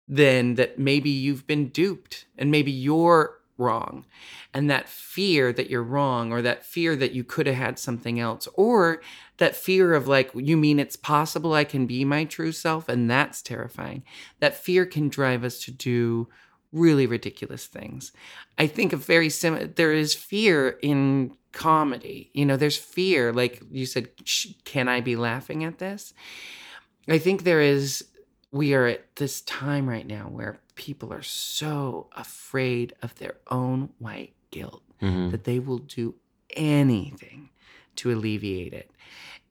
then 0.08 0.54
that 0.54 0.78
maybe 0.78 1.10
you've 1.10 1.46
been 1.46 1.68
duped 1.68 2.26
and 2.38 2.50
maybe 2.50 2.70
you're 2.70 3.38
wrong. 3.58 4.04
And 4.52 4.70
that 4.70 4.88
fear 4.88 5.52
that 5.52 5.70
you're 5.70 5.82
wrong, 5.82 6.32
or 6.32 6.42
that 6.42 6.64
fear 6.64 6.96
that 6.96 7.12
you 7.12 7.24
could 7.24 7.46
have 7.46 7.56
had 7.56 7.78
something 7.78 8.20
else, 8.20 8.48
or 8.54 9.00
that 9.38 9.56
fear 9.56 9.94
of 9.94 10.06
like, 10.08 10.30
you 10.34 10.56
mean 10.56 10.78
it's 10.78 10.96
possible 10.96 11.52
I 11.52 11.64
can 11.64 11.86
be 11.86 12.04
my 12.04 12.24
true 12.24 12.52
self? 12.52 12.88
And 12.88 13.10
that's 13.10 13.42
terrifying. 13.42 14.02
That 14.40 14.56
fear 14.56 14.86
can 14.86 15.08
drive 15.08 15.44
us 15.44 15.60
to 15.64 15.70
do 15.70 16.28
really 16.72 17.06
ridiculous 17.06 17.66
things. 17.66 18.12
I 18.58 18.66
think 18.66 18.92
a 18.92 18.96
very 18.96 19.30
similar, 19.30 19.66
there 19.66 19.92
is 19.92 20.14
fear 20.14 20.78
in 20.82 21.36
comedy. 21.52 22.30
You 22.34 22.44
know, 22.44 22.56
there's 22.56 22.76
fear, 22.76 23.32
like 23.32 23.62
you 23.70 23.86
said, 23.86 24.08
can 24.64 24.88
I 24.88 25.00
be 25.00 25.16
laughing 25.16 25.64
at 25.64 25.78
this? 25.78 26.12
I 27.08 27.18
think 27.18 27.44
there 27.44 27.62
is, 27.62 28.04
we 28.56 28.74
are 28.74 28.86
at 28.86 29.16
this 29.16 29.40
time 29.42 29.88
right 29.88 30.06
now 30.06 30.28
where 30.28 30.58
people 30.74 31.12
are 31.12 31.22
so 31.22 32.08
afraid 32.16 32.94
of 33.02 33.14
their 33.16 33.36
own 33.50 33.90
white 33.98 34.34
guilt 34.50 34.82
hmm 35.00 35.28
that 35.30 35.44
they 35.44 35.58
will 35.58 35.78
do 35.78 36.14
anything 36.56 37.50
to 37.96 38.10
alleviate 38.12 38.72
it. 38.72 38.90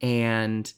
And 0.01 0.71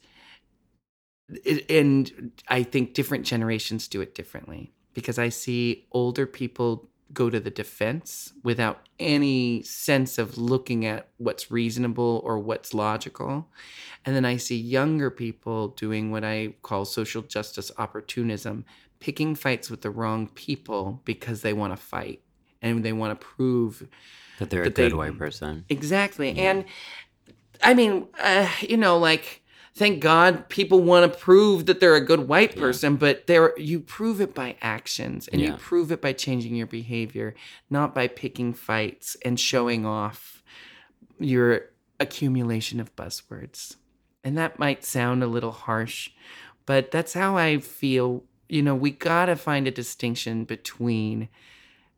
and 1.68 2.32
I 2.48 2.62
think 2.62 2.94
different 2.94 3.26
generations 3.26 3.88
do 3.88 4.00
it 4.00 4.14
differently 4.14 4.72
because 4.94 5.18
I 5.18 5.28
see 5.28 5.86
older 5.92 6.26
people 6.26 6.88
go 7.12 7.30
to 7.30 7.40
the 7.40 7.50
defense 7.50 8.32
without 8.42 8.86
any 8.98 9.62
sense 9.62 10.18
of 10.18 10.36
looking 10.36 10.84
at 10.84 11.08
what's 11.16 11.50
reasonable 11.50 12.20
or 12.24 12.38
what's 12.38 12.74
logical. 12.74 13.48
And 14.04 14.14
then 14.14 14.24
I 14.24 14.36
see 14.36 14.56
younger 14.58 15.10
people 15.10 15.68
doing 15.68 16.10
what 16.10 16.24
I 16.24 16.54
call 16.62 16.84
social 16.84 17.22
justice 17.22 17.70
opportunism, 17.78 18.64
picking 19.00 19.34
fights 19.34 19.70
with 19.70 19.80
the 19.82 19.90
wrong 19.90 20.28
people 20.28 21.00
because 21.04 21.42
they 21.42 21.52
want 21.52 21.72
to 21.72 21.76
fight 21.76 22.20
and 22.60 22.84
they 22.84 22.92
want 22.92 23.18
to 23.18 23.26
prove 23.26 23.88
That 24.38 24.50
they're 24.50 24.64
a 24.64 24.70
good 24.70 24.92
they- 24.92 24.96
white 24.96 25.16
person. 25.18 25.64
Exactly. 25.68 26.36
And 26.38 26.64
I 27.62 27.74
mean, 27.74 28.06
uh, 28.20 28.48
you 28.60 28.76
know, 28.76 28.98
like 28.98 29.42
thank 29.78 30.00
God 30.00 30.48
people 30.48 30.80
want 30.80 31.10
to 31.10 31.18
prove 31.18 31.66
that 31.66 31.78
they're 31.78 31.94
a 31.94 32.04
good 32.04 32.28
white 32.28 32.56
person, 32.56 32.96
but 32.96 33.26
they're 33.26 33.58
you 33.58 33.80
prove 33.80 34.20
it 34.20 34.34
by 34.34 34.56
actions 34.60 35.28
and 35.28 35.40
you 35.40 35.52
prove 35.54 35.92
it 35.92 36.02
by 36.02 36.12
changing 36.12 36.56
your 36.56 36.66
behavior, 36.66 37.34
not 37.70 37.94
by 37.94 38.08
picking 38.08 38.52
fights 38.52 39.16
and 39.24 39.38
showing 39.38 39.86
off 39.86 40.42
your 41.18 41.70
accumulation 42.00 42.80
of 42.80 42.94
buzzwords. 42.96 43.76
And 44.24 44.36
that 44.36 44.58
might 44.58 44.84
sound 44.84 45.22
a 45.22 45.28
little 45.28 45.52
harsh, 45.52 46.10
but 46.66 46.90
that's 46.90 47.14
how 47.14 47.36
I 47.36 47.58
feel. 47.58 48.24
You 48.48 48.62
know, 48.62 48.74
we 48.74 48.90
got 48.90 49.26
to 49.26 49.36
find 49.36 49.68
a 49.68 49.70
distinction 49.70 50.44
between 50.44 51.28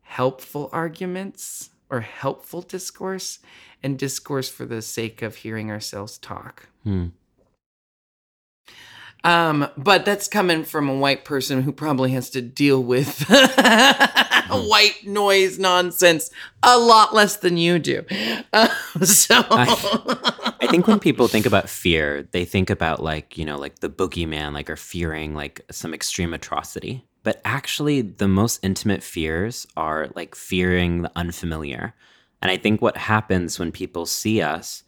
helpful 0.01 0.69
arguments 0.71 1.69
or 1.89 2.01
helpful 2.01 2.61
discourse 2.61 3.39
and 3.81 3.97
discourse 3.97 4.49
for 4.49 4.65
the 4.65 4.81
sake 4.81 5.21
of 5.21 5.37
hearing 5.37 5.71
ourselves 5.71 6.17
talk. 6.17 6.67
Hmm. 6.83 7.07
Um, 9.23 9.67
but 9.77 10.03
that's 10.03 10.27
coming 10.27 10.63
from 10.63 10.89
a 10.89 10.95
white 10.95 11.25
person 11.25 11.61
who 11.61 11.71
probably 11.71 12.11
has 12.11 12.29
to 12.31 12.41
deal 12.41 12.81
with 12.81 13.23
white 14.49 15.05
noise 15.05 15.59
nonsense 15.59 16.31
a 16.63 16.77
lot 16.77 17.13
less 17.13 17.37
than 17.37 17.55
you 17.57 17.77
do. 17.77 18.03
Uh, 18.51 18.67
so 19.03 19.43
I 19.51 20.67
think 20.71 20.87
when 20.87 20.99
people 21.01 21.27
think 21.27 21.45
about 21.45 21.69
fear, 21.69 22.27
they 22.31 22.45
think 22.45 22.69
about 22.69 23.03
like, 23.03 23.37
you 23.37 23.45
know, 23.45 23.57
like 23.57 23.79
the 23.79 23.89
boogeyman, 23.89 24.53
like, 24.53 24.69
or 24.69 24.75
fearing 24.75 25.35
like 25.35 25.61
some 25.69 25.93
extreme 25.93 26.33
atrocity. 26.33 27.05
But 27.23 27.39
actually, 27.45 28.01
the 28.01 28.27
most 28.27 28.59
intimate 28.63 29.03
fears 29.03 29.67
are 29.77 30.09
like 30.15 30.33
fearing 30.33 31.03
the 31.03 31.11
unfamiliar. 31.15 31.93
And 32.41 32.49
I 32.49 32.57
think 32.57 32.81
what 32.81 32.97
happens 32.97 33.59
when 33.59 33.71
people 33.71 34.07
see 34.07 34.41
us 34.41 34.81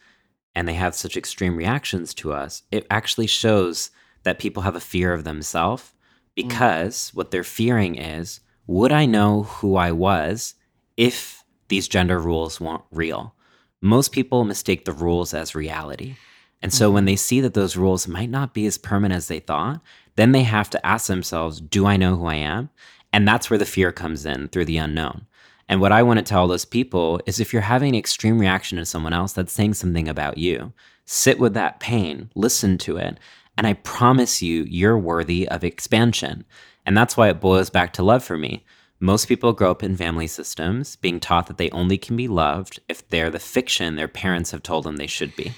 and 0.55 0.67
they 0.67 0.73
have 0.73 0.95
such 0.95 1.15
extreme 1.15 1.55
reactions 1.55 2.15
to 2.15 2.33
us, 2.33 2.63
it 2.71 2.87
actually 2.89 3.27
shows 3.27 3.91
that 4.23 4.39
people 4.39 4.63
have 4.63 4.75
a 4.75 4.81
fear 4.81 5.13
of 5.13 5.23
themselves 5.23 5.83
mm. 5.83 5.89
because 6.35 7.11
what 7.13 7.31
they're 7.31 7.43
fearing 7.43 7.95
is 7.95 8.39
would 8.65 8.91
I 8.91 9.05
know 9.05 9.43
who 9.43 9.75
I 9.75 9.91
was 9.91 10.55
if 10.95 11.43
these 11.67 11.87
gender 11.87 12.19
rules 12.19 12.61
weren't 12.61 12.83
real? 12.91 13.35
Most 13.81 14.11
people 14.13 14.45
mistake 14.45 14.85
the 14.85 14.93
rules 14.93 15.33
as 15.33 15.55
reality. 15.55 16.15
And 16.61 16.73
so 16.73 16.89
when 16.89 17.03
mm. 17.03 17.07
they 17.07 17.15
see 17.17 17.41
that 17.41 17.53
those 17.53 17.75
rules 17.75 18.07
might 18.07 18.29
not 18.29 18.53
be 18.53 18.65
as 18.65 18.77
permanent 18.77 19.17
as 19.17 19.27
they 19.27 19.39
thought, 19.39 19.81
then 20.15 20.31
they 20.31 20.43
have 20.43 20.69
to 20.69 20.85
ask 20.85 21.07
themselves, 21.07 21.59
do 21.59 21.85
I 21.85 21.97
know 21.97 22.15
who 22.15 22.25
I 22.25 22.35
am? 22.35 22.69
And 23.11 23.27
that's 23.27 23.49
where 23.49 23.59
the 23.59 23.65
fear 23.65 23.91
comes 23.91 24.25
in 24.25 24.47
through 24.47 24.65
the 24.65 24.77
unknown. 24.77 25.27
And 25.67 25.81
what 25.81 25.91
I 25.91 26.03
want 26.03 26.19
to 26.19 26.23
tell 26.23 26.47
those 26.47 26.65
people 26.65 27.19
is 27.25 27.39
if 27.39 27.53
you're 27.53 27.61
having 27.61 27.89
an 27.89 27.99
extreme 27.99 28.39
reaction 28.39 28.77
to 28.77 28.85
someone 28.85 29.13
else, 29.13 29.33
that's 29.33 29.53
saying 29.53 29.75
something 29.75 30.07
about 30.07 30.37
you. 30.37 30.73
Sit 31.05 31.39
with 31.39 31.53
that 31.53 31.79
pain, 31.79 32.29
listen 32.35 32.77
to 32.79 32.97
it, 32.97 33.19
and 33.57 33.67
I 33.67 33.73
promise 33.73 34.41
you, 34.41 34.63
you're 34.63 34.97
worthy 34.97 35.47
of 35.47 35.63
expansion. 35.63 36.45
And 36.85 36.97
that's 36.97 37.15
why 37.15 37.29
it 37.29 37.39
boils 37.39 37.69
back 37.69 37.93
to 37.93 38.03
love 38.03 38.23
for 38.23 38.37
me. 38.37 38.65
Most 38.99 39.27
people 39.27 39.53
grow 39.53 39.71
up 39.71 39.83
in 39.83 39.97
family 39.97 40.27
systems 40.27 40.95
being 40.95 41.19
taught 41.19 41.47
that 41.47 41.57
they 41.57 41.69
only 41.71 41.97
can 41.97 42.15
be 42.15 42.27
loved 42.27 42.79
if 42.87 43.07
they're 43.09 43.29
the 43.29 43.39
fiction 43.39 43.95
their 43.95 44.07
parents 44.07 44.51
have 44.51 44.63
told 44.63 44.85
them 44.85 44.95
they 44.95 45.07
should 45.07 45.35
be. 45.35 45.53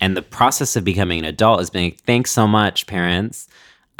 And 0.00 0.16
the 0.16 0.22
process 0.22 0.74
of 0.74 0.82
becoming 0.82 1.20
an 1.20 1.24
adult 1.24 1.60
is 1.60 1.70
being, 1.70 1.92
thanks 2.06 2.32
so 2.32 2.48
much, 2.48 2.88
parents. 2.88 3.46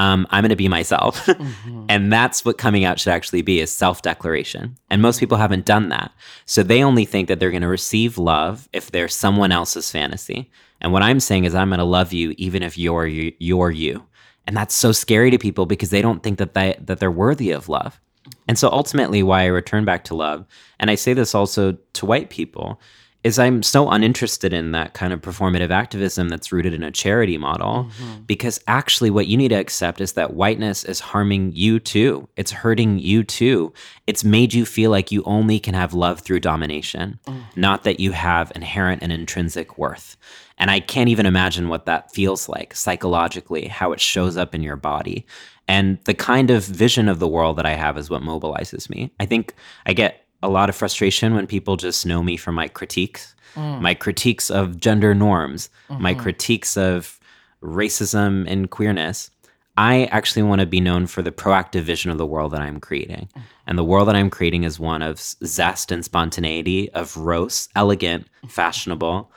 Um, 0.01 0.27
I'm 0.31 0.43
going 0.43 0.51
to 0.51 0.57
be 0.57 0.67
myself. 0.67 1.29
and 1.89 2.13
that's 2.13 2.45
what 2.45 2.59
coming 2.59 2.85
out 2.85 2.99
should 2.99 3.13
actually 3.13 3.43
be 3.43 3.61
is 3.61 3.71
self-declaration. 3.71 4.77
And 4.91 5.01
most 5.01 5.21
people 5.21 5.39
haven't 5.39 5.65
done 5.65 5.91
that. 5.91 6.11
So 6.45 6.65
they 6.65 6.83
only 6.83 7.05
think 7.05 7.29
that 7.29 7.39
they're 7.39 7.53
going 7.53 7.63
to 7.63 7.69
receive 7.69 8.19
love 8.19 8.69
if 8.73 8.91
they're 8.91 9.07
someone 9.07 9.53
else's 9.53 9.93
fantasy. 9.93 10.51
And 10.83 10.93
what 10.93 11.03
I'm 11.03 11.21
saying 11.21 11.45
is 11.45 11.55
I'm 11.55 11.71
going 11.71 11.79
to 11.79 11.85
love 11.85 12.13
you 12.13 12.35
even 12.37 12.63
if 12.63 12.77
you're 12.77 13.07
you, 13.07 13.33
you're 13.39 13.71
you. 13.71 14.05
And 14.47 14.57
that's 14.57 14.75
so 14.75 14.93
scary 14.93 15.31
to 15.31 15.39
people 15.39 15.65
because 15.65 15.91
they 15.91 16.03
don't 16.03 16.23
think 16.23 16.39
that 16.39 16.53
they, 16.53 16.77
that 16.81 16.99
they're 16.99 17.11
worthy 17.11 17.53
of 17.53 17.69
love. 17.69 18.01
And 18.49 18.59
so 18.59 18.69
ultimately 18.69 19.23
why 19.23 19.43
I 19.43 19.47
return 19.47 19.85
back 19.85 20.05
to 20.05 20.15
love, 20.15 20.45
and 20.79 20.91
I 20.91 20.97
say 20.97 21.15
this 21.15 21.35
also 21.35 21.79
to 21.95 22.07
white 22.07 22.31
people, 22.31 22.81
is 23.25 23.39
I'm 23.39 23.63
so 23.63 23.89
uninterested 23.89 24.53
in 24.53 24.73
that 24.73 24.95
kind 24.95 25.13
of 25.13 25.21
performative 25.21 25.71
activism 25.71 26.29
that's 26.29 26.51
rooted 26.51 26.75
in 26.75 26.83
a 26.83 26.91
charity 26.91 27.39
model 27.39 27.85
mm-hmm. 27.85 28.23
because 28.23 28.61
actually 28.67 29.11
what 29.11 29.29
you 29.29 29.37
need 29.37 29.49
to 29.49 29.55
accept 29.55 30.01
is 30.01 30.15
that 30.15 30.35
whiteness 30.35 30.85
is 30.85 30.99
harming 30.99 31.53
you 31.53 31.79
too. 31.79 32.29
It's 32.37 32.51
hurting 32.51 32.99
you 32.99 33.23
too. 33.23 33.73
It's 34.09 34.25
made 34.25 34.55
you 34.55 34.67
feel 34.67 34.91
like 34.91 35.13
you 35.13 35.23
only 35.25 35.61
can 35.61 35.75
have 35.75 35.95
love 35.95 36.21
through 36.21 36.41
domination, 36.41 37.21
mm. 37.27 37.45
not 37.55 37.85
that 37.85 38.01
you 38.01 38.11
have 38.11 38.51
inherent 38.57 39.03
and 39.03 39.13
intrinsic 39.13 39.79
worth. 39.79 40.17
And 40.63 40.71
I 40.71 40.79
can't 40.79 41.09
even 41.09 41.27
imagine 41.27 41.69
what 41.69 41.87
that 41.87 42.13
feels 42.13 42.49
like 42.49 42.73
psychologically, 42.77 43.67
how 43.67 43.91
it 43.91 44.01
shows 44.01 44.37
up 44.37 44.55
in 44.55 44.63
your 44.63 44.77
body. 44.77 45.27
And 45.67 45.99
the 46.05 46.15
kind 46.15 46.53
of 46.53 46.63
vision 46.63 47.09
of 47.09 47.19
the 47.19 47.27
world 47.27 47.57
that 47.57 47.67
I 47.67 47.75
have 47.75 47.99
is 47.99 48.09
what 48.09 48.23
mobilizes 48.23 48.89
me. 48.89 49.11
I 49.19 49.27
think 49.27 49.55
I 49.87 49.93
get 49.93 50.25
a 50.41 50.49
lot 50.49 50.69
of 50.69 50.77
frustration 50.77 51.35
when 51.35 51.49
people 51.49 51.77
just 51.77 52.07
know 52.07 52.23
me 52.23 52.37
for 52.37 52.53
my 52.53 52.69
critiques, 52.69 53.35
mm. 53.57 53.81
my 53.81 53.95
critiques 53.95 54.53
of 54.53 54.79
gender 54.79 55.17
norms, 55.17 55.69
my 55.91 56.13
mm-hmm. 56.13 56.23
critiques 56.23 56.77
of 56.77 57.19
racism 57.61 58.49
and 58.49 58.71
queerness. 58.71 59.33
I 59.77 60.05
actually 60.07 60.43
want 60.43 60.61
to 60.61 60.67
be 60.67 60.81
known 60.81 61.07
for 61.07 61.23
the 61.23 61.33
proactive 61.33 61.83
vision 61.83 62.11
of 62.11 62.19
the 62.19 62.27
world 62.27 62.53
that 62.53 62.61
I'm 62.61 62.79
creating. 62.79 63.31
And 63.67 63.79
the 63.79 63.85
world 63.85 64.09
that 64.09 64.17
I'm 64.17 64.29
creating 64.29 64.65
is 64.65 64.79
one 64.79 65.01
of 65.01 65.19
zest 65.19 65.91
and 65.91 66.05
spontaneity, 66.05 66.91
of 66.93 67.17
roast, 67.17 67.71
elegant, 67.75 68.27
fashionable 68.49 69.33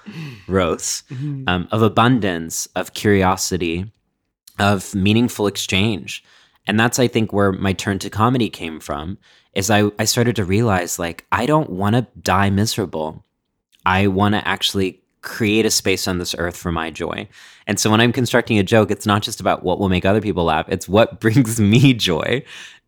roast, 0.47 1.09
um, 1.47 1.69
of 1.71 1.81
abundance, 1.81 2.67
of 2.75 2.93
curiosity, 2.93 3.91
of 4.59 4.93
meaningful 4.93 5.47
exchange. 5.47 6.23
And 6.67 6.77
that's, 6.79 6.99
I 6.99 7.07
think, 7.07 7.31
where 7.31 7.53
my 7.53 7.71
turn 7.71 7.99
to 7.99 8.09
comedy 8.09 8.49
came 8.49 8.79
from. 8.79 9.17
Is 9.53 9.69
I, 9.71 9.89
I 9.97 10.03
started 10.03 10.35
to 10.35 10.43
realize 10.43 10.99
like, 10.99 11.25
I 11.31 11.45
don't 11.45 11.69
want 11.69 11.95
to 11.95 12.07
die 12.19 12.49
miserable. 12.49 13.23
I 13.85 14.07
want 14.07 14.35
to 14.35 14.45
actually 14.45 15.01
create 15.25 15.65
a 15.65 15.71
space 15.71 16.07
on 16.07 16.19
this 16.19 16.33
earth 16.37 16.55
for 16.55 16.71
my 16.71 16.89
joy. 16.89 17.27
And 17.67 17.79
so 17.79 17.89
when 17.89 17.99
I'm 17.99 18.13
constructing 18.13 18.57
a 18.57 18.63
joke, 18.63 18.91
it's 18.91 19.05
not 19.05 19.23
just 19.23 19.41
about 19.41 19.63
what 19.63 19.79
will 19.79 19.89
make 19.89 20.05
other 20.05 20.21
people 20.21 20.45
laugh, 20.45 20.69
it's 20.69 20.87
what 20.87 21.19
brings 21.25 21.59
me 21.59 21.93
joy. 21.93 22.43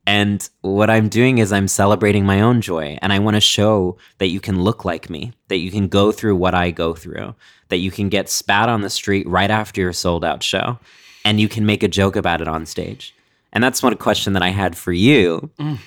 And 0.06 0.48
what 0.62 0.90
I'm 0.90 1.10
doing 1.10 1.40
is 1.40 1.52
I'm 1.52 1.68
celebrating 1.68 2.26
my 2.26 2.40
own 2.40 2.62
joy. 2.62 2.98
And 3.02 3.12
I 3.12 3.20
want 3.20 3.36
to 3.36 3.42
show 3.42 3.98
that 4.20 4.28
you 4.28 4.40
can 4.40 4.64
look 4.64 4.86
like 4.86 5.10
me, 5.10 5.34
that 5.50 5.58
you 5.58 5.70
can 5.70 5.90
go 5.90 6.14
through 6.14 6.38
what 6.38 6.56
I 6.56 6.72
go 6.72 6.94
through, 6.94 7.36
that 7.68 7.78
you 7.78 7.92
can 7.92 8.08
get 8.08 8.30
spat 8.30 8.70
on 8.70 8.82
the 8.82 8.90
street 8.90 9.28
right 9.28 9.52
after 9.52 9.82
your 9.82 9.92
sold 9.92 10.24
out 10.24 10.44
show, 10.44 10.80
and 11.26 11.42
you 11.42 11.50
can 11.50 11.66
make 11.66 11.84
a 11.84 11.90
joke 11.90 12.16
about 12.16 12.40
it 12.40 12.48
on 12.48 12.66
stage. 12.66 13.14
And 13.52 13.62
that's 13.62 13.84
one 13.84 13.98
question 13.98 14.32
that 14.32 14.42
I 14.42 14.50
had 14.50 14.78
for 14.78 14.94
you 14.94 15.50
mm. 15.60 15.78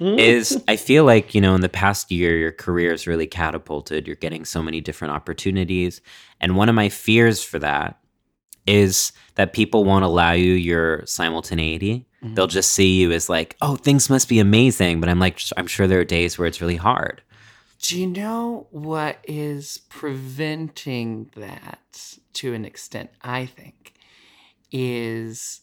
Mm. 0.00 0.18
is 0.18 0.62
I 0.68 0.76
feel 0.76 1.04
like, 1.04 1.34
you 1.34 1.40
know, 1.40 1.54
in 1.54 1.62
the 1.62 1.68
past 1.68 2.10
year, 2.10 2.36
your 2.36 2.52
career 2.52 2.92
is 2.92 3.06
really 3.06 3.26
catapulted. 3.26 4.06
You're 4.06 4.16
getting 4.16 4.44
so 4.44 4.62
many 4.62 4.80
different 4.80 5.14
opportunities. 5.14 6.02
And 6.40 6.56
one 6.56 6.68
of 6.68 6.74
my 6.74 6.88
fears 6.90 7.42
for 7.42 7.58
that 7.60 7.98
is 8.66 9.12
that 9.36 9.52
people 9.52 9.84
won't 9.84 10.04
allow 10.04 10.32
you 10.32 10.52
your 10.52 11.06
simultaneity. 11.06 12.06
Mm-hmm. 12.22 12.34
They'll 12.34 12.46
just 12.46 12.72
see 12.72 13.00
you 13.00 13.12
as 13.12 13.28
like, 13.28 13.56
oh, 13.62 13.76
things 13.76 14.10
must 14.10 14.28
be 14.28 14.38
amazing. 14.38 15.00
But 15.00 15.08
I'm 15.08 15.20
like, 15.20 15.40
I'm 15.56 15.66
sure 15.66 15.86
there 15.86 16.00
are 16.00 16.04
days 16.04 16.36
where 16.36 16.48
it's 16.48 16.60
really 16.60 16.76
hard. 16.76 17.22
Do 17.80 17.98
you 17.98 18.06
know 18.06 18.66
what 18.70 19.18
is 19.24 19.78
preventing 19.88 21.30
that 21.36 22.16
to 22.34 22.54
an 22.54 22.64
extent? 22.64 23.10
I 23.22 23.46
think 23.46 23.94
is 24.72 25.60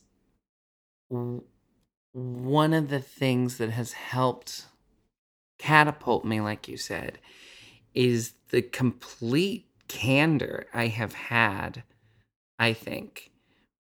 one 2.13 2.73
of 2.73 2.89
the 2.89 2.99
things 2.99 3.57
that 3.57 3.71
has 3.71 3.93
helped 3.93 4.65
catapult 5.57 6.23
me, 6.23 6.39
like 6.39 6.67
you 6.67 6.77
said, 6.77 7.19
is 7.93 8.33
the 8.49 8.61
complete 8.61 9.67
candor 9.87 10.67
I 10.73 10.87
have 10.87 11.13
had, 11.13 11.83
I 12.57 12.73
think, 12.73 13.31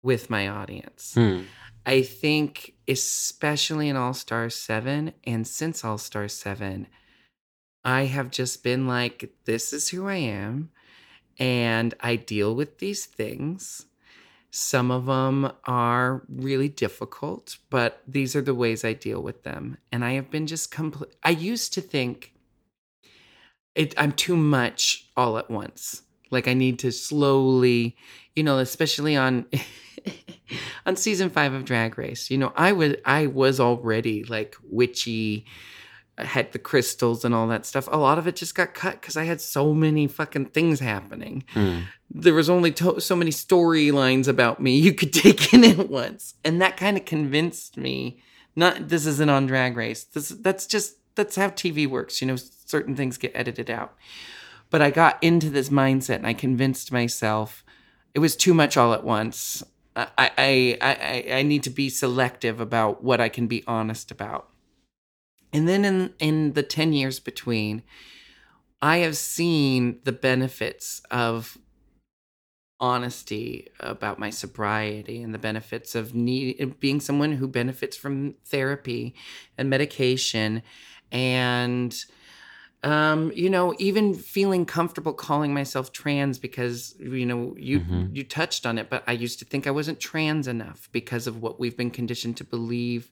with 0.02 0.30
my 0.30 0.48
audience. 0.48 1.14
Hmm. 1.16 1.42
I 1.86 2.02
think, 2.02 2.76
especially 2.88 3.90
in 3.90 3.98
All 3.98 4.14
Star 4.14 4.50
7 4.50 5.14
and 5.26 5.46
since 5.46 5.84
All 5.84 5.98
Star 5.98 6.28
7, 6.28 6.88
I 7.84 8.06
have 8.06 8.32
just 8.32 8.64
been 8.64 8.88
like, 8.88 9.34
this 9.46 9.74
is 9.74 9.90
who 9.90 10.08
I 10.08 10.16
am. 10.16 10.72
And 11.38 11.94
I 12.00 12.16
deal 12.16 12.56
with 12.56 12.78
these 12.78 13.06
things. 13.06 13.86
Some 14.56 14.92
of 14.92 15.08
them 15.08 15.52
are 15.66 16.22
really 16.30 16.70
difficult, 16.70 17.58
but 17.72 18.04
these 18.08 18.36
are 18.36 18.42
the 18.42 18.54
ways 18.54 18.86
I 18.86 18.94
deal 18.94 19.20
with 19.20 19.42
them. 19.42 19.80
And 19.92 20.06
I 20.06 20.12
have 20.12 20.30
been 20.30 20.46
just 20.46 20.70
complete. 20.70 21.10
I 21.24 21.32
used 21.32 21.74
to 21.74 21.82
think 21.82 22.34
it, 23.74 23.96
I'm 23.98 24.12
too 24.12 24.38
much 24.38 25.10
all 25.18 25.40
at 25.40 25.50
once. 25.50 26.04
Like 26.30 26.48
I 26.48 26.54
need 26.54 26.78
to 26.80 26.92
slowly, 26.92 27.98
you 28.36 28.44
know, 28.44 28.60
especially 28.60 29.16
on 29.16 29.48
on 30.86 30.98
season 30.98 31.32
five 31.32 31.54
of 31.54 31.66
Drag 31.66 31.98
Race. 31.98 32.30
You 32.30 32.38
know, 32.38 32.54
I 32.56 32.74
was 32.74 32.94
I 33.06 33.26
was 33.26 33.60
already 33.60 34.24
like 34.24 34.56
witchy, 34.70 35.48
had 36.18 36.52
the 36.52 36.60
crystals 36.60 37.26
and 37.26 37.34
all 37.34 37.48
that 37.48 37.66
stuff. 37.66 37.88
A 37.92 37.98
lot 37.98 38.18
of 38.18 38.28
it 38.28 38.36
just 38.36 38.54
got 38.56 38.74
cut 38.74 39.02
because 39.02 39.18
I 39.18 39.24
had 39.24 39.42
so 39.42 39.74
many 39.74 40.08
fucking 40.08 40.48
things 40.48 40.80
happening. 40.80 41.44
Hmm. 41.54 41.80
There 42.12 42.36
was 42.36 42.50
only 42.50 42.72
to- 42.74 43.00
so 43.02 43.16
many 43.16 43.32
storylines 43.32 44.28
about 44.28 44.62
me 44.62 44.78
you 44.78 44.94
could 44.94 45.12
take 45.26 45.54
in 45.54 45.64
at 45.64 45.90
once, 45.90 46.36
and 46.46 46.62
that 46.62 46.78
kind 46.78 46.98
of 46.98 47.06
convinced 47.06 47.78
me. 47.78 48.20
Not 48.56 48.90
this 48.90 49.08
isn't 49.08 49.30
on 49.32 49.48
Drag 49.48 49.76
Race. 49.76 50.04
This 50.04 50.30
that's 50.30 50.68
just 50.68 50.98
that's 51.16 51.36
how 51.36 51.50
TV 51.50 51.88
works. 51.88 52.22
You 52.22 52.28
know, 52.28 52.36
certain 52.36 52.96
things 52.96 53.18
get 53.18 53.32
edited 53.34 53.70
out. 53.72 53.96
But 54.70 54.82
I 54.82 54.92
got 54.92 55.18
into 55.24 55.50
this 55.50 55.70
mindset, 55.70 56.18
and 56.18 56.28
I 56.28 56.34
convinced 56.34 56.92
myself 56.92 57.64
it 58.14 58.20
was 58.20 58.36
too 58.36 58.54
much 58.54 58.78
all 58.78 58.94
at 58.94 59.04
once. 59.04 59.64
I 59.96 60.06
I, 60.38 60.78
I, 60.82 61.34
I 61.38 61.42
need 61.44 61.64
to 61.64 61.72
be 61.72 61.90
selective 61.90 62.60
about 62.60 63.04
what 63.04 63.20
I 63.20 63.30
can 63.30 63.48
be 63.48 63.64
honest 63.66 64.12
about. 64.12 64.50
And 65.54 65.68
then 65.68 65.86
in 65.86 66.14
in 66.20 66.54
the 66.54 66.64
10 66.64 66.94
years 66.94 67.20
between, 67.20 67.84
I 68.82 68.98
have 68.98 69.16
seen 69.18 70.00
the 70.04 70.12
benefits 70.12 71.02
of 71.12 71.58
honesty 72.80 73.68
about 73.80 74.20
my 74.20 74.30
sobriety 74.30 75.22
and 75.22 75.34
the 75.34 75.38
benefits 75.40 75.96
of 75.96 76.14
need 76.14 76.80
being 76.80 77.00
someone 77.00 77.32
who 77.34 77.48
benefits 77.48 77.96
from 77.96 78.34
therapy 78.46 79.16
and 79.58 79.70
medication 79.70 80.62
and 81.12 82.04
um 82.84 83.32
you 83.36 83.50
know 83.50 83.74
even 83.80 84.14
feeling 84.14 84.66
comfortable 84.66 85.14
calling 85.14 85.54
myself 85.54 85.94
trans 85.94 86.40
because 86.40 86.96
you 87.00 87.26
know 87.26 87.56
you 87.58 87.80
Mhm. 87.80 88.16
you 88.16 88.24
touched 88.24 88.66
on 88.66 88.78
it 88.78 88.90
but 88.90 89.04
i 89.08 89.14
used 89.14 89.40
to 89.40 89.46
think 89.46 89.66
i 89.68 89.72
wasn't 89.72 90.00
trans 90.00 90.48
enough 90.48 90.90
because 90.92 91.26
of 91.28 91.42
what 91.42 91.60
we've 91.60 91.78
been 91.78 91.92
conditioned 91.92 92.36
to 92.38 92.44
believe 92.44 93.12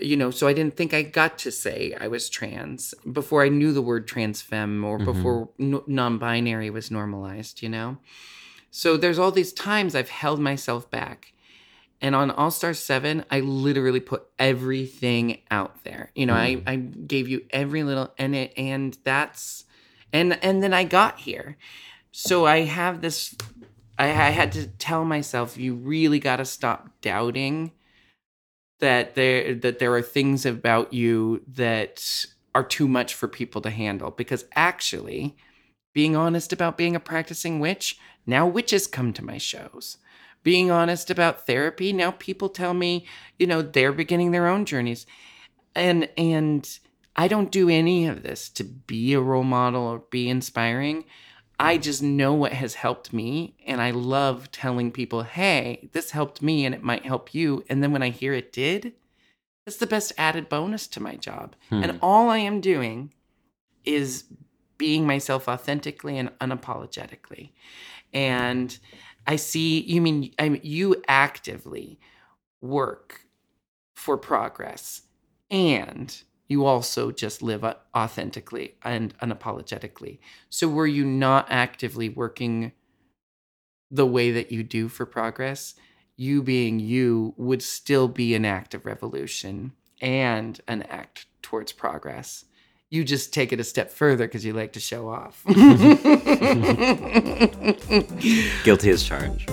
you 0.00 0.16
know 0.16 0.30
so 0.30 0.46
i 0.46 0.52
didn't 0.52 0.76
think 0.76 0.92
i 0.92 1.02
got 1.02 1.38
to 1.38 1.50
say 1.50 1.94
i 2.00 2.06
was 2.06 2.28
trans 2.28 2.94
before 3.12 3.42
i 3.44 3.48
knew 3.48 3.72
the 3.72 3.82
word 3.82 4.06
trans 4.06 4.42
femme 4.42 4.84
or 4.84 4.98
Mhm. 4.98 5.04
before 5.04 5.48
n- 5.58 5.80
non-binary 5.86 6.70
was 6.70 6.90
normalized 6.90 7.62
you 7.62 7.68
know? 7.68 7.98
So 8.70 8.96
there's 8.98 9.18
all 9.18 9.30
these 9.32 9.52
times 9.52 9.94
i've 9.94 10.10
held 10.10 10.38
myself 10.40 10.90
back. 10.90 11.32
And 12.02 12.14
on 12.14 12.30
all 12.30 12.50
star 12.50 12.74
7 12.74 13.24
i 13.30 13.40
literally 13.40 14.00
put 14.00 14.26
everything 14.38 15.38
out 15.50 15.82
there. 15.84 16.10
You 16.14 16.26
know 16.26 16.34
I, 16.34 16.60
I 16.66 16.76
gave 16.76 17.26
you 17.28 17.46
every 17.50 17.82
little 17.82 18.12
and 18.18 18.34
it 18.34 18.52
and 18.56 18.96
that's 19.02 19.64
and 20.12 20.38
and 20.44 20.62
then 20.62 20.74
i 20.74 20.84
got 20.84 21.20
here. 21.20 21.56
So 22.12 22.44
i 22.44 22.58
have 22.62 23.00
this 23.00 23.34
i, 23.98 24.08
I 24.08 24.30
had 24.40 24.52
to 24.52 24.66
tell 24.66 25.04
myself 25.06 25.56
you 25.56 25.74
really 25.74 26.18
got 26.18 26.36
to 26.36 26.44
stop 26.44 26.90
doubting 27.00 27.72
that 28.80 29.14
there 29.14 29.54
that 29.54 29.78
there 29.78 29.94
are 29.94 30.02
things 30.02 30.44
about 30.46 30.92
you 30.92 31.42
that 31.48 32.26
are 32.54 32.64
too 32.64 32.88
much 32.88 33.14
for 33.14 33.28
people 33.28 33.60
to 33.62 33.70
handle. 33.70 34.10
Because 34.10 34.44
actually 34.54 35.36
being 35.92 36.16
honest 36.16 36.52
about 36.52 36.76
being 36.76 36.96
a 36.96 37.00
practicing 37.00 37.60
witch 37.60 37.98
now 38.26 38.46
witches 38.46 38.86
come 38.86 39.12
to 39.14 39.24
my 39.24 39.38
shows. 39.38 39.98
Being 40.42 40.70
honest 40.70 41.10
about 41.10 41.46
therapy 41.46 41.92
now 41.92 42.12
people 42.12 42.48
tell 42.48 42.74
me 42.74 43.06
you 43.38 43.46
know 43.46 43.62
they're 43.62 43.92
beginning 43.92 44.30
their 44.30 44.46
own 44.46 44.64
journeys. 44.64 45.06
And 45.74 46.08
and 46.16 46.78
i 47.18 47.28
don't 47.28 47.50
do 47.50 47.68
any 47.68 48.06
of 48.06 48.22
this 48.22 48.48
to 48.50 48.64
be 48.64 49.14
a 49.14 49.20
role 49.20 49.42
model 49.42 49.82
or 49.82 49.98
be 50.10 50.28
inspiring 50.28 51.04
i 51.58 51.76
just 51.78 52.02
know 52.02 52.32
what 52.32 52.52
has 52.52 52.74
helped 52.74 53.12
me 53.12 53.54
and 53.66 53.80
i 53.80 53.90
love 53.90 54.50
telling 54.50 54.90
people 54.90 55.22
hey 55.22 55.88
this 55.92 56.10
helped 56.10 56.42
me 56.42 56.64
and 56.64 56.74
it 56.74 56.82
might 56.82 57.06
help 57.06 57.34
you. 57.34 57.64
And 57.68 57.82
then 57.82 57.92
when 57.92 58.02
i 58.02 58.10
hear 58.10 58.32
it 58.32 58.52
did 58.52 58.92
that's 59.64 59.78
the 59.78 59.86
best 59.86 60.12
added 60.16 60.48
bonus 60.48 60.86
to 60.88 61.02
my 61.02 61.16
job. 61.16 61.56
Hmm. 61.68 61.82
and 61.82 61.98
all 62.02 62.28
i 62.30 62.38
am 62.38 62.60
doing 62.60 63.12
is 63.84 64.24
being 64.78 65.06
myself 65.06 65.48
authentically 65.48 66.18
and 66.18 66.30
unapologetically. 66.40 67.50
And 68.12 68.78
i 69.26 69.36
see 69.36 69.80
you 69.80 70.00
mean 70.00 70.32
I 70.38 70.48
mean, 70.50 70.60
you 70.62 71.02
actively 71.08 71.98
work 72.60 73.22
for 73.94 74.16
progress 74.16 75.02
and 75.50 76.22
you 76.48 76.64
also 76.64 77.10
just 77.10 77.42
live 77.42 77.64
authentically 77.94 78.74
and 78.82 79.16
unapologetically. 79.18 80.18
So 80.48 80.68
were 80.68 80.86
you 80.86 81.04
not 81.04 81.46
actively 81.50 82.08
working 82.08 82.72
the 83.90 84.06
way 84.06 84.30
that 84.32 84.52
you 84.52 84.62
do 84.62 84.88
for 84.88 85.06
progress? 85.06 85.74
You 86.16 86.42
being 86.42 86.80
you 86.80 87.34
would 87.36 87.62
still 87.62 88.08
be 88.08 88.34
an 88.34 88.44
act 88.44 88.74
of 88.74 88.86
revolution 88.86 89.72
and 90.00 90.60
an 90.68 90.82
act 90.82 91.26
towards 91.42 91.72
progress. 91.72 92.44
You 92.88 93.04
just 93.04 93.34
take 93.34 93.52
it 93.52 93.58
a 93.58 93.64
step 93.64 93.90
further 93.90 94.26
because 94.26 94.44
you 94.44 94.52
like 94.52 94.72
to 94.74 94.80
show 94.80 95.08
off. 95.08 95.42
Guilty 98.64 98.90
as 98.90 99.02
charged. 99.02 99.50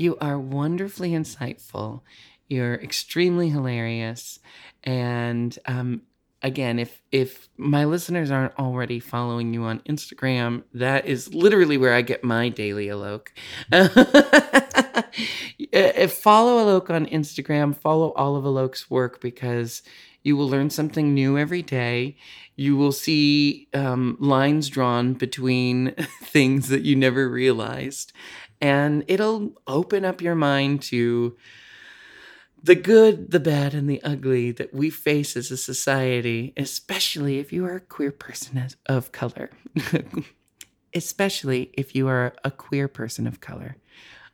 You 0.00 0.16
are 0.20 0.38
wonderfully 0.38 1.10
insightful. 1.10 2.02
You're 2.48 2.74
extremely 2.74 3.48
hilarious. 3.50 4.38
And 4.84 5.58
um, 5.66 6.02
again, 6.42 6.78
if 6.78 7.02
if 7.10 7.48
my 7.56 7.84
listeners 7.84 8.30
aren't 8.30 8.56
already 8.58 9.00
following 9.00 9.52
you 9.52 9.64
on 9.64 9.80
Instagram, 9.80 10.62
that 10.74 11.06
is 11.06 11.34
literally 11.34 11.76
where 11.76 11.94
I 11.94 12.02
get 12.02 12.22
my 12.22 12.48
daily 12.48 12.86
Alok. 12.86 13.28
if 15.58 16.12
follow 16.12 16.64
Alok 16.64 16.90
on 16.90 17.06
Instagram, 17.06 17.76
follow 17.76 18.12
all 18.12 18.36
of 18.36 18.44
Alok's 18.44 18.88
work 18.90 19.20
because 19.20 19.82
you 20.22 20.36
will 20.36 20.48
learn 20.48 20.70
something 20.70 21.14
new 21.14 21.38
every 21.38 21.62
day. 21.62 22.16
You 22.56 22.76
will 22.76 22.92
see 22.92 23.68
um, 23.74 24.16
lines 24.18 24.68
drawn 24.68 25.14
between 25.14 25.94
things 26.22 26.68
that 26.68 26.82
you 26.82 26.96
never 26.96 27.28
realized 27.28 28.12
and 28.60 29.04
it'll 29.08 29.52
open 29.66 30.04
up 30.04 30.20
your 30.20 30.34
mind 30.34 30.82
to 30.82 31.36
the 32.62 32.74
good, 32.74 33.30
the 33.30 33.40
bad, 33.40 33.74
and 33.74 33.88
the 33.88 34.02
ugly 34.02 34.50
that 34.52 34.74
we 34.74 34.90
face 34.90 35.36
as 35.36 35.50
a 35.50 35.56
society, 35.56 36.52
especially 36.56 37.38
if 37.38 37.52
you 37.52 37.64
are 37.64 37.76
a 37.76 37.80
queer 37.80 38.10
person 38.10 38.66
of 38.86 39.12
color. 39.12 39.50
especially 40.96 41.70
if 41.74 41.94
you 41.94 42.08
are 42.08 42.34
a 42.42 42.50
queer 42.50 42.88
person 42.88 43.26
of 43.26 43.40
color. 43.40 43.76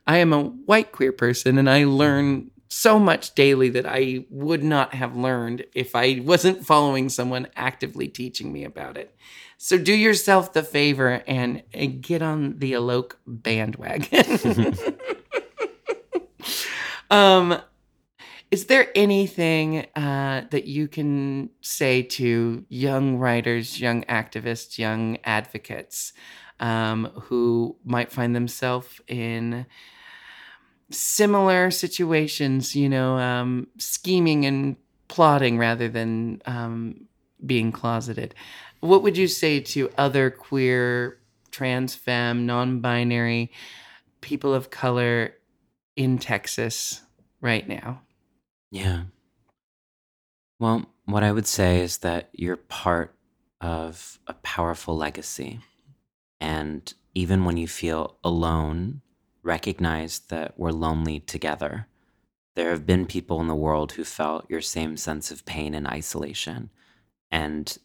I 0.07 0.17
am 0.17 0.33
a 0.33 0.43
white 0.43 0.91
queer 0.91 1.11
person 1.11 1.57
and 1.57 1.69
I 1.69 1.83
learn 1.83 2.51
so 2.73 2.97
much 2.97 3.35
daily 3.35 3.69
that 3.69 3.85
I 3.85 4.25
would 4.31 4.63
not 4.63 4.95
have 4.95 5.15
learned 5.15 5.65
if 5.75 5.95
I 5.95 6.21
wasn't 6.23 6.65
following 6.65 7.07
someone 7.07 7.47
actively 7.55 8.07
teaching 8.07 8.51
me 8.51 8.63
about 8.63 8.97
it. 8.97 9.15
So 9.57 9.77
do 9.77 9.93
yourself 9.93 10.53
the 10.53 10.63
favor 10.63 11.23
and, 11.27 11.61
and 11.71 12.01
get 12.01 12.23
on 12.23 12.57
the 12.57 12.73
Alok 12.73 13.13
bandwagon. 13.27 14.75
um, 17.11 17.61
is 18.49 18.65
there 18.65 18.89
anything 18.95 19.85
uh, 19.95 20.45
that 20.49 20.65
you 20.65 20.87
can 20.87 21.51
say 21.61 22.01
to 22.01 22.65
young 22.69 23.17
writers, 23.17 23.79
young 23.79 24.03
activists, 24.05 24.79
young 24.79 25.19
advocates 25.23 26.11
um, 26.59 27.05
who 27.23 27.75
might 27.85 28.11
find 28.11 28.35
themselves 28.35 28.99
in 29.07 29.67
similar 30.89 31.71
situations, 31.71 32.75
you 32.75 32.89
know, 32.89 33.17
um, 33.17 33.67
scheming 33.77 34.45
and 34.45 34.75
plotting 35.07 35.57
rather 35.57 35.87
than 35.87 36.41
um, 36.45 37.07
being 37.45 37.71
closeted? 37.71 38.35
What 38.79 39.03
would 39.03 39.17
you 39.17 39.27
say 39.27 39.59
to 39.59 39.89
other 39.97 40.29
queer, 40.29 41.19
trans 41.51 41.95
femme, 41.95 42.45
non 42.45 42.79
binary 42.79 43.51
people 44.21 44.53
of 44.53 44.69
color 44.69 45.35
in 45.95 46.17
Texas 46.17 47.01
right 47.41 47.67
now? 47.67 48.01
Yeah. 48.71 49.03
Well, 50.59 50.85
what 51.05 51.23
I 51.23 51.31
would 51.31 51.47
say 51.47 51.81
is 51.81 51.99
that 51.99 52.29
you're 52.33 52.57
part 52.57 53.15
of 53.61 54.19
a 54.27 54.33
powerful 54.33 54.97
legacy. 54.97 55.59
And 56.41 56.93
even 57.13 57.45
when 57.45 57.57
you 57.57 57.67
feel 57.67 58.17
alone, 58.23 59.01
recognize 59.43 60.19
that 60.29 60.53
we're 60.57 60.71
lonely 60.71 61.19
together. 61.19 61.87
There 62.55 62.71
have 62.71 62.85
been 62.85 63.05
people 63.05 63.41
in 63.41 63.47
the 63.47 63.55
world 63.55 63.93
who 63.93 64.03
felt 64.03 64.49
your 64.49 64.61
same 64.61 64.97
sense 64.97 65.31
of 65.31 65.45
pain 65.45 65.73
and 65.73 65.87
isolation. 65.87 66.69
And 67.29 67.77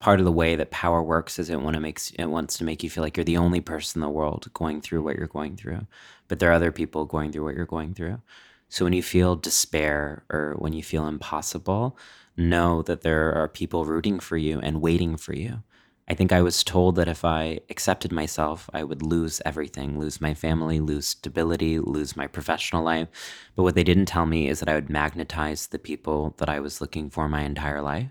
part 0.00 0.20
of 0.20 0.26
the 0.26 0.32
way 0.32 0.56
that 0.56 0.70
power 0.70 1.02
works 1.02 1.38
is 1.38 1.48
it 1.48 1.60
want 1.60 1.74
to 1.74 1.80
makes 1.80 2.10
it 2.12 2.26
wants 2.26 2.58
to 2.58 2.64
make 2.64 2.82
you 2.82 2.90
feel 2.90 3.02
like 3.02 3.16
you're 3.16 3.24
the 3.24 3.36
only 3.36 3.60
person 3.60 4.00
in 4.00 4.06
the 4.06 4.12
world 4.12 4.48
going 4.52 4.80
through 4.80 5.02
what 5.02 5.16
you're 5.16 5.26
going 5.26 5.56
through. 5.56 5.86
But 6.28 6.38
there 6.38 6.50
are 6.50 6.54
other 6.54 6.72
people 6.72 7.04
going 7.04 7.32
through 7.32 7.44
what 7.44 7.54
you're 7.54 7.66
going 7.66 7.94
through. 7.94 8.20
So 8.68 8.84
when 8.84 8.92
you 8.92 9.02
feel 9.02 9.36
despair 9.36 10.24
or 10.30 10.54
when 10.58 10.72
you 10.72 10.82
feel 10.82 11.06
impossible, 11.06 11.96
know 12.36 12.82
that 12.82 13.02
there 13.02 13.32
are 13.34 13.48
people 13.48 13.84
rooting 13.84 14.18
for 14.18 14.36
you 14.36 14.58
and 14.60 14.82
waiting 14.82 15.16
for 15.16 15.34
you. 15.34 15.62
I 16.08 16.14
think 16.14 16.32
I 16.32 16.40
was 16.40 16.62
told 16.62 16.94
that 16.96 17.08
if 17.08 17.24
I 17.24 17.60
accepted 17.68 18.12
myself, 18.12 18.70
I 18.72 18.84
would 18.84 19.02
lose 19.02 19.42
everything 19.44 19.98
lose 19.98 20.20
my 20.20 20.34
family, 20.34 20.78
lose 20.78 21.08
stability, 21.08 21.80
lose 21.80 22.16
my 22.16 22.28
professional 22.28 22.84
life. 22.84 23.08
But 23.56 23.64
what 23.64 23.74
they 23.74 23.82
didn't 23.82 24.06
tell 24.06 24.26
me 24.26 24.48
is 24.48 24.60
that 24.60 24.68
I 24.68 24.74
would 24.74 24.88
magnetize 24.88 25.66
the 25.66 25.80
people 25.80 26.34
that 26.38 26.48
I 26.48 26.60
was 26.60 26.80
looking 26.80 27.10
for 27.10 27.28
my 27.28 27.42
entire 27.42 27.82
life 27.82 28.10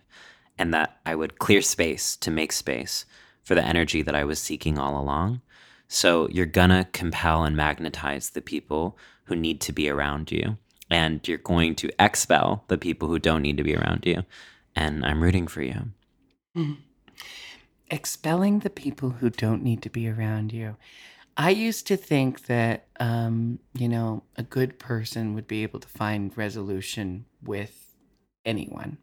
and 0.57 0.73
that 0.73 0.99
I 1.05 1.15
would 1.15 1.39
clear 1.39 1.61
space 1.61 2.17
to 2.17 2.31
make 2.31 2.51
space 2.51 3.05
for 3.43 3.55
the 3.55 3.63
energy 3.63 4.01
that 4.01 4.15
I 4.15 4.25
was 4.25 4.39
seeking 4.39 4.77
all 4.77 4.99
along. 4.99 5.41
So 5.87 6.27
you're 6.29 6.45
gonna 6.45 6.89
compel 6.91 7.43
and 7.43 7.55
magnetize 7.55 8.31
the 8.31 8.41
people 8.41 8.97
who 9.25 9.35
need 9.35 9.61
to 9.61 9.71
be 9.71 9.89
around 9.89 10.31
you, 10.31 10.57
and 10.89 11.25
you're 11.27 11.37
going 11.37 11.75
to 11.75 11.91
expel 11.99 12.63
the 12.67 12.77
people 12.77 13.07
who 13.07 13.19
don't 13.19 13.41
need 13.41 13.57
to 13.57 13.63
be 13.63 13.75
around 13.75 14.05
you. 14.05 14.23
And 14.75 15.05
I'm 15.05 15.21
rooting 15.21 15.47
for 15.47 15.61
you. 15.61 15.91
Mm. 16.55 16.77
Expelling 17.89 18.59
the 18.59 18.69
people 18.69 19.11
who 19.11 19.29
don't 19.29 19.63
need 19.63 19.81
to 19.83 19.89
be 19.89 20.09
around 20.09 20.51
you. 20.51 20.75
I 21.37 21.49
used 21.49 21.85
to 21.87 21.97
think 21.97 22.45
that, 22.45 22.87
um, 22.99 23.59
you 23.73 23.89
know, 23.89 24.23
a 24.37 24.43
good 24.43 24.79
person 24.79 25.33
would 25.35 25.47
be 25.47 25.63
able 25.63 25.79
to 25.81 25.87
find 25.87 26.35
resolution 26.37 27.25
with 27.43 27.93
anyone. 28.45 28.97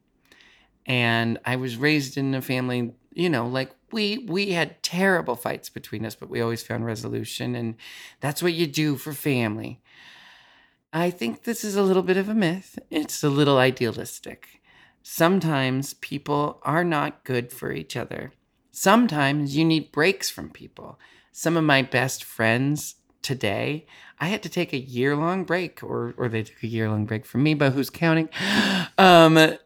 And 0.86 1.38
I 1.44 1.56
was 1.56 1.76
raised 1.76 2.16
in 2.16 2.34
a 2.34 2.42
family, 2.42 2.92
you 3.12 3.28
know, 3.28 3.46
like 3.46 3.70
we 3.92 4.18
we 4.18 4.52
had 4.52 4.82
terrible 4.82 5.36
fights 5.36 5.68
between 5.68 6.06
us, 6.06 6.14
but 6.14 6.30
we 6.30 6.40
always 6.40 6.62
found 6.62 6.84
resolution 6.86 7.54
and 7.54 7.76
that's 8.20 8.42
what 8.42 8.54
you 8.54 8.66
do 8.66 8.96
for 8.96 9.12
family. 9.12 9.80
I 10.92 11.10
think 11.10 11.44
this 11.44 11.64
is 11.64 11.76
a 11.76 11.82
little 11.82 12.02
bit 12.02 12.16
of 12.16 12.28
a 12.28 12.34
myth. 12.34 12.78
It's 12.90 13.22
a 13.22 13.30
little 13.30 13.58
idealistic. 13.58 14.60
Sometimes 15.02 15.94
people 15.94 16.60
are 16.62 16.84
not 16.84 17.24
good 17.24 17.52
for 17.52 17.72
each 17.72 17.96
other. 17.96 18.32
Sometimes 18.72 19.56
you 19.56 19.64
need 19.64 19.92
breaks 19.92 20.30
from 20.30 20.50
people. 20.50 20.98
Some 21.30 21.56
of 21.56 21.64
my 21.64 21.82
best 21.82 22.24
friends 22.24 22.96
today, 23.20 23.86
I 24.18 24.26
had 24.26 24.42
to 24.42 24.48
take 24.48 24.72
a 24.72 24.78
year 24.78 25.14
long 25.14 25.44
break, 25.44 25.82
or 25.82 26.14
or 26.16 26.28
they 26.28 26.42
took 26.42 26.62
a 26.62 26.66
year 26.66 26.88
long 26.88 27.04
break 27.04 27.26
from 27.26 27.42
me, 27.42 27.54
but 27.54 27.72
who's 27.72 27.90
counting? 27.90 28.28
Um, 28.98 29.36
uh, 29.38 29.56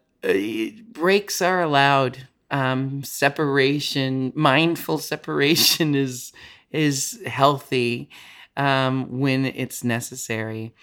breaks 0.93 1.43
are 1.43 1.63
allowed. 1.63 2.29
Um, 2.51 3.03
separation, 3.03 4.33
mindful 4.37 4.99
separation 4.99 5.95
is 6.07 6.33
is 6.71 7.21
healthy 7.27 8.09
um, 8.57 9.21
when 9.21 9.47
it's 9.47 9.83
necessary. 9.83 10.75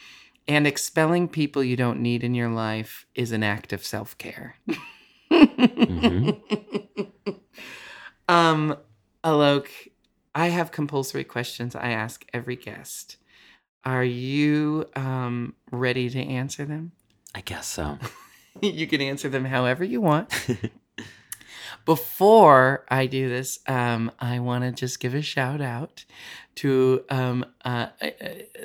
And 0.47 0.67
expelling 0.67 1.29
people 1.29 1.63
you 1.63 1.77
don't 1.77 2.01
need 2.01 2.23
in 2.23 2.35
your 2.35 2.49
life 2.49 3.05
is 3.15 3.31
an 3.31 3.43
act 3.43 3.71
of 3.71 3.85
self 3.85 4.17
care. 4.17 4.55
mm-hmm. 5.31 7.03
Um, 8.27 8.77
Alok, 9.23 9.67
I 10.35 10.47
have 10.47 10.71
compulsory 10.71 11.23
questions 11.23 11.75
I 11.75 11.91
ask 11.91 12.25
every 12.33 12.55
guest. 12.55 13.17
Are 13.85 14.03
you 14.03 14.85
um, 14.95 15.55
ready 15.71 16.09
to 16.09 16.19
answer 16.19 16.65
them? 16.65 16.93
I 17.35 17.41
guess 17.41 17.67
so. 17.67 17.97
you 18.61 18.87
can 18.87 19.01
answer 19.01 19.29
them 19.29 19.45
however 19.45 19.83
you 19.83 20.01
want. 20.01 20.31
Before 21.85 22.85
I 22.89 23.05
do 23.05 23.29
this, 23.29 23.59
um, 23.67 24.11
I 24.19 24.39
want 24.39 24.63
to 24.63 24.71
just 24.71 24.99
give 24.99 25.13
a 25.13 25.21
shout 25.21 25.61
out 25.61 26.05
to 26.55 27.03
um, 27.09 27.45
uh, 27.65 27.87
uh, 28.01 28.09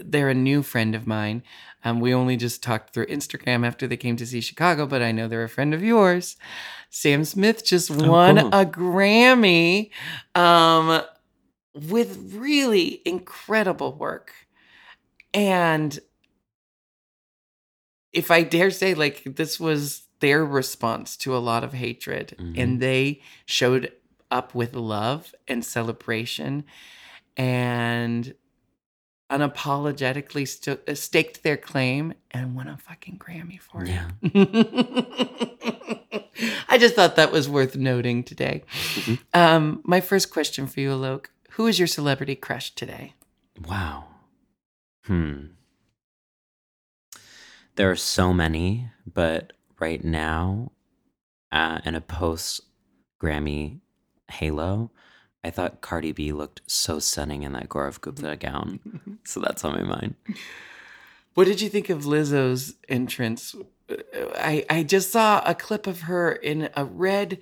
they're 0.02 0.28
a 0.28 0.34
new 0.34 0.62
friend 0.62 0.94
of 0.94 1.06
mine. 1.06 1.42
Um, 1.84 2.00
we 2.00 2.12
only 2.12 2.36
just 2.36 2.62
talked 2.62 2.92
through 2.92 3.06
Instagram 3.06 3.66
after 3.66 3.86
they 3.86 3.96
came 3.96 4.16
to 4.16 4.26
see 4.26 4.40
Chicago, 4.40 4.86
but 4.86 5.02
I 5.02 5.12
know 5.12 5.28
they're 5.28 5.44
a 5.44 5.48
friend 5.48 5.72
of 5.72 5.82
yours. 5.82 6.36
Sam 6.90 7.24
Smith 7.24 7.64
just 7.64 7.90
oh, 7.90 8.10
won 8.10 8.38
oh, 8.38 8.42
cool. 8.42 8.60
a 8.60 8.66
Grammy 8.66 9.90
um, 10.34 11.02
with 11.74 12.34
really 12.34 13.00
incredible 13.04 13.92
work. 13.92 14.32
And 15.32 15.98
if 18.12 18.30
I 18.30 18.42
dare 18.42 18.70
say, 18.70 18.94
like, 18.94 19.22
this 19.36 19.60
was 19.60 20.02
their 20.20 20.44
response 20.44 21.16
to 21.18 21.36
a 21.36 21.38
lot 21.38 21.64
of 21.64 21.72
hatred, 21.72 22.34
mm-hmm. 22.38 22.60
and 22.60 22.80
they 22.80 23.20
showed 23.46 23.92
up 24.30 24.54
with 24.54 24.74
love 24.74 25.34
and 25.46 25.64
celebration 25.64 26.64
and 27.36 28.34
unapologetically 29.30 30.48
st- 30.48 30.80
uh, 30.88 30.94
staked 30.94 31.42
their 31.42 31.56
claim 31.56 32.14
and 32.30 32.54
won 32.54 32.68
a 32.68 32.76
fucking 32.76 33.18
Grammy 33.18 33.60
for 33.60 33.84
it. 33.84 33.88
Yeah. 33.88 34.10
I 36.68 36.78
just 36.78 36.94
thought 36.94 37.16
that 37.16 37.32
was 37.32 37.48
worth 37.48 37.76
noting 37.76 38.24
today. 38.24 38.64
Mm-hmm. 38.94 39.14
Um, 39.34 39.80
my 39.84 40.00
first 40.00 40.30
question 40.30 40.66
for 40.66 40.80
you, 40.80 40.90
Alok 40.90 41.26
Who 41.52 41.66
is 41.66 41.78
your 41.78 41.88
celebrity 41.88 42.34
crush 42.34 42.74
today? 42.74 43.14
Wow. 43.66 44.04
Hmm. 45.04 45.46
There 47.76 47.90
are 47.90 47.96
so 47.96 48.32
many, 48.32 48.88
but 49.06 49.52
right 49.78 50.02
now, 50.04 50.72
uh, 51.52 51.80
in 51.84 51.94
a 51.94 52.00
post 52.00 52.62
Grammy 53.20 53.80
halo, 54.30 54.90
I 55.42 55.50
thought 55.50 55.80
Cardi 55.80 56.12
B 56.12 56.32
looked 56.32 56.60
so 56.66 56.98
stunning 56.98 57.42
in 57.42 57.52
that 57.52 57.68
Gaurav 57.68 58.00
Gupta 58.00 58.36
gown. 58.36 59.18
so 59.24 59.40
that's 59.40 59.64
on 59.64 59.72
my 59.72 59.82
mind. 59.82 60.14
What 61.34 61.46
did 61.46 61.60
you 61.60 61.68
think 61.68 61.88
of 61.88 62.02
Lizzo's 62.04 62.74
entrance? 62.88 63.54
I, 64.36 64.66
I 64.68 64.82
just 64.82 65.12
saw 65.12 65.42
a 65.46 65.54
clip 65.54 65.86
of 65.86 66.02
her 66.02 66.32
in 66.32 66.68
a 66.74 66.84
red 66.84 67.38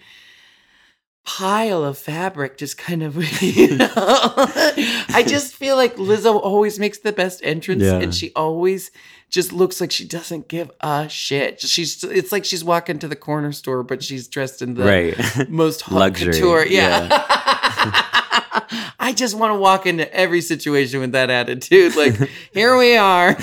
pile 1.26 1.84
of 1.84 1.98
fabric 1.98 2.56
just 2.56 2.78
kind 2.78 3.02
of 3.02 3.16
you 3.42 3.76
know 3.76 3.92
i 3.96 5.24
just 5.26 5.54
feel 5.54 5.74
like 5.74 5.96
lizzo 5.96 6.40
always 6.40 6.78
makes 6.78 6.98
the 6.98 7.12
best 7.12 7.40
entrance 7.42 7.82
yeah. 7.82 7.98
and 7.98 8.14
she 8.14 8.30
always 8.36 8.92
just 9.28 9.52
looks 9.52 9.80
like 9.80 9.90
she 9.90 10.04
doesn't 10.06 10.46
give 10.46 10.70
a 10.82 11.08
shit 11.08 11.60
she's 11.60 12.04
it's 12.04 12.30
like 12.30 12.44
she's 12.44 12.62
walking 12.62 13.00
to 13.00 13.08
the 13.08 13.16
corner 13.16 13.50
store 13.50 13.82
but 13.82 14.04
she's 14.04 14.28
dressed 14.28 14.62
in 14.62 14.74
the 14.74 14.84
right. 14.84 15.48
most 15.50 15.90
luxury 15.90 16.32
couture. 16.32 16.64
yeah, 16.64 17.08
yeah. 17.08 18.90
i 19.00 19.12
just 19.12 19.36
want 19.36 19.50
to 19.52 19.58
walk 19.58 19.84
into 19.84 20.10
every 20.14 20.40
situation 20.40 21.00
with 21.00 21.10
that 21.10 21.28
attitude 21.28 21.96
like 21.96 22.14
here 22.54 22.76
we 22.76 22.96
are 22.96 23.36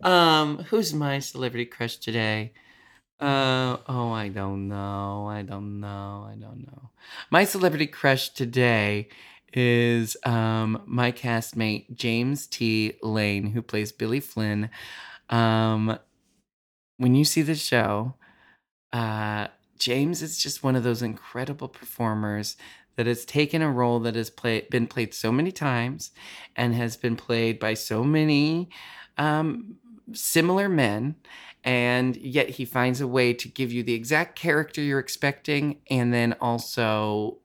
um 0.00 0.56
who's 0.70 0.94
my 0.94 1.18
celebrity 1.18 1.66
crush 1.66 1.98
today 1.98 2.50
uh, 3.20 3.76
oh, 3.88 4.10
I 4.12 4.28
don't 4.28 4.68
know. 4.68 5.26
I 5.28 5.42
don't 5.42 5.80
know. 5.80 6.26
I 6.28 6.36
don't 6.36 6.66
know. 6.66 6.90
My 7.30 7.44
celebrity 7.44 7.86
crush 7.86 8.30
today 8.30 9.08
is 9.52 10.16
um, 10.24 10.82
my 10.86 11.12
castmate, 11.12 11.94
James 11.94 12.46
T. 12.46 12.94
Lane, 13.02 13.46
who 13.50 13.62
plays 13.62 13.92
Billy 13.92 14.20
Flynn. 14.20 14.70
Um, 15.28 15.98
when 16.96 17.14
you 17.14 17.24
see 17.24 17.42
the 17.42 17.54
show, 17.54 18.14
uh, 18.92 19.48
James 19.78 20.22
is 20.22 20.38
just 20.38 20.62
one 20.62 20.76
of 20.76 20.84
those 20.84 21.02
incredible 21.02 21.68
performers 21.68 22.56
that 22.96 23.06
has 23.06 23.24
taken 23.24 23.62
a 23.62 23.70
role 23.70 24.00
that 24.00 24.14
has 24.14 24.30
play, 24.30 24.66
been 24.70 24.86
played 24.86 25.14
so 25.14 25.32
many 25.32 25.52
times 25.52 26.10
and 26.56 26.74
has 26.74 26.96
been 26.96 27.16
played 27.16 27.58
by 27.58 27.74
so 27.74 28.04
many 28.04 28.68
um, 29.16 29.76
similar 30.12 30.68
men 30.68 31.16
and 31.64 32.16
yet 32.16 32.50
he 32.50 32.64
finds 32.64 33.00
a 33.00 33.06
way 33.06 33.34
to 33.34 33.48
give 33.48 33.72
you 33.72 33.82
the 33.82 33.94
exact 33.94 34.36
character 34.36 34.80
you're 34.80 34.98
expecting 34.98 35.80
and 35.90 36.12
then 36.12 36.34
also 36.40 37.38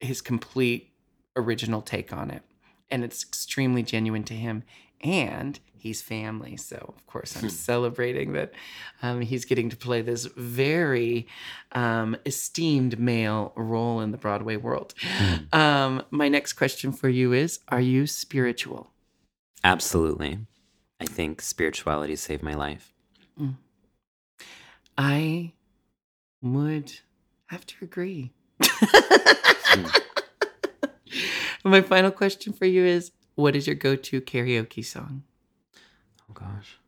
his 0.00 0.20
complete 0.20 0.92
original 1.36 1.82
take 1.82 2.12
on 2.12 2.30
it. 2.30 2.42
And 2.90 3.04
it's 3.04 3.22
extremely 3.24 3.82
genuine 3.82 4.24
to 4.24 4.34
him 4.34 4.62
and 5.00 5.58
he's 5.74 6.02
family. 6.02 6.56
So 6.56 6.94
of 6.96 7.06
course 7.06 7.36
i'm 7.36 7.42
hmm. 7.42 7.48
celebrating 7.48 8.32
that 8.32 8.52
um, 9.02 9.20
he's 9.20 9.44
getting 9.44 9.70
to 9.70 9.76
play 9.76 10.02
this 10.02 10.26
very 10.36 11.26
um, 11.72 12.16
esteemed 12.24 12.98
male 12.98 13.52
role 13.56 14.00
in 14.00 14.12
the 14.12 14.18
broadway 14.18 14.56
world. 14.56 14.94
Hmm. 15.00 15.58
um, 15.58 16.04
my 16.10 16.28
next 16.28 16.52
question 16.54 16.92
for 16.92 17.08
you 17.08 17.32
is 17.32 17.60
are 17.68 17.80
you 17.80 18.06
spiritual? 18.06 18.92
Absolutely. 19.64 20.38
I 21.00 21.06
think 21.06 21.42
spirituality 21.42 22.16
saved 22.16 22.42
my 22.42 22.54
life 22.54 22.92
Mm. 23.40 23.56
I 24.96 25.52
would 26.42 26.92
have 27.46 27.66
to 27.66 27.84
agree. 27.84 28.32
mm. 28.60 30.00
My 31.64 31.80
final 31.82 32.10
question 32.10 32.52
for 32.52 32.66
you 32.66 32.84
is 32.84 33.12
what 33.34 33.54
is 33.56 33.66
your 33.66 33.76
go-to 33.76 34.20
karaoke 34.20 34.84
song? 34.84 35.22
Oh 36.28 36.32
gosh. 36.34 36.78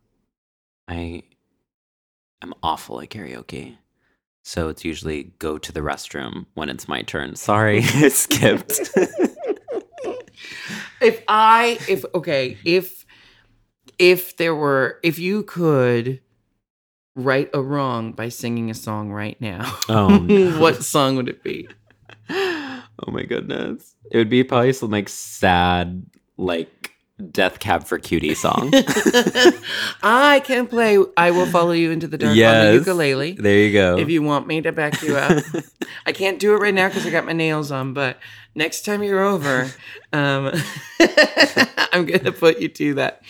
I 0.89 1.23
am 2.43 2.55
awful 2.63 3.01
at 3.01 3.11
karaoke. 3.11 3.77
So 4.43 4.69
it's 4.69 4.85
usually 4.85 5.35
go 5.39 5.59
to 5.59 5.73
the 5.73 5.81
restroom 5.81 6.47
when 6.55 6.69
it's 6.69 6.89
my 6.89 7.03
turn. 7.03 7.37
Sorry, 7.37 7.79
I 7.83 8.09
skipped. 8.09 8.91
if 11.01 11.23
I 11.29 11.79
if 11.89 12.05
okay, 12.15 12.57
if 12.65 13.05
if 13.99 14.37
there 14.39 14.55
were 14.55 14.99
if 15.03 15.19
you 15.19 15.43
could 15.43 16.21
right 17.17 17.49
a 17.55 17.61
wrong 17.63 18.13
by 18.13 18.29
singing 18.29 18.71
a 18.71 18.75
song 18.75 19.11
right 19.11 19.41
now, 19.41 19.79
Oh, 19.89 20.09
no. 20.19 20.59
what 20.61 20.83
song 20.85 21.17
would 21.17 21.29
it 21.29 21.43
be? 21.43 21.69
Oh 22.29 23.11
my 23.11 23.23
goodness. 23.25 23.95
It 24.11 24.19
would 24.19 24.31
be 24.31 24.45
probably 24.45 24.73
some 24.73 24.91
like 24.91 25.09
sad, 25.09 26.05
like 26.37 26.93
Death 27.31 27.59
Cab 27.59 27.85
for 27.85 27.99
Cutie 27.99 28.35
song. 28.35 28.71
I 30.03 30.41
can 30.45 30.67
play 30.67 30.99
I 31.17 31.31
Will 31.33 31.47
Follow 31.47 31.73
You 31.73 31.91
into 31.91 32.07
the 32.07 32.17
Dark 32.19 32.31
on 32.31 32.37
the 32.37 32.75
ukulele. 32.75 33.33
there 33.33 33.59
you 33.59 33.73
go. 33.73 33.99
If 33.99 34.09
you 34.09 34.23
want 34.23 34.47
me 34.47 34.61
to 34.63 34.73
back 34.73 35.03
you 35.03 35.17
up. 35.17 35.43
I 36.07 36.13
can't 36.13 36.39
do 36.39 36.55
it 36.55 36.59
right 36.59 36.73
now 36.75 36.89
because 36.89 37.07
I 37.07 37.11
got 37.11 37.27
my 37.27 37.33
nails 37.33 37.71
on, 37.71 37.93
but 37.93 38.19
next 38.55 38.85
time 38.85 39.03
you're 39.03 39.23
over, 39.23 39.71
um, 40.13 40.51
I'm 41.93 42.07
going 42.07 42.25
to 42.25 42.33
put 42.33 42.59
you 42.61 42.69
to 42.69 42.95
that. 42.95 43.23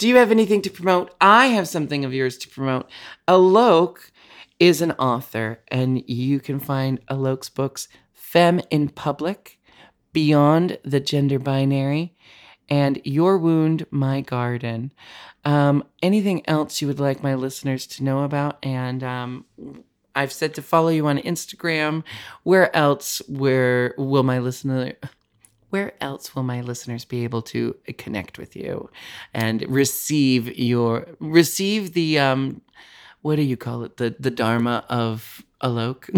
Do 0.00 0.08
you 0.08 0.16
have 0.16 0.30
anything 0.30 0.62
to 0.62 0.70
promote? 0.70 1.14
I 1.20 1.48
have 1.48 1.68
something 1.68 2.06
of 2.06 2.14
yours 2.14 2.38
to 2.38 2.48
promote. 2.48 2.88
Alok 3.28 4.10
is 4.58 4.80
an 4.80 4.92
author, 4.92 5.60
and 5.68 6.02
you 6.08 6.40
can 6.40 6.58
find 6.58 7.06
Alok's 7.08 7.50
books, 7.50 7.86
Femme 8.14 8.62
in 8.70 8.88
Public, 8.88 9.60
Beyond 10.14 10.78
the 10.82 11.00
Gender 11.00 11.38
Binary, 11.38 12.14
and 12.70 12.98
Your 13.04 13.36
Wound, 13.36 13.84
My 13.90 14.22
Garden. 14.22 14.90
Um, 15.44 15.84
anything 16.02 16.48
else 16.48 16.80
you 16.80 16.88
would 16.88 16.98
like 16.98 17.22
my 17.22 17.34
listeners 17.34 17.86
to 17.88 18.02
know 18.02 18.24
about? 18.24 18.56
And 18.62 19.04
um, 19.04 19.44
I've 20.16 20.32
said 20.32 20.54
to 20.54 20.62
follow 20.62 20.88
you 20.88 21.08
on 21.08 21.18
Instagram. 21.18 22.04
Where 22.42 22.74
else? 22.74 23.20
Where 23.28 23.94
will 23.98 24.22
my 24.22 24.38
listener? 24.38 24.94
Where 25.70 25.92
else 26.00 26.34
will 26.34 26.42
my 26.42 26.60
listeners 26.60 27.04
be 27.04 27.24
able 27.24 27.42
to 27.42 27.76
uh, 27.88 27.92
connect 27.96 28.38
with 28.38 28.54
you 28.56 28.90
and 29.32 29.64
receive 29.68 30.58
your 30.58 31.06
receive 31.18 31.92
the 31.94 32.18
um, 32.18 32.60
what 33.22 33.36
do 33.36 33.42
you 33.42 33.56
call 33.56 33.84
it? 33.84 33.96
The 33.96 34.14
the 34.18 34.30
dharma 34.30 34.84
of 34.88 35.42
Alok. 35.62 36.08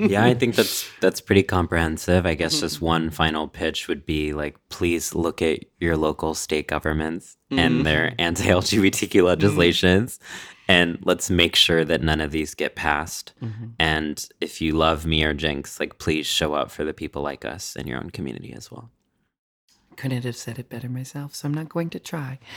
yeah, 0.10 0.24
I 0.24 0.34
think 0.34 0.54
that's 0.54 0.88
that's 1.00 1.20
pretty 1.20 1.42
comprehensive. 1.42 2.26
I 2.26 2.34
guess 2.34 2.60
just 2.60 2.76
mm-hmm. 2.76 2.84
one 2.84 3.10
final 3.10 3.48
pitch 3.48 3.88
would 3.88 4.04
be 4.04 4.32
like, 4.32 4.56
please 4.68 5.14
look 5.14 5.40
at 5.40 5.60
your 5.80 5.96
local 5.96 6.34
state 6.34 6.68
governments 6.68 7.36
and 7.50 7.76
mm-hmm. 7.76 7.82
their 7.84 8.14
anti-LGBTQ 8.18 9.24
legislations, 9.24 10.20
and 10.68 10.98
let's 11.02 11.30
make 11.30 11.54
sure 11.56 11.84
that 11.84 12.02
none 12.02 12.20
of 12.20 12.30
these 12.32 12.54
get 12.54 12.74
passed. 12.74 13.32
And 13.78 14.26
if 14.40 14.60
you 14.60 14.72
love 14.72 15.06
me 15.06 15.22
or 15.24 15.34
Jinx, 15.34 15.78
like 15.80 15.98
please 15.98 16.26
show 16.26 16.54
up 16.54 16.70
for 16.70 16.84
the 16.84 16.94
people 16.94 17.22
like 17.22 17.44
us 17.44 17.76
in 17.76 17.86
your 17.86 17.98
own 17.98 18.10
community 18.10 18.52
as 18.52 18.70
well. 18.70 18.90
Couldn't 19.96 20.24
have 20.24 20.36
said 20.36 20.58
it 20.58 20.68
better 20.68 20.88
myself, 20.90 21.34
so 21.34 21.46
I'm 21.48 21.54
not 21.54 21.68
going 21.70 21.88
to 21.90 21.98
try. 21.98 22.38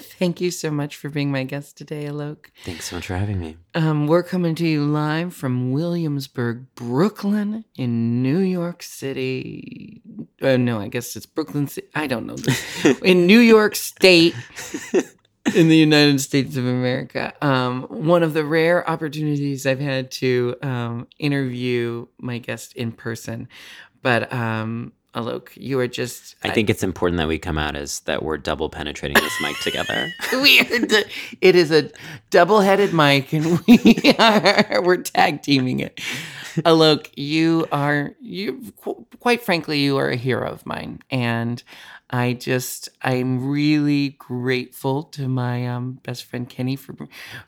Thank 0.00 0.40
you 0.40 0.50
so 0.50 0.70
much 0.70 0.96
for 0.96 1.08
being 1.08 1.30
my 1.30 1.44
guest 1.44 1.78
today, 1.78 2.04
Alok. 2.04 2.46
Thanks 2.64 2.90
so 2.90 2.96
much 2.96 3.06
for 3.06 3.16
having 3.16 3.38
me. 3.40 3.56
Um, 3.74 4.06
we're 4.08 4.22
coming 4.22 4.54
to 4.56 4.66
you 4.66 4.84
live 4.84 5.32
from 5.32 5.70
Williamsburg, 5.72 6.66
Brooklyn, 6.74 7.64
in 7.76 8.22
New 8.22 8.38
York 8.38 8.82
City. 8.82 10.02
Uh, 10.42 10.56
no, 10.56 10.80
I 10.80 10.88
guess 10.88 11.14
it's 11.16 11.26
Brooklyn. 11.26 11.66
Ci- 11.68 11.82
I 11.94 12.06
don't 12.08 12.26
know. 12.26 12.36
This. 12.36 12.84
in 13.02 13.26
New 13.26 13.38
York 13.38 13.74
State, 13.76 14.34
in 15.54 15.68
the 15.68 15.76
United 15.76 16.20
States 16.20 16.56
of 16.56 16.64
America. 16.66 17.32
Um, 17.42 17.82
one 17.84 18.22
of 18.22 18.34
the 18.34 18.44
rare 18.44 18.88
opportunities 18.88 19.66
I've 19.66 19.80
had 19.80 20.10
to 20.12 20.56
um, 20.62 21.06
interview 21.18 22.06
my 22.18 22.38
guest 22.38 22.74
in 22.74 22.92
person. 22.92 23.48
But 24.02 24.32
um, 24.32 24.92
Alok, 25.14 25.48
you 25.54 25.80
are 25.80 25.88
just. 25.88 26.36
I 26.44 26.50
think 26.50 26.70
it's 26.70 26.82
important 26.82 27.18
that 27.18 27.28
we 27.28 27.38
come 27.38 27.58
out 27.58 27.74
as 27.74 28.00
that 28.00 28.22
we're 28.22 28.36
double 28.38 28.68
penetrating 28.68 29.20
this 29.20 29.32
mic 29.40 29.58
together. 29.60 30.12
we 30.32 30.60
are 30.60 30.78
d- 30.86 31.04
it 31.40 31.56
is 31.56 31.70
a 31.70 31.90
double-headed 32.30 32.92
mic 32.92 33.32
and 33.32 33.58
we 33.66 34.14
are 34.18 34.82
we're 34.82 34.98
tag 34.98 35.42
teaming 35.42 35.80
it 35.80 36.00
alok 36.64 37.10
you 37.16 37.66
are 37.72 38.14
you 38.20 38.72
qu- 38.82 39.06
quite 39.20 39.42
frankly 39.42 39.78
you 39.80 39.96
are 39.96 40.08
a 40.10 40.16
hero 40.16 40.50
of 40.50 40.64
mine. 40.66 41.00
And 41.10 41.62
i 42.10 42.32
just 42.32 42.88
i'm 43.02 43.50
really 43.50 44.10
grateful 44.18 45.02
to 45.02 45.28
my 45.28 45.66
um, 45.66 45.98
best 46.02 46.24
friend 46.24 46.48
kenny 46.48 46.74
for 46.74 46.96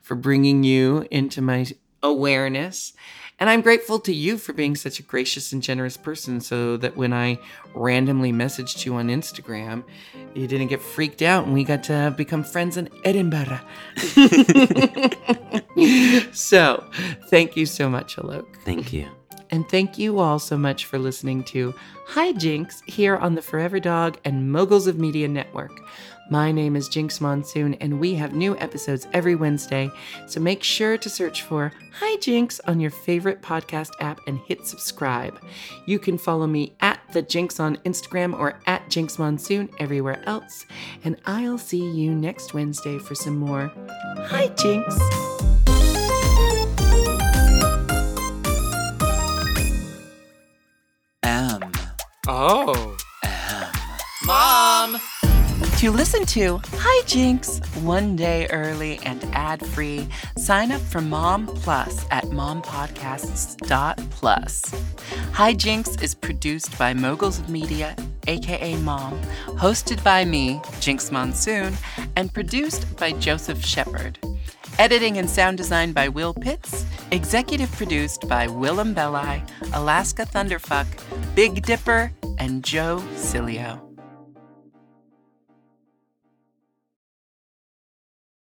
for 0.03 0.15
bringing 0.15 0.65
you 0.65 1.07
into 1.11 1.41
my 1.41 1.65
awareness 2.03 2.93
and 3.41 3.49
I'm 3.49 3.63
grateful 3.63 3.99
to 4.01 4.15
you 4.15 4.37
for 4.37 4.53
being 4.53 4.77
such 4.77 5.01
a 5.01 5.03
gracious 5.03 5.53
and 5.53 5.63
generous 5.63 5.97
person 5.97 6.43
so 6.43 6.77
that 6.77 6.95
when 6.97 7.15
I 7.15 7.39
randomly 7.75 8.33
messaged 8.33 8.85
you 8.85 8.97
on 8.97 9.09
Instagram, 9.09 9.83
you 10.35 10.47
didn't 10.47 10.69
get 10.69 10.83
freaked 10.83 11.23
out 11.23 11.45
and 11.45 11.55
we 11.55 11.65
got 11.65 11.83
to 11.85 12.13
become 12.17 12.45
friends 12.45 12.77
in 12.77 12.91
Edinburgh. 13.03 13.61
so, 16.33 16.85
thank 17.29 17.57
you 17.57 17.65
so 17.65 17.89
much, 17.89 18.17
Alok. 18.17 18.45
Thank 18.65 18.93
you. 18.93 19.09
And 19.51 19.69
thank 19.69 19.99
you 19.99 20.21
all 20.21 20.39
so 20.39 20.57
much 20.57 20.85
for 20.85 20.99
listening 20.99 21.43
to 21.45 21.75
Hi 22.09 22.33
Jinx 22.33 22.83
here 22.87 23.17
on 23.17 23.35
the 23.35 23.43
Forever 23.43 23.81
Dog 23.81 24.19
and 24.25 24.53
Moguls 24.53 24.87
of 24.87 24.99
Media 24.99 25.27
Network. 25.27 25.73
My 26.33 26.53
name 26.53 26.77
is 26.77 26.89
Jinx 26.89 27.21
Monsoon, 27.21 27.75
and 27.81 27.99
we 27.99 28.15
have 28.15 28.33
new 28.33 28.57
episodes 28.59 29.09
every 29.13 29.35
Wednesday. 29.35 29.91
So 30.29 30.39
make 30.39 30.63
sure 30.63 30.97
to 30.97 31.11
search 31.11 31.43
for 31.43 31.73
Hi 31.99 32.17
Jinx 32.19 32.61
on 32.69 32.79
your 32.79 32.93
favorite 32.93 33.43
podcast 33.43 33.91
app 33.99 34.21
and 34.29 34.39
hit 34.39 34.65
subscribe. 34.65 35.43
You 35.87 35.99
can 35.99 36.17
follow 36.17 36.47
me 36.47 36.73
at 36.81 37.01
the 37.13 37.23
Jinx 37.23 37.59
on 37.59 37.79
Instagram 37.79 38.39
or 38.39 38.61
at 38.69 38.89
Jinx 38.89 39.19
Monsoon 39.19 39.71
everywhere 39.81 40.23
else. 40.25 40.67
And 41.03 41.17
I'll 41.27 41.59
see 41.59 41.85
you 41.85 42.15
next 42.15 42.55
Wednesday 42.55 43.01
for 43.01 43.17
some 43.17 43.37
more 43.37 43.73
Hi 44.29 44.47
Jinx. 44.55 44.97
M. 51.25 51.73
Oh. 52.29 52.97
M. 53.25 53.69
Mom. 54.25 55.01
To 55.81 55.91
listen 55.91 56.25
to 56.27 56.61
Hi 56.75 57.03
Jinx 57.07 57.59
one 57.77 58.15
day 58.15 58.47
early 58.49 59.01
and 59.07 59.25
ad 59.33 59.65
free, 59.65 60.07
sign 60.37 60.73
up 60.73 60.81
for 60.83 61.01
Mom 61.01 61.47
Plus 61.47 62.05
at 62.11 62.25
mompodcasts.plus. 62.25 64.75
Hi 65.33 65.55
Jinx 65.55 65.97
is 66.03 66.15
produced 66.15 66.77
by 66.77 66.93
Moguls 66.93 67.39
of 67.39 67.49
Media, 67.49 67.97
aka 68.27 68.77
Mom, 68.77 69.19
hosted 69.57 70.05
by 70.05 70.23
me, 70.23 70.61
Jinx 70.81 71.11
Monsoon, 71.11 71.75
and 72.15 72.31
produced 72.35 72.95
by 72.99 73.13
Joseph 73.13 73.65
Shepard. 73.65 74.19
Editing 74.79 75.17
and 75.17 75.31
sound 75.31 75.57
design 75.57 75.95
by 75.95 76.09
Will 76.09 76.35
Pitts, 76.35 76.85
executive 77.11 77.73
produced 77.73 78.29
by 78.29 78.47
Willam 78.49 78.95
Belli, 78.95 79.43
Alaska 79.73 80.27
Thunderfuck, 80.27 80.87
Big 81.35 81.63
Dipper, 81.63 82.13
and 82.39 82.63
Joe 82.63 83.03
Cilio. 83.15 83.90